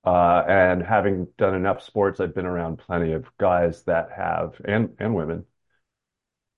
Uh, 0.05 0.43
and 0.47 0.83
having 0.83 1.27
done 1.37 1.55
enough 1.55 1.83
sports, 1.83 2.19
I've 2.21 2.35
been 2.35 2.45
around 2.47 2.79
plenty 2.79 3.13
of 3.13 3.25
guys 3.39 3.83
that 3.85 4.11
have, 4.17 4.55
and 4.65 4.95
and 4.99 5.15
women, 5.15 5.45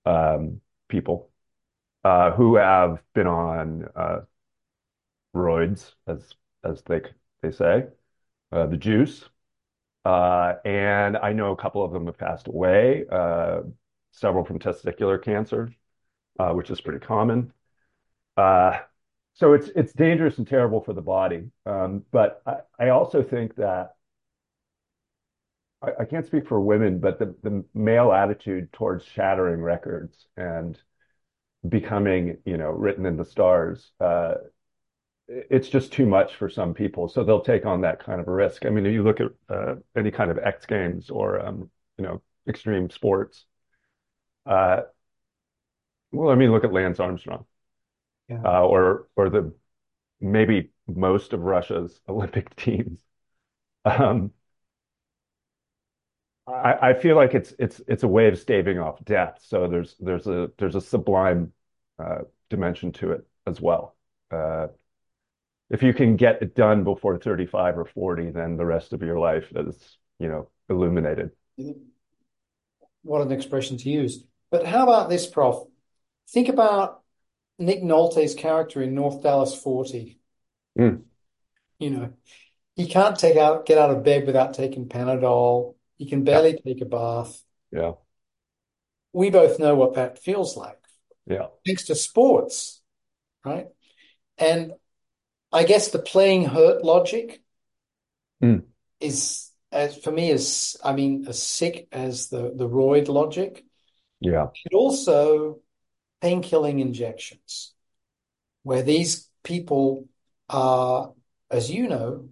um, 0.06 0.60
people, 0.88 1.30
uh, 2.04 2.32
who 2.32 2.56
have 2.56 3.02
been 3.14 3.26
on 3.26 3.88
uh, 3.96 4.20
roids, 5.34 5.94
as 6.06 6.34
as 6.64 6.82
they 6.82 7.00
they 7.42 7.50
say, 7.50 7.86
uh, 8.52 8.66
the 8.66 8.76
juice. 8.76 9.28
Uh, 10.04 10.54
and 10.64 11.16
I 11.18 11.32
know 11.34 11.52
a 11.52 11.56
couple 11.56 11.84
of 11.84 11.92
them 11.92 12.06
have 12.06 12.18
passed 12.18 12.48
away, 12.48 13.04
uh, 13.10 13.62
several 14.12 14.44
from 14.44 14.58
testicular 14.60 15.22
cancer, 15.22 15.72
uh, 16.38 16.52
which 16.52 16.70
is 16.70 16.80
pretty 16.80 17.00
common. 17.04 17.52
So 19.34 19.54
it's 19.54 19.68
it's 19.74 19.92
dangerous 19.92 20.38
and 20.38 20.46
terrible 20.46 20.80
for 20.80 20.92
the 20.92 21.02
body. 21.02 21.50
Um, 21.66 22.04
but 22.12 22.42
I, 22.46 22.56
I 22.78 22.88
also 22.90 23.22
think 23.22 23.54
that 23.56 23.94
I, 25.82 25.90
I 26.00 26.04
can't 26.04 26.26
speak 26.26 26.46
for 26.46 26.60
women, 26.60 26.98
but 26.98 27.18
the, 27.18 27.34
the 27.42 27.64
male 27.74 28.12
attitude 28.12 28.72
towards 28.72 29.04
shattering 29.04 29.60
records 29.62 30.26
and 30.36 30.80
becoming, 31.68 32.38
you 32.44 32.56
know, 32.56 32.70
written 32.70 33.06
in 33.06 33.16
the 33.16 33.24
stars, 33.24 33.92
uh, 34.00 34.34
it's 35.28 35.68
just 35.68 35.92
too 35.92 36.06
much 36.06 36.34
for 36.34 36.48
some 36.48 36.74
people. 36.74 37.08
So 37.08 37.24
they'll 37.24 37.40
take 37.40 37.64
on 37.66 37.80
that 37.82 38.00
kind 38.04 38.20
of 38.20 38.28
a 38.28 38.32
risk. 38.32 38.66
I 38.66 38.70
mean, 38.70 38.86
if 38.86 38.92
you 38.92 39.02
look 39.02 39.20
at 39.20 39.28
uh, 39.48 39.76
any 39.96 40.10
kind 40.10 40.30
of 40.30 40.38
X 40.38 40.66
Games 40.66 41.10
or 41.10 41.40
um, 41.44 41.70
you 41.98 42.04
know, 42.04 42.22
extreme 42.48 42.90
sports, 42.90 43.46
uh, 44.46 44.82
well, 46.12 46.30
I 46.30 46.34
mean, 46.34 46.50
look 46.52 46.64
at 46.64 46.72
Lance 46.72 47.00
Armstrong, 47.00 47.46
Yeah. 48.28 48.44
uh, 48.44 48.64
or 48.66 49.08
or 49.16 49.30
the 49.30 49.54
maybe 50.20 50.72
most 50.88 51.32
of 51.32 51.42
Russia's 51.42 52.00
Olympic 52.08 52.54
teams. 52.56 53.00
Um, 53.84 54.32
I, 56.46 56.90
I 56.90 56.94
feel 56.94 57.16
like 57.16 57.34
it's 57.34 57.54
it's 57.58 57.80
it's 57.86 58.02
a 58.02 58.08
way 58.08 58.28
of 58.28 58.38
staving 58.38 58.78
off 58.78 59.04
death. 59.04 59.38
So 59.42 59.68
there's 59.68 59.94
there's 60.00 60.26
a 60.26 60.50
there's 60.58 60.74
a 60.74 60.80
sublime 60.80 61.52
uh, 61.98 62.20
dimension 62.50 62.92
to 62.92 63.12
it 63.12 63.26
as 63.46 63.60
well. 63.60 63.96
Uh, 64.30 64.68
if 65.70 65.82
you 65.82 65.94
can 65.94 66.16
get 66.16 66.42
it 66.42 66.54
done 66.54 66.84
before 66.84 67.18
35 67.18 67.78
or 67.78 67.84
40, 67.86 68.30
then 68.30 68.56
the 68.56 68.66
rest 68.66 68.92
of 68.92 69.02
your 69.02 69.18
life 69.18 69.50
is, 69.56 69.98
you 70.18 70.28
know, 70.28 70.50
illuminated. 70.68 71.30
What 73.02 73.22
an 73.22 73.32
expression 73.32 73.76
to 73.78 73.90
use. 73.90 74.24
But 74.50 74.66
how 74.66 74.82
about 74.82 75.08
this, 75.08 75.26
Prof? 75.26 75.66
Think 76.28 76.48
about 76.48 77.02
Nick 77.58 77.82
Nolte's 77.82 78.34
character 78.34 78.82
in 78.82 78.94
North 78.94 79.22
Dallas 79.22 79.54
40. 79.54 80.18
Mm, 80.78 81.02
You 81.78 81.90
know, 81.90 82.12
he 82.76 82.86
can't 82.86 83.18
take 83.18 83.36
out 83.36 83.66
get 83.66 83.78
out 83.78 83.90
of 83.90 84.04
bed 84.04 84.26
without 84.26 84.54
taking 84.54 84.88
Panadol. 84.88 85.74
He 85.98 86.06
can 86.08 86.24
barely 86.24 86.60
take 86.60 86.80
a 86.80 86.86
bath. 86.86 87.42
yeah, 87.72 87.92
We 89.12 89.30
both 89.30 89.58
know 89.58 89.74
what 89.74 89.94
that 89.94 90.18
feels 90.18 90.56
like, 90.56 90.78
yeah, 91.26 91.46
thanks 91.66 91.84
to 91.86 91.94
sports, 91.94 92.82
right? 93.44 93.68
And 94.38 94.74
I 95.52 95.64
guess 95.64 95.90
the 95.90 96.00
playing 96.00 96.46
hurt 96.46 96.84
logic 96.84 97.42
mm, 98.40 98.62
is, 99.00 99.50
as 99.70 99.96
for 99.96 100.10
me, 100.10 100.30
as 100.30 100.76
I 100.84 100.92
mean, 100.92 101.26
as 101.28 101.42
sick 101.42 101.88
as 101.92 102.28
the 102.28 102.52
the 102.54 102.68
roid 102.68 103.08
logic, 103.08 103.64
yeah, 104.20 104.46
but 104.64 104.74
also 104.76 105.60
pain-killing 106.20 106.80
injections, 106.80 107.74
where 108.62 108.82
these 108.82 109.28
people 109.44 110.08
are, 110.48 111.12
as 111.50 111.70
you 111.70 111.88
know, 111.88 112.28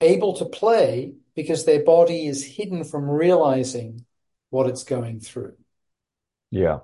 able 0.00 0.34
to 0.34 0.44
play 0.44 1.14
because 1.34 1.64
their 1.64 1.82
body 1.82 2.26
is 2.26 2.44
hidden 2.44 2.84
from 2.84 3.08
realizing 3.08 4.04
what 4.50 4.68
it's 4.68 4.84
going 4.84 5.20
through, 5.20 5.56
yeah, 6.50 6.80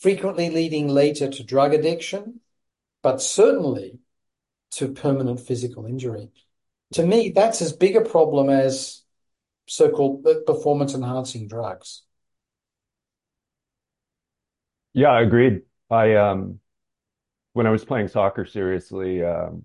frequently 0.00 0.50
leading 0.50 0.88
later 0.88 1.28
to 1.28 1.44
drug 1.44 1.74
addiction, 1.74 2.40
but 3.02 3.20
certainly 3.22 3.98
to 4.72 4.88
permanent 4.92 5.40
physical 5.40 5.86
injury. 5.86 6.30
To 6.94 7.06
me, 7.06 7.30
that's 7.30 7.62
as 7.62 7.72
big 7.72 7.96
a 7.96 8.02
problem 8.02 8.50
as 8.50 9.02
so-called 9.66 10.26
performance 10.46 10.94
enhancing 10.94 11.48
drugs. 11.48 12.02
yeah. 14.94 15.08
I 15.10 15.22
agreed. 15.22 15.62
I 15.90 16.14
um, 16.16 16.60
when 17.52 17.66
I 17.66 17.70
was 17.70 17.84
playing 17.84 18.08
soccer 18.08 18.46
seriously, 18.46 19.22
um, 19.22 19.64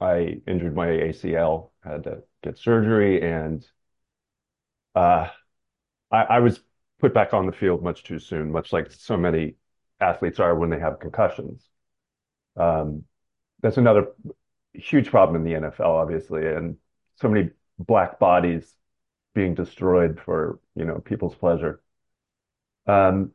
I 0.00 0.40
injured 0.46 0.74
my 0.74 0.86
ACL, 0.86 1.70
had 1.84 2.04
to 2.04 2.22
get 2.44 2.58
surgery, 2.58 3.22
and 3.22 3.66
uh, 4.94 5.28
I, 6.10 6.22
I 6.24 6.40
was 6.40 6.60
put 7.00 7.14
back 7.14 7.34
on 7.34 7.46
the 7.46 7.52
field 7.52 7.82
much 7.82 8.04
too 8.04 8.18
soon, 8.18 8.52
much 8.52 8.72
like 8.72 8.90
so 8.92 9.16
many 9.16 9.56
athletes 10.00 10.40
are 10.40 10.54
when 10.54 10.70
they 10.70 10.78
have 10.78 11.00
concussions. 11.00 11.68
Um, 12.56 13.04
that's 13.62 13.78
another 13.78 14.08
huge 14.74 15.10
problem 15.10 15.36
in 15.36 15.44
the 15.44 15.56
NFL, 15.56 15.90
obviously, 15.96 16.46
and 16.46 16.76
so 17.16 17.28
many 17.28 17.50
black 17.78 18.18
bodies 18.18 18.74
being 19.34 19.54
destroyed 19.54 20.20
for, 20.24 20.60
you 20.76 20.84
know, 20.84 20.98
people's 21.00 21.34
pleasure. 21.34 21.82
Um, 22.86 23.32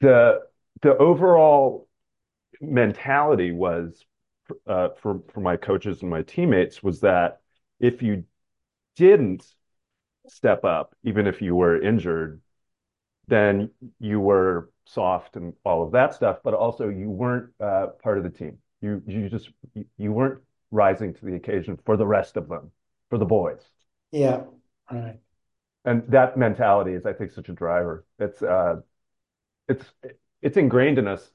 the 0.00 0.40
the 0.82 0.96
overall 0.96 1.88
mentality 2.60 3.52
was 3.52 4.04
uh, 4.66 4.90
for 5.00 5.22
for 5.32 5.40
my 5.40 5.56
coaches 5.56 6.02
and 6.02 6.10
my 6.10 6.22
teammates 6.22 6.82
was 6.82 7.00
that 7.00 7.40
if 7.80 8.02
you 8.02 8.24
didn't 8.96 9.46
step 10.28 10.64
up, 10.64 10.94
even 11.04 11.26
if 11.26 11.42
you 11.42 11.54
were 11.56 11.80
injured, 11.80 12.40
then 13.28 13.70
you 13.98 14.20
were 14.20 14.70
soft 14.86 15.36
and 15.36 15.54
all 15.64 15.82
of 15.84 15.92
that 15.92 16.14
stuff, 16.14 16.38
but 16.44 16.54
also 16.54 16.88
you 16.88 17.10
weren't 17.10 17.50
uh, 17.60 17.88
part 18.02 18.18
of 18.18 18.24
the 18.24 18.30
team. 18.30 18.58
You 18.80 19.02
you 19.06 19.28
just 19.28 19.50
you 19.96 20.12
weren't 20.12 20.42
rising 20.70 21.14
to 21.14 21.24
the 21.24 21.34
occasion 21.34 21.78
for 21.84 21.96
the 21.96 22.06
rest 22.06 22.36
of 22.36 22.48
them, 22.48 22.70
for 23.10 23.18
the 23.18 23.24
boys. 23.24 23.62
Yeah, 24.12 24.44
right. 24.90 25.18
And 25.84 26.02
that 26.08 26.36
mentality 26.36 26.92
is, 26.92 27.06
I 27.06 27.12
think, 27.12 27.30
such 27.30 27.48
a 27.48 27.52
driver. 27.52 28.04
It's 28.18 28.42
uh, 28.42 28.76
it's 29.68 29.84
it's 30.42 30.56
ingrained 30.56 30.98
in 30.98 31.08
us 31.08 31.30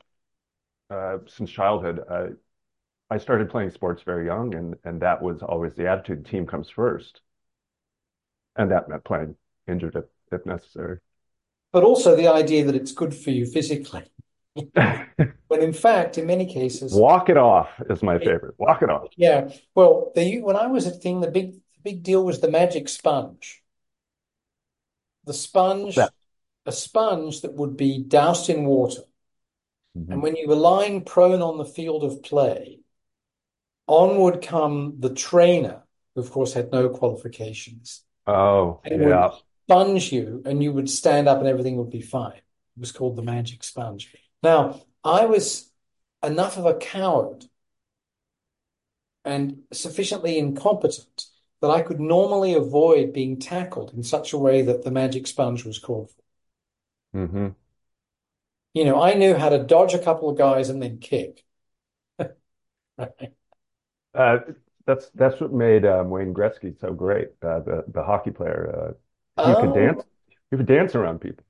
uh, 0.89 1.19
since 1.27 1.51
childhood. 1.51 2.01
I 3.11 3.17
started 3.17 3.49
playing 3.49 3.71
sports 3.71 4.03
very 4.03 4.25
young, 4.25 4.55
and 4.55 4.75
and 4.85 5.01
that 5.01 5.21
was 5.21 5.43
always 5.43 5.75
the 5.75 5.87
attitude. 5.87 6.25
Team 6.25 6.47
comes 6.47 6.69
first, 6.69 7.19
and 8.55 8.71
that 8.71 8.87
meant 8.87 9.03
playing 9.03 9.35
injured 9.67 9.95
if, 9.97 10.05
if 10.31 10.45
necessary. 10.45 10.99
But 11.73 11.83
also 11.83 12.15
the 12.15 12.29
idea 12.29 12.65
that 12.65 12.75
it's 12.75 12.93
good 12.93 13.13
for 13.13 13.31
you 13.31 13.45
physically. 13.45 14.05
but 14.73 15.59
in 15.59 15.73
fact, 15.73 16.17
in 16.17 16.25
many 16.25 16.45
cases, 16.45 16.93
Walk 16.93 17.29
it 17.29 17.37
off 17.37 17.69
is 17.89 18.01
my 18.01 18.17
favorite. 18.17 18.55
Walk 18.57 18.81
it 18.81 18.89
off. 18.89 19.07
yeah. 19.17 19.49
Well, 19.75 20.11
the 20.15 20.41
when 20.41 20.55
I 20.55 20.67
was 20.67 20.87
a 20.87 20.91
thing, 20.91 21.19
the 21.19 21.31
big 21.31 21.53
the 21.53 21.81
big 21.83 22.03
deal 22.03 22.23
was 22.23 22.39
the 22.39 22.49
magic 22.49 22.87
sponge. 22.89 23.61
The 25.25 25.33
sponge, 25.33 25.95
That. 25.95 26.11
a 26.65 26.71
sponge 26.71 27.41
that 27.41 27.53
would 27.53 27.77
be 27.77 27.99
doused 27.99 28.49
in 28.49 28.65
water. 28.65 29.01
And 29.95 30.07
Mhm. 30.07 30.23
when 30.23 30.35
you 30.35 30.47
were 30.47 30.55
lying 30.55 31.03
prone 31.03 31.41
on 31.41 31.57
the 31.57 31.65
field 31.65 32.03
of 32.03 32.23
play, 32.23 32.80
on 33.87 34.19
would 34.19 34.41
come 34.41 34.95
the 34.99 35.13
trainer, 35.13 35.83
who 36.15 36.21
of 36.21 36.31
course 36.31 36.53
had 36.53 36.71
no 36.71 36.89
qualifications, 36.89 38.03
Oh, 38.25 38.81
and 38.83 38.93
it 38.95 39.01
would 39.01 39.25
yeah. 39.25 39.37
sponge 39.65 40.11
you, 40.11 40.43
and 40.45 40.63
you 40.63 40.73
would 40.73 40.89
stand 40.89 41.27
up 41.29 41.39
and 41.39 41.47
everything 41.47 41.77
would 41.77 41.89
be 41.91 42.01
fine. 42.01 42.37
It 42.37 42.79
was 42.79 42.91
called 42.91 43.15
the 43.17 43.23
magic 43.23 43.63
sponge. 43.63 44.13
Now, 44.43 44.81
I 45.03 45.25
was 45.25 45.71
enough 46.23 46.57
of 46.57 46.65
a 46.65 46.75
coward 46.75 47.45
and 49.25 49.63
sufficiently 49.73 50.37
incompetent 50.37 51.25
that 51.59 51.71
I 51.71 51.81
could 51.81 51.99
normally 51.99 52.53
avoid 52.53 53.13
being 53.13 53.39
tackled 53.39 53.93
in 53.95 54.03
such 54.03 54.31
a 54.33 54.37
way 54.37 54.61
that 54.63 54.83
the 54.83 54.91
magic 54.91 55.25
sponge 55.27 55.63
was 55.65 55.79
called 55.79 56.11
for. 56.11 56.21
hmm 57.13 57.55
You 58.73 58.83
know, 58.85 59.01
I 59.01 59.13
knew 59.13 59.35
how 59.35 59.47
to 59.49 59.63
dodge 59.63 59.93
a 59.93 59.99
couple 60.03 60.29
of 60.29 60.37
guys 60.37 60.69
and 60.69 60.81
then 60.81 60.99
kick. 60.99 61.43
Right. 62.97 63.33
Uh, 64.13 64.39
that's 64.85 65.09
that's 65.15 65.39
what 65.39 65.53
made 65.53 65.85
um, 65.85 66.09
Wayne 66.09 66.33
Gretzky 66.33 66.79
so 66.79 66.93
great. 66.93 67.29
Uh, 67.41 67.59
the 67.59 67.83
the 67.87 68.03
hockey 68.03 68.31
player. 68.31 68.95
Uh, 69.37 69.47
he 69.47 69.53
could 69.55 69.73
dance. 69.73 70.01
Oh, 70.01 70.05
He 70.49 70.57
could 70.57 70.65
dance 70.65 70.95
around 70.95 71.19
people. 71.19 71.45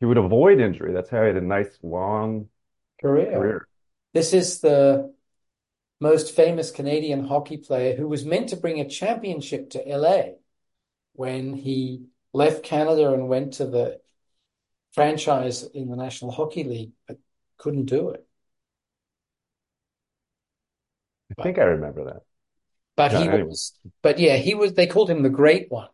He 0.00 0.06
would 0.06 0.16
avoid 0.16 0.60
injury. 0.60 0.92
That's 0.92 1.10
how 1.10 1.22
he 1.22 1.28
had 1.28 1.36
a 1.36 1.40
nice 1.40 1.78
long 1.82 2.48
career. 3.00 3.32
career. 3.32 3.68
This 4.14 4.32
is 4.32 4.60
the 4.60 5.12
most 6.00 6.34
famous 6.34 6.70
Canadian 6.70 7.26
hockey 7.26 7.56
player 7.56 7.96
who 7.96 8.08
was 8.08 8.24
meant 8.24 8.50
to 8.50 8.56
bring 8.56 8.80
a 8.80 8.88
championship 8.88 9.70
to 9.70 9.82
LA 9.86 10.36
when 11.14 11.54
he 11.54 12.06
left 12.32 12.62
Canada 12.62 13.12
and 13.12 13.28
went 13.28 13.54
to 13.54 13.66
the 13.66 14.00
franchise 14.92 15.62
in 15.62 15.88
the 15.88 15.96
National 15.96 16.30
Hockey 16.30 16.64
League, 16.64 16.92
but 17.06 17.18
couldn't 17.58 17.86
do 17.86 18.10
it. 18.10 18.26
I 21.30 21.42
think 21.42 21.58
I 21.58 21.62
remember 21.64 22.04
that. 22.04 22.22
but 22.96 23.12
Yeah. 23.12 23.18
he 23.20 23.28
Anyway. 23.28 23.44
was 23.48 23.72
but 24.02 24.18
yeah, 24.18 24.36
he 24.36 24.54
was 24.54 24.74
they 24.74 24.86
called 24.86 25.10
him 25.10 25.22
the 25.22 25.30
Great 25.30 25.70
One. 25.70 25.88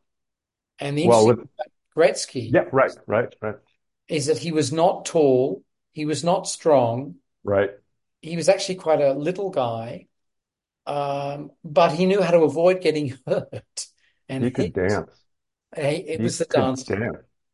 And 0.79 0.99
the 0.99 1.05
Well, 1.05 1.27
interesting 1.27 1.37
with 1.37 1.49
Gretzky 1.97 2.49
yeah, 2.55 2.65
right, 2.73 2.93
right, 3.07 3.35
right, 3.41 3.57
is 4.09 4.27
that 4.27 4.39
he 4.39 4.53
was 4.53 4.73
not 4.73 5.05
tall, 5.05 5.63
he 5.93 6.05
was 6.07 6.23
not 6.25 6.49
strong, 6.49 7.17
right. 7.45 7.71
he 8.21 8.37
was 8.37 8.49
actually 8.49 8.77
quite 8.77 9.01
a 9.01 9.13
little 9.15 9.51
guy, 9.51 10.07
um, 10.87 11.53
but 11.65 11.93
he 11.95 12.07
knew 12.07 12.23
how 12.23 12.33
to 12.33 12.41
avoid 12.45 12.83
getting 12.83 13.19
hurt 13.27 13.87
and 14.29 14.45
He 14.45 14.51
could 14.51 14.73
hit. 14.75 14.75
dance. 14.75 15.25
It 15.77 16.21
He 16.21 16.23
was 16.23 16.39
the 16.39 16.45
dance. 16.45 16.85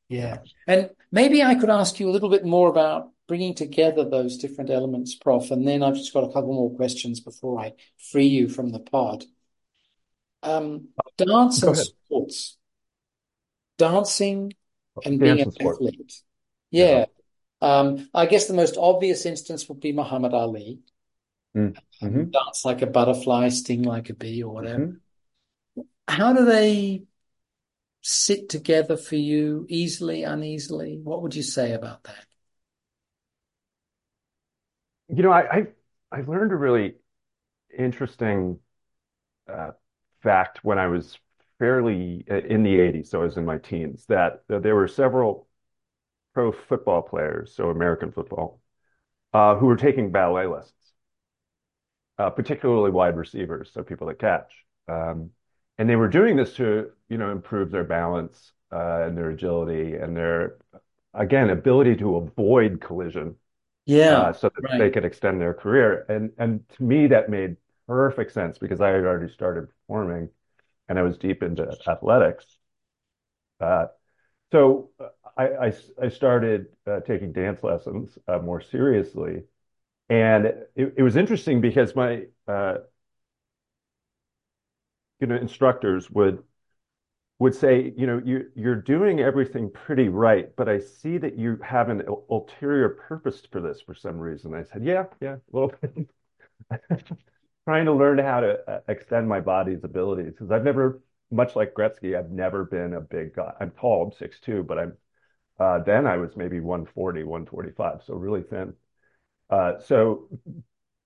Yeah. 0.08 0.40
And 0.66 0.90
maybe 1.12 1.42
I 1.42 1.54
could 1.56 1.70
ask 1.70 2.00
you 2.00 2.08
a 2.08 2.12
little 2.12 2.30
bit 2.30 2.44
more 2.44 2.68
about 2.70 3.12
bringing 3.28 3.54
together 3.54 4.04
those 4.08 4.38
different 4.38 4.70
elements, 4.70 5.14
Prof. 5.14 5.50
And 5.50 5.68
then 5.68 5.82
I've 5.82 5.94
just 5.94 6.12
got 6.12 6.24
a 6.24 6.32
couple 6.32 6.54
more 6.54 6.74
questions 6.74 7.20
before 7.20 7.60
I 7.60 7.74
free 8.10 8.26
you 8.26 8.48
from 8.48 8.70
the 8.70 8.80
pod. 8.80 9.24
Um, 10.42 10.88
dance 11.16 11.62
and 11.62 11.76
sports, 11.76 12.56
dancing 13.76 14.54
and 15.04 15.20
being 15.20 15.38
Dance 15.38 15.42
an 15.42 15.46
and 15.46 15.54
sport. 15.54 15.76
athlete. 15.76 16.22
Yeah. 16.70 16.86
Yeah. 16.90 17.06
Um, 17.60 18.08
I 18.14 18.26
guess 18.26 18.46
the 18.46 18.54
most 18.54 18.76
obvious 18.78 19.26
instance 19.26 19.68
would 19.68 19.80
be 19.80 19.92
Muhammad 19.92 20.32
Ali. 20.32 20.80
Mm. 21.56 21.74
hmm 22.00 22.24
Dance 22.32 22.64
like 22.64 22.82
a 22.82 22.86
butterfly, 22.86 23.48
sting 23.48 23.82
like 23.82 24.10
a 24.10 24.14
bee, 24.14 24.42
or 24.42 24.54
whatever. 24.54 25.00
hmm 25.76 25.84
How 26.06 26.32
do 26.32 26.44
they 26.44 27.04
sit 28.02 28.48
together 28.48 28.96
for 28.96 29.16
you 29.16 29.66
easily, 29.68 30.22
uneasily? 30.22 31.00
What 31.02 31.22
would 31.22 31.34
you 31.34 31.42
say 31.42 31.72
about 31.72 32.04
that? 32.04 32.27
You 35.08 35.22
know, 35.22 35.30
I, 35.32 35.56
I 35.58 35.66
I 36.12 36.20
learned 36.22 36.52
a 36.52 36.56
really 36.56 36.96
interesting 37.76 38.60
uh, 39.48 39.72
fact 40.22 40.64
when 40.64 40.78
I 40.78 40.88
was 40.88 41.18
fairly 41.58 42.24
uh, 42.30 42.36
in 42.38 42.62
the 42.64 42.80
80s, 42.80 43.10
so 43.10 43.22
I 43.22 43.24
was 43.24 43.36
in 43.38 43.44
my 43.46 43.58
teens, 43.58 44.06
that, 44.08 44.44
there 44.48 44.76
were 44.76 44.88
several 44.88 45.48
pro 46.34 46.52
football 46.52 47.02
players, 47.02 47.54
so 47.54 47.70
American 47.70 48.12
football, 48.12 48.60
uh, 49.34 49.56
who 49.56 49.66
were 49.66 49.76
taking 49.76 50.12
ballet 50.12 50.46
lessons, 50.46 50.74
uh, 52.18 52.30
particularly 52.30 52.90
wide 52.90 53.16
receivers, 53.16 53.70
so 53.72 53.82
people 53.82 54.06
that 54.08 54.18
catch. 54.18 54.64
Um, 54.88 55.30
and 55.78 55.88
they 55.88 55.96
were 55.96 56.08
doing 56.08 56.36
this 56.36 56.54
to, 56.54 56.90
you 57.08 57.18
know, 57.18 57.30
improve 57.30 57.70
their 57.70 57.84
balance 57.84 58.52
uh, 58.72 59.02
and 59.06 59.16
their 59.16 59.30
agility 59.30 59.94
and 59.94 60.16
their, 60.16 60.56
again, 61.14 61.50
ability 61.50 61.96
to 61.96 62.16
avoid 62.16 62.80
collision 62.80 63.36
Yeah, 63.88 64.28
uh, 64.28 64.32
so 64.32 64.50
that 64.54 64.76
they 64.78 64.90
could 64.90 65.04
extend 65.04 65.40
their 65.40 65.54
career. 65.54 66.06
And 66.08 66.32
and 66.38 66.68
to 66.70 66.82
me, 66.84 67.06
that 67.08 67.28
made 67.30 67.56
perfect 67.86 68.32
sense 68.32 68.58
because 68.58 68.80
I 68.80 68.90
had 68.90 69.04
already 69.04 69.32
started 69.32 69.68
performing 69.70 70.30
and 70.88 70.98
I 70.98 71.02
was 71.02 71.18
deep 71.18 71.42
into 71.42 71.78
athletics. 71.88 72.58
Uh, 73.60 73.86
so 74.52 74.90
I, 75.38 75.48
I, 75.68 75.74
I 76.02 76.08
started 76.08 76.68
uh, 76.86 77.00
taking 77.00 77.32
dance 77.32 77.62
lessons 77.64 78.18
uh, 78.28 78.38
more 78.40 78.60
seriously. 78.60 79.44
And 80.10 80.46
it, 80.46 80.94
it 80.98 81.02
was 81.02 81.16
interesting 81.16 81.60
because 81.60 81.96
my 81.96 82.24
uh, 82.48 82.78
you 85.20 85.26
know 85.26 85.36
instructors 85.36 86.10
would 86.10 86.42
would 87.38 87.54
say, 87.54 87.92
you 87.96 88.06
know, 88.06 88.20
you 88.24 88.50
you're 88.54 88.74
doing 88.80 89.20
everything 89.20 89.70
pretty 89.70 90.08
right, 90.08 90.54
but 90.56 90.68
I 90.68 90.80
see 90.80 91.18
that 91.18 91.36
you 91.38 91.58
have 91.64 91.88
an 91.88 92.02
ulterior 92.30 92.88
purpose 92.90 93.42
for 93.50 93.60
this 93.60 93.80
for 93.80 93.94
some 93.94 94.18
reason. 94.18 94.54
I 94.54 94.64
said, 94.64 94.84
yeah, 94.84 95.04
yeah, 95.20 95.36
a 95.36 95.40
little 95.52 95.72
bit. 95.80 96.08
Trying 97.64 97.84
to 97.84 97.92
learn 97.92 98.18
how 98.18 98.40
to 98.40 98.58
uh, 98.70 98.80
extend 98.88 99.28
my 99.28 99.40
body's 99.40 99.84
abilities 99.84 100.32
because 100.32 100.50
I've 100.50 100.64
never, 100.64 101.00
much 101.30 101.54
like 101.54 101.74
Gretzky, 101.74 102.18
I've 102.18 102.30
never 102.30 102.64
been 102.64 102.94
a 102.94 103.00
big 103.00 103.34
guy. 103.34 103.52
I'm 103.60 103.70
tall, 103.72 104.04
I'm 104.06 104.12
six 104.12 104.40
two, 104.40 104.62
but 104.62 104.78
I'm 104.78 104.92
uh, 105.60 105.80
then 105.84 106.06
I 106.06 106.18
was 106.18 106.36
maybe 106.36 106.60
140, 106.60 107.24
145, 107.24 108.02
so 108.04 108.14
really 108.14 108.42
thin. 108.42 108.74
Uh, 109.50 109.78
so 109.80 110.28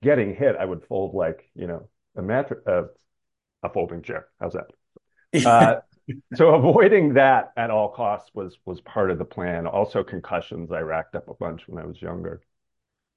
getting 0.02 0.34
hit, 0.34 0.56
I 0.56 0.64
would 0.64 0.84
fold 0.86 1.14
like, 1.14 1.50
you 1.54 1.66
know, 1.66 1.88
a 2.16 2.22
mattress, 2.22 2.60
uh, 2.66 2.84
a 3.62 3.70
folding 3.70 4.02
chair. 4.02 4.28
How's 4.40 4.54
that? 4.54 4.66
Uh, 5.44 5.80
so 6.34 6.54
avoiding 6.54 7.14
that 7.14 7.52
at 7.56 7.70
all 7.70 7.88
costs 7.90 8.30
was 8.34 8.58
was 8.64 8.80
part 8.80 9.10
of 9.10 9.18
the 9.18 9.24
plan. 9.24 9.66
Also 9.66 10.02
concussions, 10.02 10.70
I 10.72 10.80
racked 10.80 11.14
up 11.14 11.28
a 11.28 11.34
bunch 11.34 11.68
when 11.68 11.82
I 11.82 11.86
was 11.86 12.00
younger. 12.00 12.42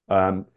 Um, 0.09 0.47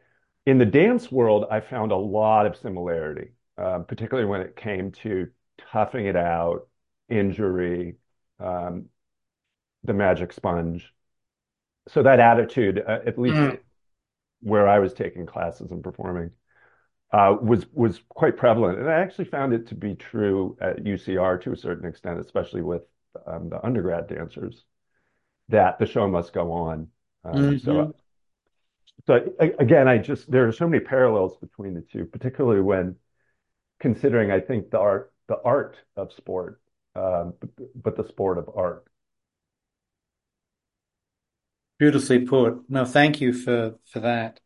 in 0.47 0.59
the 0.59 0.67
dance 0.67 1.13
world, 1.13 1.47
I 1.51 1.61
found 1.61 1.93
a 1.93 1.97
lot 1.97 2.47
of 2.47 2.57
similarity, 2.57 3.33
um, 3.59 3.85
particularly 3.87 4.29
when 4.29 4.43
it 4.43 4.57
came 4.57 4.93
to 4.93 5.29
toughing 5.73 6.07
it 6.07 6.17
out, 6.17 6.69
injury, 7.09 7.97
um, 8.41 8.87
the 9.85 9.95
magic 9.95 10.33
sponge. 10.33 10.93
So 11.89 12.03
that 12.03 12.21
attitude, 12.21 12.79
uh, 12.87 13.01
at 13.07 13.19
least 13.19 13.43
Mm, 13.43 13.59
where 14.41 14.69
I 14.69 14.79
was 14.79 14.95
taking 14.95 15.27
classes 15.27 15.71
and 15.73 15.83
performing, 15.83 16.31
uh, 17.13 17.37
was 17.41 17.67
was 17.73 18.01
quite 18.09 18.37
prevalent. 18.37 18.79
And 18.79 18.89
I 18.89 19.01
actually 19.01 19.27
found 19.27 19.53
it 19.55 19.69
to 19.69 19.75
be 19.75 19.95
true 19.95 20.57
at 20.61 20.85
UCR 20.85 21.41
to 21.43 21.53
a 21.53 21.57
certain 21.57 21.89
extent, 21.89 22.21
especially 22.21 22.63
with 22.63 22.83
um, 23.27 23.49
the 23.49 23.65
undergrad 23.65 24.09
dancers, 24.09 24.65
that 25.49 25.79
the 25.79 25.87
show 25.87 26.09
must 26.09 26.33
go 26.33 26.53
on. 26.53 26.89
So, 27.25 27.31
mhm. 27.31 27.95
so 29.07 29.35
a- 29.41 29.57
again, 29.59 29.89
I 29.89 29.99
just 29.99 30.31
there 30.31 30.47
are 30.49 30.53
so 30.53 30.69
many 30.69 30.85
parallels 30.85 31.37
between 31.39 31.75
the 31.75 31.83
two, 31.83 32.05
particularly 32.07 32.61
when 32.63 32.97
considering, 33.81 34.31
I 34.31 34.41
think, 34.41 34.71
the 34.71 34.79
art 34.81 35.13
the 35.29 35.41
art 35.45 35.77
of 35.97 36.13
sport, 36.13 36.61
um, 36.95 37.35
but, 37.41 37.51
but 37.75 37.97
the 37.97 38.09
sport 38.09 38.39
of 38.39 38.51
art. 38.55 38.85
Beautifully 41.79 42.21
put. 42.27 42.69
No, 42.69 42.85
thank 42.85 43.21
you 43.21 43.33
for 43.33 43.77
for 43.85 44.01
that. 44.01 44.41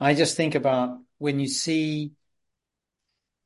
I 0.00 0.14
just 0.14 0.36
think 0.36 0.54
about 0.54 0.98
when 1.18 1.40
you 1.40 1.48
see 1.48 2.12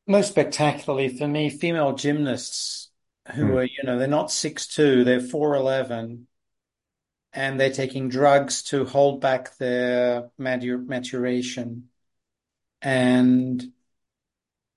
most 0.06 0.28
spectacularly 0.30 1.08
for 1.08 1.26
me, 1.28 1.50
female 1.50 1.94
gymnasts 1.94 2.90
who 3.34 3.54
Mm, 3.54 3.56
are, 3.56 3.64
you 3.64 3.82
know, 3.84 3.98
they're 3.98 4.08
not 4.08 4.30
six 4.30 4.66
two, 4.66 5.04
they're 5.04 5.20
4'11, 5.20 6.26
and 7.32 7.60
they're 7.60 7.72
taking 7.72 8.08
drugs 8.08 8.62
to 8.64 8.84
hold 8.84 9.20
back 9.20 9.56
their 9.58 10.30
matu 10.40 10.86
maturation. 10.86 11.88
And 12.82 13.72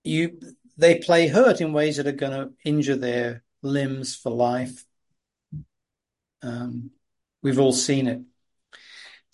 you 0.04 0.38
they 0.76 0.98
play 0.98 1.28
hurt 1.28 1.60
in 1.60 1.72
ways 1.72 1.96
that 1.96 2.06
are 2.06 2.12
going 2.12 2.32
to 2.32 2.52
injure 2.64 2.96
their 2.96 3.42
limbs 3.62 4.14
for 4.14 4.30
life. 4.30 4.84
Um, 6.42 6.90
we've 7.42 7.58
all 7.58 7.72
seen 7.72 8.06
it. 8.06 8.20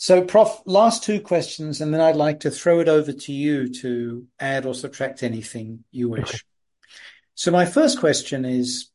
So, 0.03 0.25
Prof, 0.25 0.63
last 0.67 1.05
two 1.05 1.21
questions, 1.21 1.81
and 1.81 1.95
then 1.95 2.01
I'd 2.01 2.17
like 2.17 2.41
to 2.41 2.51
throw 2.51 2.81
it 2.81 2.89
over 2.89 3.13
to 3.13 3.33
you 3.33 3.73
to 3.83 4.27
add 4.41 4.67
or 4.67 4.75
subtract 4.75 5.23
anything 5.23 5.85
you 5.93 6.13
okay. 6.13 6.23
wish. 6.23 6.45
So, 7.37 7.53
my 7.53 7.67
first 7.67 8.01
question 8.01 8.45
is, 8.45 8.91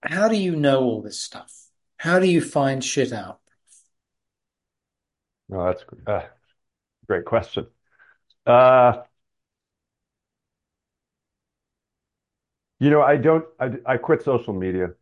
how 0.00 0.28
do 0.28 0.36
you 0.36 0.56
know 0.56 0.80
all 0.80 1.02
this 1.02 1.20
stuff? 1.20 1.52
How 1.98 2.18
do 2.20 2.26
you 2.26 2.40
find 2.40 2.82
shit 2.82 3.12
out? 3.12 3.40
No, 5.50 5.66
that's 5.66 5.84
a 6.06 6.24
great 7.06 7.26
question. 7.26 7.66
Uh, 8.46 9.02
you 12.80 12.88
know, 12.88 13.02
I 13.02 13.18
don't. 13.18 13.44
I, 13.60 13.72
I 13.84 13.96
quit 13.98 14.22
social 14.22 14.54
media 14.54 14.94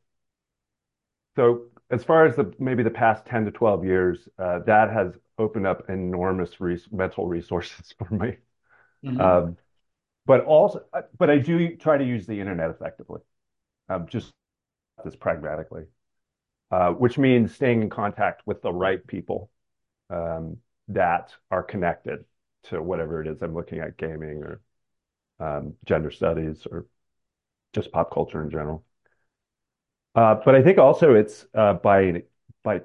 so 1.36 1.66
as 1.90 2.04
far 2.04 2.26
as 2.26 2.36
the 2.36 2.52
maybe 2.58 2.82
the 2.82 2.90
past 2.90 3.26
10 3.26 3.44
to 3.46 3.50
12 3.50 3.84
years, 3.84 4.28
uh, 4.38 4.60
that 4.60 4.90
has 4.92 5.14
opened 5.38 5.66
up 5.66 5.88
enormous 5.90 6.60
res 6.60 6.86
mental 6.92 7.26
resources 7.26 7.94
for 7.98 8.12
me. 8.14 8.36
hmm 9.02 9.30
Um, 9.30 9.56
but 10.26 10.44
also, 10.44 10.84
but 11.18 11.30
I 11.30 11.38
do 11.38 11.76
try 11.76 11.98
to 11.98 12.04
use 12.04 12.26
the 12.26 12.40
internet 12.40 12.70
effectively, 12.70 13.20
um, 13.88 14.06
just 14.08 14.32
this 15.04 15.16
pragmatically, 15.16 15.84
uh, 16.70 16.92
which 16.92 17.18
means 17.18 17.54
staying 17.54 17.82
in 17.82 17.90
contact 17.90 18.42
with 18.46 18.62
the 18.62 18.72
right 18.72 19.06
people 19.06 19.50
um, 20.10 20.58
that 20.88 21.34
are 21.50 21.62
connected 21.62 22.24
to 22.64 22.82
whatever 22.82 23.22
it 23.22 23.28
is 23.28 23.42
I'm 23.42 23.54
looking 23.54 23.80
at, 23.80 23.96
gaming 23.98 24.44
or 24.44 24.60
um, 25.40 25.74
gender 25.86 26.10
studies 26.10 26.66
or 26.70 26.86
just 27.74 27.92
pop 27.92 28.12
culture 28.12 28.42
in 28.42 28.50
general. 28.50 28.84
Uh, 30.14 30.36
but 30.44 30.54
I 30.54 30.62
think 30.62 30.78
also 30.78 31.14
it's 31.14 31.46
uh, 31.54 31.74
by 31.74 32.22
by 32.62 32.82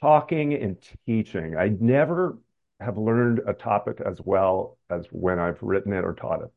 talking 0.00 0.54
and 0.54 0.76
teaching. 1.06 1.56
I 1.56 1.68
never 1.80 2.38
have 2.80 2.98
learned 2.98 3.40
a 3.46 3.52
topic 3.52 4.00
as 4.04 4.20
well 4.22 4.78
as 4.90 5.06
when 5.10 5.38
I've 5.38 5.62
written 5.62 5.92
it 5.92 6.04
or 6.04 6.14
taught 6.14 6.42
it. 6.42 6.52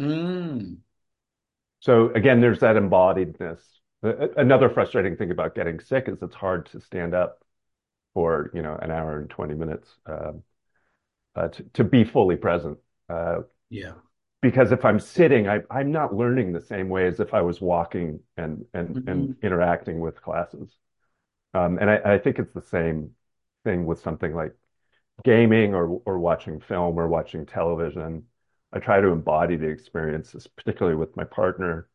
Mm. 0.00 0.78
So 1.80 2.10
again, 2.10 2.40
there's 2.40 2.60
that 2.60 2.76
embodiedness. 2.76 3.60
Another 4.02 4.68
frustrating 4.68 5.16
thing 5.16 5.30
about 5.30 5.54
getting 5.54 5.80
sick 5.80 6.08
is 6.08 6.22
it's 6.22 6.34
hard 6.34 6.66
to 6.66 6.80
stand 6.80 7.14
up 7.14 7.42
for, 8.12 8.50
you 8.54 8.62
know, 8.62 8.76
an 8.80 8.90
hour 8.90 9.18
and 9.18 9.30
20 9.30 9.54
minutes 9.54 9.88
uh, 10.06 10.32
uh, 11.36 11.48
to, 11.48 11.62
to 11.74 11.84
be 11.84 12.04
fully 12.04 12.36
present. 12.36 12.78
Uh, 13.08 13.40
Yeah. 13.70 13.92
Because 14.44 14.72
if 14.72 14.84
I'm 14.84 15.00
sitting, 15.00 15.48
I, 15.48 15.62
I'm 15.70 15.92
not 15.92 16.14
learning 16.14 16.52
the 16.52 16.60
same 16.60 16.90
way 16.90 17.08
as 17.08 17.20
if 17.20 17.34
I 17.34 17.42
was 17.42 17.60
walking 17.62 18.20
and 18.36 18.66
and 18.74 18.98
and 19.06 19.30
hmm 19.30 19.38
interacting 19.42 20.00
with 20.00 20.22
classes. 20.22 20.76
Um, 21.54 21.78
and 21.80 21.90
I, 21.90 22.14
I 22.14 22.18
think 22.18 22.38
it's 22.38 22.54
the 22.54 22.62
same 22.62 23.12
thing 23.64 23.86
with 23.86 24.00
something 24.00 24.34
like 24.34 24.54
gaming 25.24 25.74
or 25.74 26.02
or 26.06 26.18
watching 26.20 26.60
film 26.60 26.98
or 26.98 27.08
watching 27.08 27.46
television. 27.46 28.24
I 28.72 28.80
try 28.80 29.00
to 29.00 29.08
embody 29.08 29.56
the 29.56 29.68
experiences, 29.68 30.46
particularly 30.48 30.96
with 30.98 31.16
my 31.16 31.24
partner. 31.24 31.88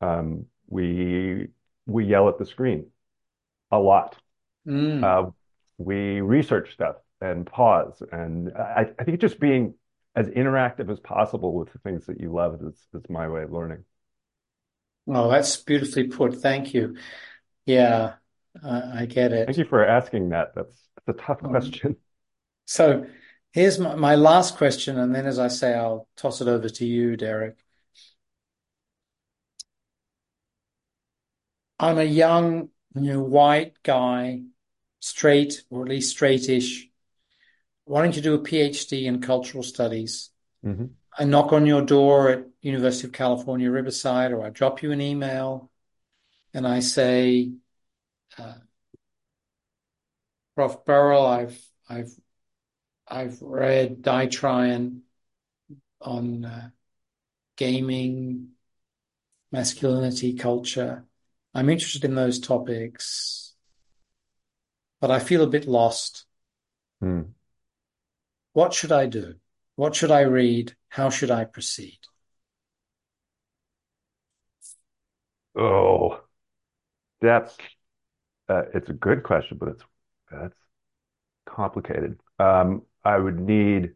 Um, 0.00 0.46
we 0.68 1.48
we 1.86 2.06
yell 2.06 2.28
at 2.30 2.38
the 2.38 2.46
screen 2.46 2.86
a 3.70 3.78
lot. 3.78 4.16
Mm. 4.66 5.02
Uh, 5.02 5.26
we 5.78 6.20
research 6.20 6.72
stuff 6.74 6.96
and 7.20 7.46
pause, 7.46 8.02
and 8.12 8.52
I, 8.56 8.90
I 8.98 9.04
think 9.04 9.20
just 9.20 9.40
being 9.40 9.74
as 10.16 10.28
interactive 10.28 10.90
as 10.90 11.00
possible 11.00 11.54
with 11.54 11.72
the 11.72 11.78
things 11.80 12.06
that 12.06 12.20
you 12.20 12.32
love 12.32 12.60
That's, 12.60 12.86
is 12.94 13.10
my 13.10 13.28
way 13.28 13.42
of 13.42 13.52
learning. 13.52 13.84
Oh, 15.06 15.30
that's 15.30 15.56
beautifully 15.56 16.04
put. 16.04 16.36
Thank 16.36 16.74
you. 16.74 16.96
Yeah, 17.66 18.14
I, 18.62 19.02
I 19.02 19.06
get 19.06 19.32
it. 19.32 19.46
Thank 19.46 19.58
you 19.58 19.64
for 19.64 19.84
asking 19.84 20.30
that. 20.30 20.54
That's 20.54 20.88
that's 21.06 21.18
a 21.18 21.22
tough 21.22 21.42
Um, 21.42 21.50
question. 21.50 21.96
so 22.66 23.06
here's 23.52 23.78
my, 23.78 23.94
my 23.96 24.14
last 24.16 24.56
question, 24.56 24.98
and 24.98 25.14
then 25.14 25.26
as 25.26 25.38
I 25.38 25.48
say, 25.48 25.74
I'll 25.74 26.08
toss 26.16 26.40
it 26.40 26.48
over 26.48 26.68
to 26.68 26.86
you, 26.86 27.16
Derek. 27.16 27.58
I'm 31.78 31.98
a 31.98 32.04
young, 32.04 32.68
you 32.94 33.12
know, 33.14 33.22
white 33.22 33.82
guy, 33.82 34.42
straight, 35.00 35.64
or 35.70 35.82
at 35.82 35.88
least 35.88 36.16
straightish, 36.16 36.89
wanting 37.90 38.12
to 38.12 38.20
do 38.20 38.34
a 38.34 38.38
PhD 38.38 39.06
in 39.06 39.20
cultural 39.20 39.64
studies. 39.64 40.30
hmm 40.62 40.86
I 41.18 41.24
knock 41.24 41.52
on 41.52 41.66
your 41.66 41.82
door 41.82 42.30
at 42.30 42.46
University 42.62 43.08
of 43.08 43.12
California, 43.12 43.68
Riverside, 43.68 44.30
or 44.30 44.46
I 44.46 44.50
drop 44.50 44.80
you 44.80 44.92
an 44.92 45.00
email 45.00 45.68
and 46.54 46.68
I 46.68 46.78
say, 46.80 47.50
uh, 48.38 48.54
Prof. 50.54 50.84
Burrill, 50.84 51.26
I've 51.26 51.60
I've 51.88 52.12
I've 53.08 53.42
read 53.42 54.02
Die 54.02 54.26
Tryin' 54.26 55.02
on 56.00 56.44
uh, 56.44 56.70
gaming, 57.56 58.50
masculinity, 59.50 60.34
culture. 60.34 61.04
I'm 61.54 61.68
interested 61.68 62.04
in 62.04 62.14
those 62.14 62.38
topics, 62.38 63.54
but 65.00 65.10
I 65.10 65.18
feel 65.18 65.42
a 65.42 65.48
bit 65.48 65.66
lost. 65.66 66.24
Mm. 67.02 67.34
What 68.52 68.72
should 68.74 68.92
I 68.92 69.06
do? 69.06 69.40
What 69.74 69.96
should 69.96 70.12
I 70.12 70.20
read? 70.20 70.76
How 70.90 71.10
should 71.10 71.32
I 71.32 71.44
proceed? 71.46 71.98
Oh, 75.54 76.20
that's 77.20 77.56
uh, 78.48 78.64
it's 78.74 78.90
a 78.90 78.94
good 78.94 79.22
question, 79.24 79.58
but 79.58 79.70
it's 79.70 79.84
that's 80.30 80.56
complicated. 81.46 82.20
Um, 82.38 82.82
I 83.04 83.18
would 83.18 83.40
need 83.40 83.94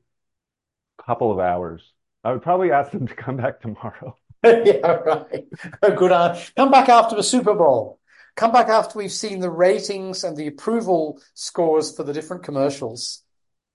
a 0.98 1.02
couple 1.04 1.30
of 1.32 1.38
hours. 1.38 1.82
I 2.24 2.32
would 2.32 2.42
probably 2.42 2.72
ask 2.72 2.90
them 2.92 3.06
to 3.06 3.14
come 3.14 3.36
back 3.36 3.60
tomorrow. 3.60 4.16
Yeah, 4.44 4.86
right. 4.86 5.46
A 5.82 5.90
good 5.92 6.12
answer. 6.12 6.52
Come 6.56 6.70
back 6.70 6.88
after 6.88 7.16
the 7.16 7.22
Super 7.22 7.54
Bowl. 7.54 7.98
Come 8.36 8.52
back 8.52 8.68
after 8.68 8.98
we've 8.98 9.12
seen 9.12 9.40
the 9.40 9.50
ratings 9.50 10.24
and 10.24 10.36
the 10.36 10.48
approval 10.48 11.20
scores 11.34 11.94
for 11.96 12.02
the 12.02 12.12
different 12.12 12.42
commercials. 12.42 13.22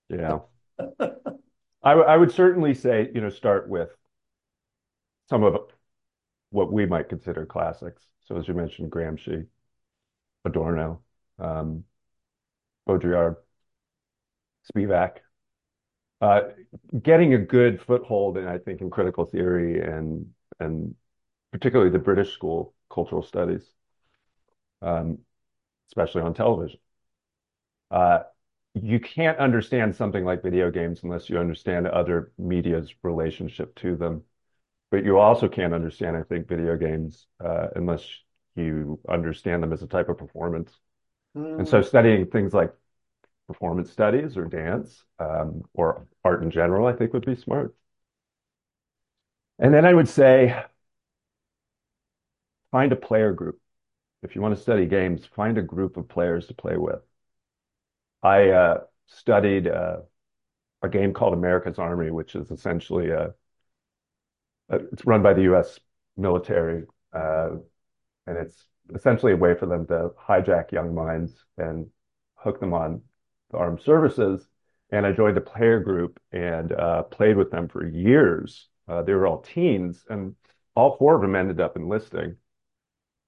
Yeah. 0.08 0.40
I, 1.82 1.92
I 1.92 2.16
would 2.16 2.32
certainly 2.32 2.74
say, 2.74 3.10
you 3.14 3.20
know, 3.20 3.30
start 3.30 3.68
with 3.68 3.90
some 5.28 5.44
of 5.44 5.56
what 6.50 6.72
we 6.72 6.86
might 6.86 7.08
consider 7.08 7.46
classics. 7.46 8.02
So 8.22 8.36
as 8.36 8.48
you 8.48 8.54
mentioned, 8.54 8.90
Gramsci, 8.90 9.46
Adorno, 10.44 11.02
um, 11.38 11.84
Baudrillard, 12.86 13.36
Spivak, 14.64 15.20
uh, 16.20 16.42
getting 17.02 17.34
a 17.34 17.38
good 17.38 17.80
foothold 17.80 18.36
and 18.36 18.48
I 18.48 18.58
think, 18.58 18.80
in 18.80 18.90
critical 18.90 19.24
theory 19.24 19.80
and 19.80 20.26
and 20.58 20.94
particularly 21.52 21.90
the 21.90 21.98
British 21.98 22.32
school 22.34 22.74
cultural 22.90 23.22
studies, 23.22 23.74
um, 24.82 25.18
especially 25.88 26.22
on 26.22 26.34
television. 26.34 26.80
Uh, 27.90 28.20
you 28.74 29.00
can't 29.00 29.38
understand 29.38 29.94
something 29.96 30.24
like 30.24 30.42
video 30.42 30.70
games 30.70 31.02
unless 31.02 31.28
you 31.28 31.38
understand 31.38 31.86
other 31.88 32.32
media's 32.38 32.94
relationship 33.02 33.74
to 33.76 33.96
them. 33.96 34.22
But 34.90 35.04
you 35.04 35.18
also 35.18 35.48
can't 35.48 35.74
understand, 35.74 36.16
I 36.16 36.24
think, 36.24 36.48
video 36.48 36.76
games 36.76 37.26
uh, 37.44 37.68
unless 37.76 38.06
you 38.56 39.00
understand 39.08 39.62
them 39.62 39.72
as 39.72 39.82
a 39.82 39.88
type 39.88 40.08
of 40.08 40.18
performance. 40.18 40.72
And 41.58 41.68
so 41.68 41.82
Mm, 41.82 41.82
studying 41.82 42.26
things 42.26 42.54
like 42.54 42.72
performance 43.48 43.90
studies 43.92 44.36
or 44.36 44.46
dance 44.46 45.04
um, 45.20 45.62
or 45.74 46.06
art 46.24 46.42
in 46.44 46.50
general, 46.50 46.86
I 46.86 46.94
think 46.94 47.12
would 47.14 47.26
be 47.26 47.36
smart. 47.36 47.74
And 49.58 49.74
then 49.74 49.84
I 49.84 49.94
would 49.94 50.08
say 50.08 50.64
find 52.72 52.92
a 52.92 52.96
player 52.96 53.32
group. 53.32 53.60
If 54.22 54.34
you 54.36 54.42
want 54.42 54.56
to 54.56 54.62
study 54.62 54.86
games, 54.86 55.26
find 55.26 55.58
a 55.58 55.62
group 55.62 55.96
of 55.98 56.08
players 56.08 56.46
to 56.48 56.54
play 56.54 56.76
with. 56.78 57.00
I 58.22 58.50
uh, 58.50 58.80
studied 59.06 59.66
uh, 59.68 59.98
a 60.82 60.88
game 60.88 61.12
called 61.12 61.34
America's 61.34 61.78
Army, 61.78 62.10
which 62.10 62.34
is 62.34 62.50
essentially 62.50 63.10
a, 63.10 63.34
a 64.68 64.76
it's 64.92 65.04
run 65.06 65.22
by 65.22 65.34
the 65.34 65.42
U.S. 65.42 65.78
military, 66.16 66.84
uh, 67.12 67.50
and 68.26 68.36
it's 68.36 68.66
essentially 68.94 69.32
a 69.32 69.36
way 69.36 69.54
for 69.54 69.66
them 69.66 69.86
to 69.86 70.10
hijack 70.18 70.72
young 70.72 70.94
minds 70.94 71.44
and 71.58 71.86
hook 72.34 72.60
them 72.60 72.74
on 72.74 73.02
the 73.50 73.58
armed 73.58 73.80
services. 73.80 74.48
And 74.90 75.06
I 75.06 75.12
joined 75.12 75.36
a 75.36 75.42
player 75.42 75.80
group 75.80 76.18
and 76.32 76.72
uh, 76.72 77.04
played 77.04 77.36
with 77.36 77.50
them 77.50 77.68
for 77.68 77.86
years. 77.86 78.68
Uh, 78.88 79.02
they 79.02 79.14
were 79.14 79.26
all 79.26 79.40
teens, 79.40 80.04
and 80.10 80.34
all 80.74 80.96
four 80.96 81.14
of 81.14 81.22
them 81.22 81.36
ended 81.36 81.60
up 81.60 81.76
enlisting. 81.76 82.36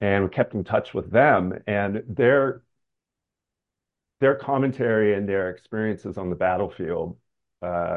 And 0.00 0.24
we 0.24 0.30
kept 0.30 0.54
in 0.54 0.64
touch 0.64 0.92
with 0.92 1.12
them, 1.12 1.62
and 1.68 2.02
their 2.08 2.62
their 4.22 4.36
commentary 4.36 5.14
and 5.14 5.28
their 5.28 5.50
experiences 5.50 6.16
on 6.16 6.30
the 6.30 6.36
battlefield 6.36 7.18
uh, 7.60 7.96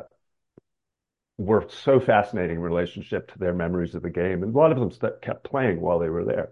were 1.38 1.68
so 1.70 2.00
fascinating 2.00 2.56
in 2.56 2.62
relationship 2.64 3.32
to 3.32 3.38
their 3.38 3.54
memories 3.54 3.94
of 3.94 4.02
the 4.02 4.10
game. 4.10 4.42
And 4.42 4.56
a 4.56 4.58
lot 4.58 4.72
of 4.72 4.80
them 4.80 4.90
st 4.90 5.22
kept 5.22 5.44
playing 5.44 5.80
while 5.80 6.00
they 6.00 6.10
were 6.10 6.26
there. 6.26 6.50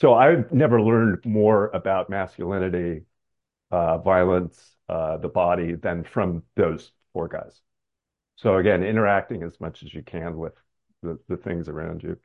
So 0.00 0.14
I've 0.14 0.50
never 0.52 0.82
learned 0.82 1.24
more 1.24 1.68
about 1.72 2.10
masculinity, 2.10 3.02
uh, 3.70 3.98
violence, 3.98 4.60
uh, 4.88 5.18
the 5.18 5.28
body 5.28 5.76
than 5.76 6.02
from 6.02 6.42
those 6.56 6.90
four 7.12 7.28
guys. 7.28 7.60
So 8.34 8.56
again, 8.56 8.82
interacting 8.82 9.44
as 9.44 9.60
much 9.60 9.84
as 9.84 9.94
you 9.94 10.02
can 10.02 10.36
with 10.36 10.54
the, 11.02 11.20
the 11.28 11.36
things 11.36 11.68
around 11.68 12.02
you. 12.02 12.18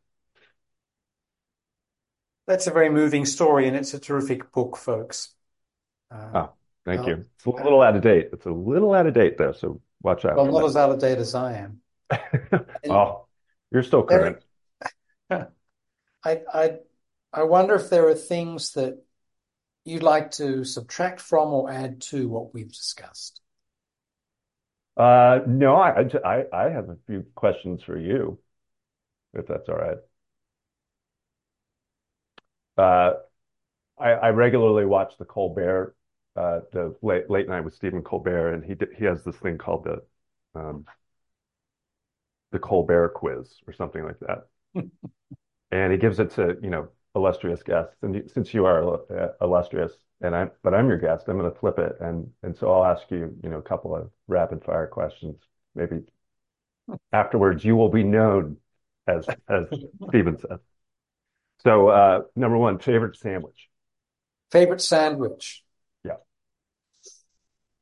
that's 2.48 2.68
a 2.68 2.72
very 2.72 2.89
moving 2.89 3.26
story, 3.26 3.68
and 3.68 3.76
it's 3.76 3.94
a 3.94 4.00
terrific 4.00 4.52
book, 4.52 4.76
folks. 4.76 5.34
Uh, 6.14 6.30
Oh, 6.36 6.49
thank 6.86 7.07
you. 7.07 7.26
It's 7.36 7.45
a 7.45 7.49
little 7.49 7.82
out 7.82 7.95
of 7.95 8.01
date. 8.01 8.30
It's 8.34 8.45
a 8.45 8.51
little 8.51 8.93
out 8.93 9.07
of 9.07 9.14
date 9.14 9.38
though, 9.38 9.53
so 9.53 9.82
watch 10.01 10.26
out 10.26 10.36
well, 10.36 10.45
not 10.45 10.59
that. 10.59 10.66
as 10.66 10.76
out 10.76 10.91
of 10.91 10.99
date 10.99 11.18
as 11.18 11.36
I 11.36 11.53
am. 11.53 11.82
Oh, 12.89 13.26
you're 13.72 13.84
still 13.84 14.03
current. 14.03 14.38
I, 15.32 15.47
I, 16.26 16.78
I 17.34 17.43
wonder 17.43 17.76
if 17.76 17.89
there 17.89 18.07
are 18.07 18.16
things 18.16 18.74
that 18.74 19.01
you'd 19.86 20.03
like 20.03 20.32
to 20.32 20.64
subtract 20.64 21.20
from 21.22 21.53
or 21.53 21.72
add 21.72 22.01
to 22.01 22.30
what 22.30 22.53
we've 22.53 22.72
discussed. 22.72 23.41
Uh, 24.95 25.39
no, 25.47 25.76
I, 25.76 26.05
I, 26.24 26.45
I 26.53 26.70
have 26.70 26.89
a 26.89 26.97
few 27.07 27.26
questions 27.34 27.82
for 27.82 27.97
you, 27.97 28.38
if 29.34 29.47
that's 29.47 29.68
all 29.68 29.76
right. 29.76 29.97
Uh, 32.78 33.14
I, 33.97 34.11
I 34.11 34.30
regularly 34.30 34.86
watch 34.86 35.14
the 35.18 35.26
Colbert, 35.26 35.95
uh, 36.36 36.62
the 36.72 36.96
late 37.02 37.30
late 37.30 37.48
night 37.48 37.64
with 37.64 37.76
Stephen 37.76 38.02
Colbert, 38.02 38.54
and 38.54 38.64
he 38.64 38.76
he 38.98 39.06
has 39.06 39.24
this 39.24 39.36
thing 39.38 39.58
called 39.58 39.86
the 39.86 40.60
um, 40.60 40.86
the 42.52 42.60
Colbert 42.60 43.10
quiz 43.10 43.60
or 43.68 43.74
something 43.74 44.04
like 44.04 44.20
that. 44.22 44.48
and 45.72 45.92
he 45.92 45.98
gives 45.98 46.20
it 46.20 46.32
to, 46.32 46.56
you 46.62 46.70
know, 46.70 46.88
illustrious 47.16 47.64
guests. 47.64 47.96
And 48.02 48.16
you, 48.16 48.28
since 48.34 48.54
you 48.54 48.66
are 48.66 49.02
uh, 49.12 49.30
illustrious, 49.42 49.92
and 50.22 50.36
I, 50.36 50.50
but 50.64 50.74
I'm 50.74 50.88
your 50.88 51.00
guest, 51.00 51.26
I'm 51.28 51.38
going 51.38 51.52
to 51.52 51.60
flip 51.60 51.80
it, 51.80 51.98
and 52.00 52.30
and 52.44 52.56
so 52.56 52.72
I'll 52.72 52.86
ask 52.86 53.10
you, 53.12 53.36
you 53.44 53.50
know, 53.50 53.58
a 53.58 53.64
couple 53.64 53.96
of 53.96 54.10
rapid 54.28 54.64
fire 54.64 54.88
questions. 54.88 55.38
Maybe 55.76 56.02
afterwards, 57.12 57.66
you 57.66 57.76
will 57.76 57.90
be 57.90 58.04
known 58.04 58.58
as 59.08 59.28
as 59.50 59.66
Stephen 60.08 60.38
says. 60.38 60.60
So, 61.64 61.90
uh, 61.90 62.22
number 62.36 62.58
one, 62.58 62.80
favorite 62.80 63.18
sandwich. 63.18 63.70
Favorite 64.52 64.82
sandwich. 64.82 65.62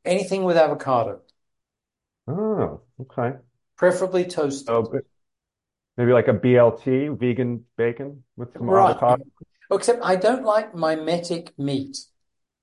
Anything 0.06 0.44
with 0.44 0.58
avocado. 0.58 1.22
Oh, 2.28 2.82
okay. 3.00 3.38
Preferably 3.76 4.24
toasted. 4.24 4.70
Oh, 4.70 5.02
maybe 5.98 6.14
like 6.14 6.28
a 6.28 6.34
BLT, 6.34 7.10
vegan 7.10 7.66
bacon 7.78 8.24
with 8.36 8.54
some 8.54 8.70
Right. 8.70 8.96
avocado. 8.96 9.24
Except 9.72 10.04
I 10.04 10.16
don't 10.18 10.44
like 10.46 10.76
mimetic 10.76 11.58
meat. 11.60 11.98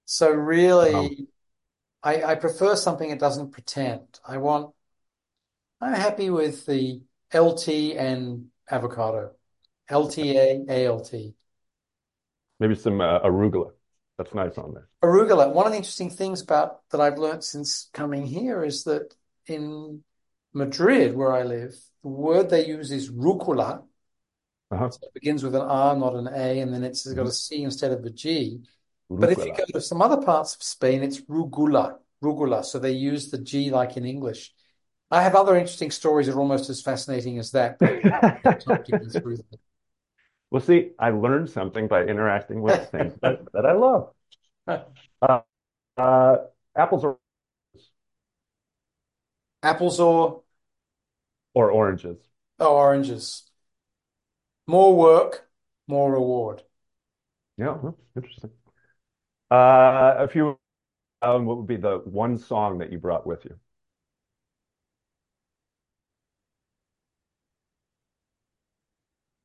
So 0.07 0.30
really, 0.30 0.93
Oh, 0.93 1.18
I, 2.03 2.22
I 2.24 2.34
prefer 2.36 2.76
something 2.76 3.11
that 3.11 3.18
doesn't 3.20 3.53
pretend. 3.53 4.20
I 4.26 4.39
want, 4.39 4.74
I'm 5.80 5.95
happy 5.95 6.30
with 6.30 6.66
the 6.66 7.03
LT 7.32 7.97
and 7.97 8.51
avocado. 8.70 9.34
LTA, 9.89 10.64
ALT. 10.68 11.34
maybe 12.61 12.74
some 12.74 13.01
uh, 13.01 13.20
arugula. 13.20 13.72
That's 14.18 14.34
nice 14.34 14.58
on 14.58 14.74
there. 14.74 14.88
Arugula. 15.02 15.52
One 15.52 15.66
of 15.66 15.72
the 15.72 15.78
interesting 15.78 16.10
things 16.10 16.42
about 16.42 16.80
that 16.90 17.00
I've 17.00 17.18
learned 17.18 17.44
since 17.44 17.88
coming 17.94 18.26
here 18.26 18.64
is 18.64 18.82
that 18.84 19.14
in 19.46 20.02
Madrid, 20.52 21.16
where 21.16 21.32
I 21.32 21.44
live, 21.44 21.74
the 22.02 22.08
word 22.08 22.50
they 22.50 22.66
use 22.66 22.90
is 22.90 23.12
rucola. 23.12 23.84
Uh-huh. 24.70 24.90
So 24.90 24.98
it 25.02 25.14
begins 25.14 25.44
with 25.44 25.54
an 25.54 25.62
R, 25.62 25.96
not 25.96 26.16
an 26.16 26.28
A, 26.28 26.60
and 26.60 26.74
then 26.74 26.82
it's 26.82 27.10
got 27.12 27.26
a 27.26 27.32
C 27.32 27.62
instead 27.62 27.92
of 27.92 28.04
a 28.04 28.10
G. 28.10 28.60
But 29.08 29.32
if 29.32 29.38
you 29.38 29.54
go 29.56 29.64
to 29.72 29.80
some 29.80 30.02
other 30.02 30.20
parts 30.20 30.54
of 30.54 30.62
Spain, 30.62 31.02
it's 31.02 31.22
rugula, 31.22 31.96
rugula. 32.22 32.64
So 32.64 32.78
they 32.78 32.92
use 32.92 33.30
the 33.30 33.38
G 33.38 33.70
like 33.70 33.96
in 33.96 34.04
English. 34.04 34.52
I 35.10 35.22
have 35.22 35.34
other 35.34 35.56
interesting 35.56 35.90
stories 35.90 36.26
that 36.26 36.34
are 36.34 36.40
almost 36.40 36.68
as 36.68 36.82
fascinating 36.82 37.38
as 37.38 37.52
that, 37.52 37.78
but 37.78 38.04
I'm 38.44 38.58
not 38.66 38.84
getting 38.84 39.08
through 39.08 39.38
Well, 40.51 40.62
see, 40.62 40.92
I 40.99 41.11
learned 41.11 41.51
something 41.51 41.88
by 41.88 42.05
interacting 42.05 42.62
with 42.62 42.90
things 42.90 43.14
that, 43.22 43.40
that 43.53 43.66
I 43.66 43.72
love. 43.72 44.12
Uh, 45.20 45.40
uh, 45.99 46.36
apples 46.76 47.05
or, 47.05 47.18
Apples 49.62 50.01
or, 50.01 50.42
or 51.55 51.70
oranges. 51.70 52.18
or 52.61 52.66
oranges. 52.68 53.51
More 54.68 54.94
work, 54.94 55.51
more 55.88 56.12
reward. 56.12 56.62
Yeah, 57.57 57.76
interesting. 58.16 58.51
Uh, 59.51 60.14
a 60.18 60.28
few, 60.28 60.59
um, 61.22 61.46
what 61.46 61.59
would 61.59 61.66
be 61.66 61.76
the 61.76 61.99
one 62.05 62.38
song 62.38 62.78
that 62.78 62.92
you 62.92 62.99
brought 62.99 63.26
with 63.26 63.44
you? 63.44 63.59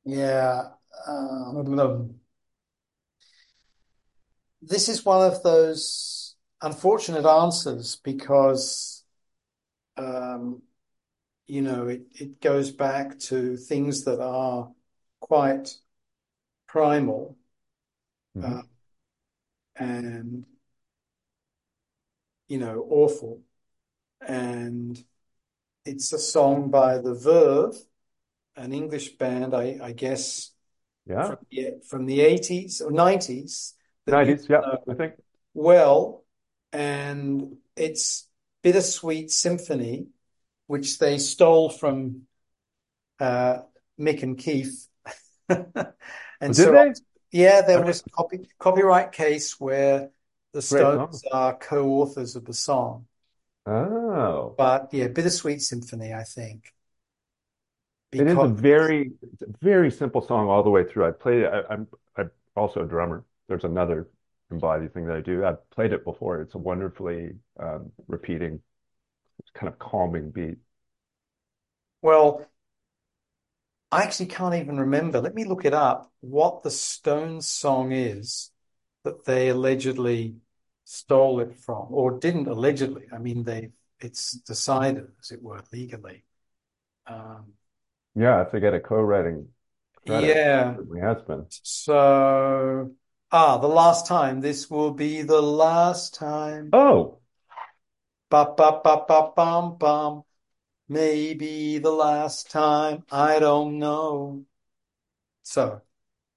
Yeah. 0.04 0.74
Um, 1.06 2.20
this 4.62 4.88
is 4.88 5.04
one 5.04 5.30
of 5.30 5.42
those 5.42 6.36
unfortunate 6.62 7.26
answers 7.26 7.96
because, 7.96 9.04
um, 9.96 10.62
you 11.46 11.62
know, 11.62 11.88
it, 11.88 12.02
it 12.14 12.40
goes 12.40 12.70
back 12.72 13.18
to 13.18 13.56
things 13.56 14.04
that 14.04 14.20
are 14.20 14.70
quite 15.20 15.76
primal 16.66 17.36
Mhm. 18.34 18.58
uh, 18.58 18.62
and, 19.76 20.46
you 22.48 22.58
know, 22.58 22.86
awful. 22.90 23.42
And 24.26 25.02
it's 25.84 26.12
a 26.12 26.18
song 26.20 26.70
by 26.70 26.98
The 26.98 27.14
Verve, 27.14 27.76
an 28.56 28.72
English 28.74 29.16
band, 29.18 29.54
I, 29.54 29.78
I 29.82 29.92
guess, 29.92 30.53
Yeah, 31.06 31.30
from 31.30 31.38
the, 31.50 31.80
from 31.88 32.06
the 32.06 32.20
80s 32.20 32.80
or 32.80 32.90
90s 32.92 33.74
90s. 34.06 34.48
Yeah, 34.48 34.60
I 34.88 34.94
think. 34.94 35.14
well. 35.52 36.24
And 36.72 37.58
it's 37.76 38.28
Bittersweet 38.62 39.30
Symphony, 39.30 40.08
which 40.66 40.98
they 40.98 41.18
stole 41.18 41.70
from 41.70 42.22
uh, 43.20 43.58
Mick 44.00 44.22
and 44.22 44.38
Keith. 44.38 44.88
And 46.40 46.54
Did 46.54 46.56
so, 46.56 46.72
they? 46.72 46.94
yeah, 47.32 47.62
there 47.62 47.80
Okay, 47.80 47.82
was 47.82 48.02
a 48.06 48.10
copy, 48.10 48.48
copyright 48.58 49.12
case 49.12 49.60
where 49.60 50.10
the. 50.52 50.62
Stones 50.62 51.22
are 51.32 51.56
co-authors 51.56 52.36
of 52.36 52.44
the 52.46 52.54
song. 52.54 53.06
Oh, 53.66 54.56
But 54.56 54.92
yeah, 54.92 55.08
Bittersweet 55.08 55.62
Symphony, 55.62 56.12
I 56.12 56.24
think, 56.24 56.74
it 58.18 58.26
is 58.28 58.42
a 58.42 58.48
because 58.48 58.50
very, 58.50 59.12
very 59.60 59.90
simple 59.90 60.22
song 60.22 60.48
all 60.48 60.62
the 60.62 60.70
way 60.70 60.84
through. 60.84 61.06
I 61.06 61.10
played 61.12 61.42
it. 61.42 61.52
I, 61.52 61.72
I'm, 61.72 61.88
I'm 62.16 62.30
also 62.56 62.82
a 62.82 62.86
drummer. 62.86 63.24
There's 63.48 63.64
another 63.64 64.08
embodied 64.50 64.94
thing 64.94 65.06
that 65.06 65.16
I 65.16 65.20
do. 65.20 65.44
I've 65.44 65.68
played 65.70 65.92
it 65.92 66.04
before. 66.04 66.40
It's 66.40 66.54
a 66.54 66.58
wonderfully 66.58 67.32
um, 67.58 67.92
repeating, 68.08 68.60
kind 69.54 69.72
of 69.72 69.78
calming 69.78 70.30
beat. 70.30 70.58
well, 72.02 72.46
I 73.90 74.02
actually 74.02 74.26
can't 74.26 74.54
even 74.54 74.78
remember. 74.78 75.20
Let 75.20 75.34
me 75.34 75.44
look 75.44 75.64
it 75.64 75.74
up. 75.74 76.12
What 76.20 76.62
the 76.62 76.70
Stones 76.70 77.48
song 77.48 77.92
is 77.92 78.50
that 79.04 79.24
they 79.24 79.48
allegedly 79.50 80.36
stole 80.84 81.40
it 81.40 81.54
from, 81.56 81.88
or 81.90 82.18
didn't 82.18 82.48
allegedly. 82.48 83.06
I 83.12 83.18
mean, 83.18 83.44
they 83.44 83.70
it's 84.00 84.32
decided, 84.32 85.08
as 85.20 85.30
it 85.30 85.42
were, 85.42 85.62
legally. 85.72 86.24
Um, 87.06 87.54
Yeah, 88.14 88.42
if 88.42 88.52
they 88.52 88.60
get 88.60 88.74
a 88.74 88.80
co-writing 88.80 89.48
credit, 90.06 90.36
yeah. 90.36 90.74
certainly 90.76 91.00
has 91.00 91.22
been. 91.22 91.46
So, 91.48 92.92
ah, 93.32 93.58
the 93.58 93.68
last 93.68 94.06
time. 94.06 94.40
This 94.40 94.70
will 94.70 94.92
be 94.92 95.22
the 95.22 95.40
last 95.42 96.14
time. 96.14 96.70
Oh, 96.72 97.18
Ba 98.30 98.54
ba 98.56 98.80
ba 98.82 99.04
ba 99.06 99.30
bum 99.36 99.78
bum. 99.78 100.24
Maybe 100.88 101.78
the 101.78 101.90
last 101.90 102.50
time. 102.50 103.04
I 103.10 103.38
don't 103.38 103.78
know. 103.78 104.44
So, 105.42 105.82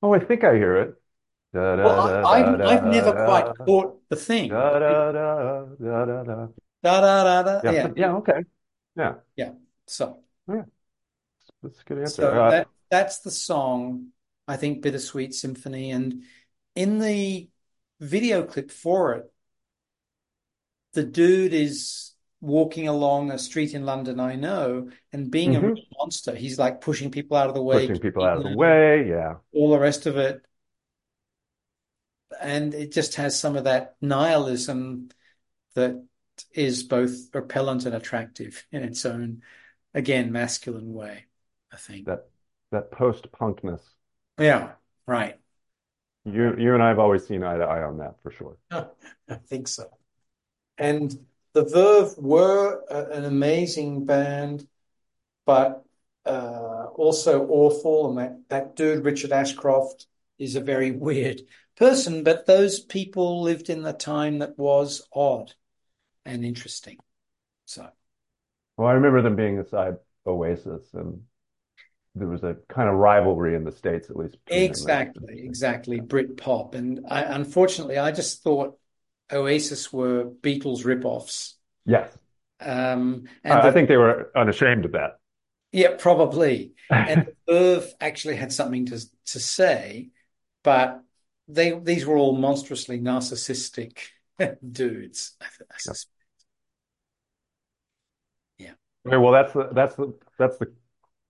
oh, 0.04 0.14
I 0.14 0.20
think 0.20 0.44
I 0.44 0.56
hear 0.56 0.78
it. 0.78 0.96
Da 1.54 1.76
da 1.76 1.84
well, 1.84 2.26
I, 2.28 2.42
da 2.42 2.70
I've 2.70 2.86
never 2.86 3.14
quite 3.14 3.58
caught 3.58 4.10
the 4.10 4.16
thing. 4.16 4.50
da 4.50 4.80
da 4.80 5.12
da 5.12 5.66
da 5.80 6.06
da 6.06 6.24
da. 6.24 6.48
Da 6.84 7.02
da 7.02 7.44
da 7.44 7.62
Yeah, 7.64 7.92
yeah, 7.96 8.14
okay. 8.18 8.44
Yeah, 8.96 9.14
yeah. 9.36 9.52
So, 9.86 10.20
yeah, 10.48 10.64
that's 11.68 11.82
a 11.82 11.84
good 11.84 12.00
answer. 12.00 12.22
so 12.22 12.32
Uh, 12.32 12.52
that 12.52 12.68
that's 12.90 13.20
the 13.20 13.32
song. 13.32 14.08
I 14.48 14.56
think 14.56 14.82
Bittersweet 14.82 15.34
Symphony, 15.34 15.92
and 15.92 16.24
in 16.76 17.00
the 17.00 17.50
video 18.00 18.44
clip 18.44 18.72
for 18.72 19.14
it, 19.14 19.32
the 20.94 21.04
dude 21.04 21.54
is 21.54 22.14
walking 22.40 22.88
along 22.88 23.32
a 23.32 23.40
street 23.40 23.74
in 23.74 23.86
London, 23.86 24.20
I 24.20 24.36
know, 24.36 24.90
and 25.12 25.30
being 25.30 25.56
a 25.56 25.60
mhm. 25.60 25.76
real 25.76 25.84
monster. 25.98 26.36
He's 26.36 26.58
like 26.58 26.82
pushing 26.82 27.12
people 27.12 27.36
out 27.38 27.50
of 27.50 27.56
the 27.56 27.62
way, 27.62 27.88
Pushing 27.88 28.02
people 28.02 28.24
out 28.24 28.38
of 28.38 28.44
the 28.44 28.56
way. 28.56 29.08
Yeah, 29.10 29.36
all 29.54 29.72
the 29.72 29.80
rest 29.80 30.06
of 30.06 30.18
it. 30.18 30.42
And 32.40 32.74
it 32.74 32.92
just 32.92 33.16
has 33.16 33.40
some 33.40 33.56
of 33.56 33.64
that 33.66 33.96
nihilism 34.02 35.10
that 35.76 36.04
is 36.52 36.84
both 36.84 37.34
repellent 37.34 37.86
and 37.86 37.96
attractive 37.96 38.66
in 38.72 38.84
its 38.84 39.06
own, 39.06 39.42
again, 39.94 40.32
masculine 40.32 40.94
way, 40.94 41.27
I 41.72 41.78
think. 41.78 42.06
that 42.06 42.28
that 42.72 42.92
post-punkness. 42.92 43.82
Yeah, 44.40 44.72
right. 45.06 45.40
You 46.26 46.56
you 46.58 46.74
and 46.74 46.84
I 46.84 46.90
have 46.90 47.00
always 47.00 47.26
seen 47.26 47.44
eye 47.44 47.58
to 47.58 47.64
eye 47.64 47.84
on 47.84 47.98
that 48.00 48.22
for 48.22 48.32
sure. 48.32 48.58
I 48.72 49.36
think 49.46 49.68
so. 49.68 49.90
And 50.78 51.18
the 51.54 51.64
Verve 51.64 52.18
were 52.18 52.84
a- 52.90 53.18
an 53.18 53.26
amazing 53.26 54.06
band, 54.06 54.68
but 55.46 55.84
uh, 56.26 56.88
also 56.96 57.48
awful. 57.48 58.10
And 58.10 58.18
that, 58.18 58.50
that 58.50 58.76
dude, 58.76 59.06
Richard 59.06 59.32
Ashcroft, 59.32 60.08
is 60.38 60.56
a 60.56 60.62
very 60.62 60.92
weird 60.92 61.42
person, 61.78 62.24
but 62.24 62.46
those 62.46 62.80
people 62.80 63.42
lived 63.42 63.70
in 63.70 63.82
the 63.82 63.94
time 63.94 64.40
that 64.40 64.58
was 64.58 65.08
odd 65.14 65.54
and 66.26 66.46
interesting. 66.46 66.98
So, 67.66 67.90
well, 68.76 68.88
I 68.88 68.94
remember 68.94 69.22
them 69.22 69.36
being 69.36 69.58
inside 69.58 69.96
Oasis, 70.26 70.94
and 70.94 71.24
there 72.18 72.28
was 72.28 72.44
a 72.44 72.58
kind 72.70 72.90
of 72.90 72.96
rivalry 72.96 73.56
in 73.56 73.64
the 73.64 73.72
states, 73.72 74.10
at 74.10 74.16
least. 74.16 74.38
Exactly, 74.48 75.42
exactly, 75.44 76.00
Brit 76.00 76.38
pop, 76.38 76.76
and 76.76 77.06
I, 77.10 77.22
unfortunately, 77.22 77.98
I 77.98 78.12
just 78.12 78.44
thought 78.44 78.78
Oasis 79.32 79.92
were 79.92 80.26
Beatles 80.26 80.84
ripoffs. 80.84 81.54
Yes, 81.86 82.18
um, 82.60 83.26
and 83.44 83.54
I, 83.54 83.62
the, 83.62 83.68
I 83.68 83.72
think 83.72 83.88
they 83.88 83.98
were 83.98 84.32
unashamed 84.36 84.86
of 84.86 84.94
that. 84.94 85.20
Yeah, 85.72 85.96
probably. 85.98 86.74
and 86.90 87.28
Verve 87.48 87.94
actually 88.00 88.36
had 88.36 88.52
something 88.52 88.86
to 88.88 89.00
to 89.00 89.40
say, 89.40 90.10
but 90.64 91.02
they 91.48 91.78
these 91.78 92.06
were 92.06 92.18
all 92.18 92.36
monstrously 92.36 93.00
narcissistic 93.00 94.00
dudes. 94.72 95.36
I, 95.42 95.46
I 95.46 95.78
suspect. 95.78 96.14
Yeah. 98.58 98.72
Okay, 99.06 99.18
well, 99.18 99.32
that's 99.32 99.54
the 99.54 99.70
that's 99.72 99.96
the 99.96 100.14
that's 100.38 100.58
the 100.58 100.74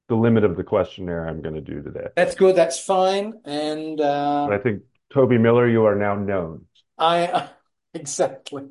the 0.07 0.15
limit 0.15 0.43
of 0.43 0.55
the 0.55 0.63
questionnaire 0.63 1.27
I'm 1.27 1.41
going 1.41 1.55
to 1.55 1.61
do 1.61 1.81
today. 1.81 2.07
That's 2.15 2.35
good. 2.35 2.55
That's 2.55 2.79
fine. 2.79 3.33
And 3.45 3.99
uh, 3.99 4.47
I 4.49 4.57
think 4.57 4.83
Toby 5.13 5.37
Miller, 5.37 5.67
you 5.67 5.85
are 5.85 5.95
now 5.95 6.15
known. 6.15 6.65
I 6.97 7.27
uh, 7.27 7.47
exactly. 7.93 8.63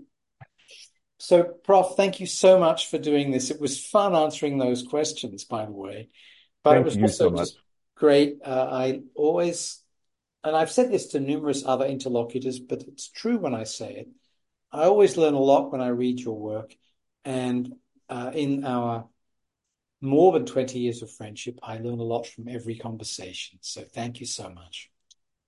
So, 1.18 1.43
Prof, 1.43 1.97
thank 1.97 2.20
you 2.20 2.26
so 2.26 2.59
much 2.59 2.91
for 2.91 2.99
doing 2.99 3.30
this. 3.30 3.51
It 3.51 3.61
was 3.61 3.84
fun 3.84 4.14
answering 4.14 4.59
those 4.59 4.82
questions, 4.82 5.45
by 5.45 5.64
the 5.64 5.72
way, 5.72 6.11
but 6.62 6.74
thank 6.74 6.82
it 6.82 6.84
was 6.84 6.97
also 6.99 7.30
so 7.30 7.37
just 7.37 7.59
great. 7.97 8.39
Uh, 8.45 8.68
I 8.70 9.01
always, 9.14 9.82
and 10.45 10.55
I've 10.55 10.70
said 10.70 10.93
this 10.93 11.09
to 11.09 11.20
numerous 11.20 11.64
other 11.64 11.87
interlocutors, 11.87 12.61
but 12.61 12.82
it's 12.82 13.09
true 13.09 13.39
when 13.39 13.55
I 13.55 13.64
say 13.64 13.95
it. 13.95 14.09
I 14.70 14.84
always 14.84 15.16
learn 15.16 15.34
a 15.34 15.41
lot 15.41 15.72
when 15.72 15.80
I 15.80 15.89
read 15.89 16.20
your 16.20 16.39
work, 16.39 16.76
and 17.24 17.74
uh, 18.09 18.30
in 18.34 18.64
our 18.64 19.09
more 20.07 20.33
than 20.33 20.47
20 20.47 20.79
years 20.79 21.03
of 21.03 21.11
friendship, 21.11 21.59
I 21.63 21.79
learn 21.79 21.99
a 21.99 22.05
lot 22.05 22.27
from 22.27 22.49
every 22.49 22.77
conversation. 22.77 23.59
So 23.63 23.83
thank 23.83 24.21
you 24.21 24.27
so 24.27 24.49
much. 24.51 24.91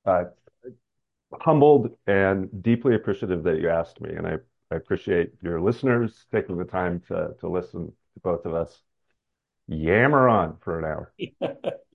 Uh, 0.05 0.25
humbled 1.41 1.91
and 2.07 2.63
deeply 2.63 2.95
appreciative 2.95 3.43
that 3.45 3.61
you 3.61 3.69
asked 3.69 4.01
me. 4.01 4.11
And 4.11 4.27
I, 4.27 4.37
I 4.71 4.77
appreciate 4.77 5.33
your 5.43 5.61
listeners 5.61 6.27
taking 6.33 6.57
the 6.57 6.65
time 6.65 7.01
to, 7.09 7.35
to 7.41 7.49
listen 7.49 7.87
to 7.87 8.21
both 8.23 8.45
of 8.45 8.55
us 8.55 8.81
yammer 9.67 10.29
on 10.29 10.57
for 10.61 10.79
an 10.79 10.85
hour. 10.85 11.13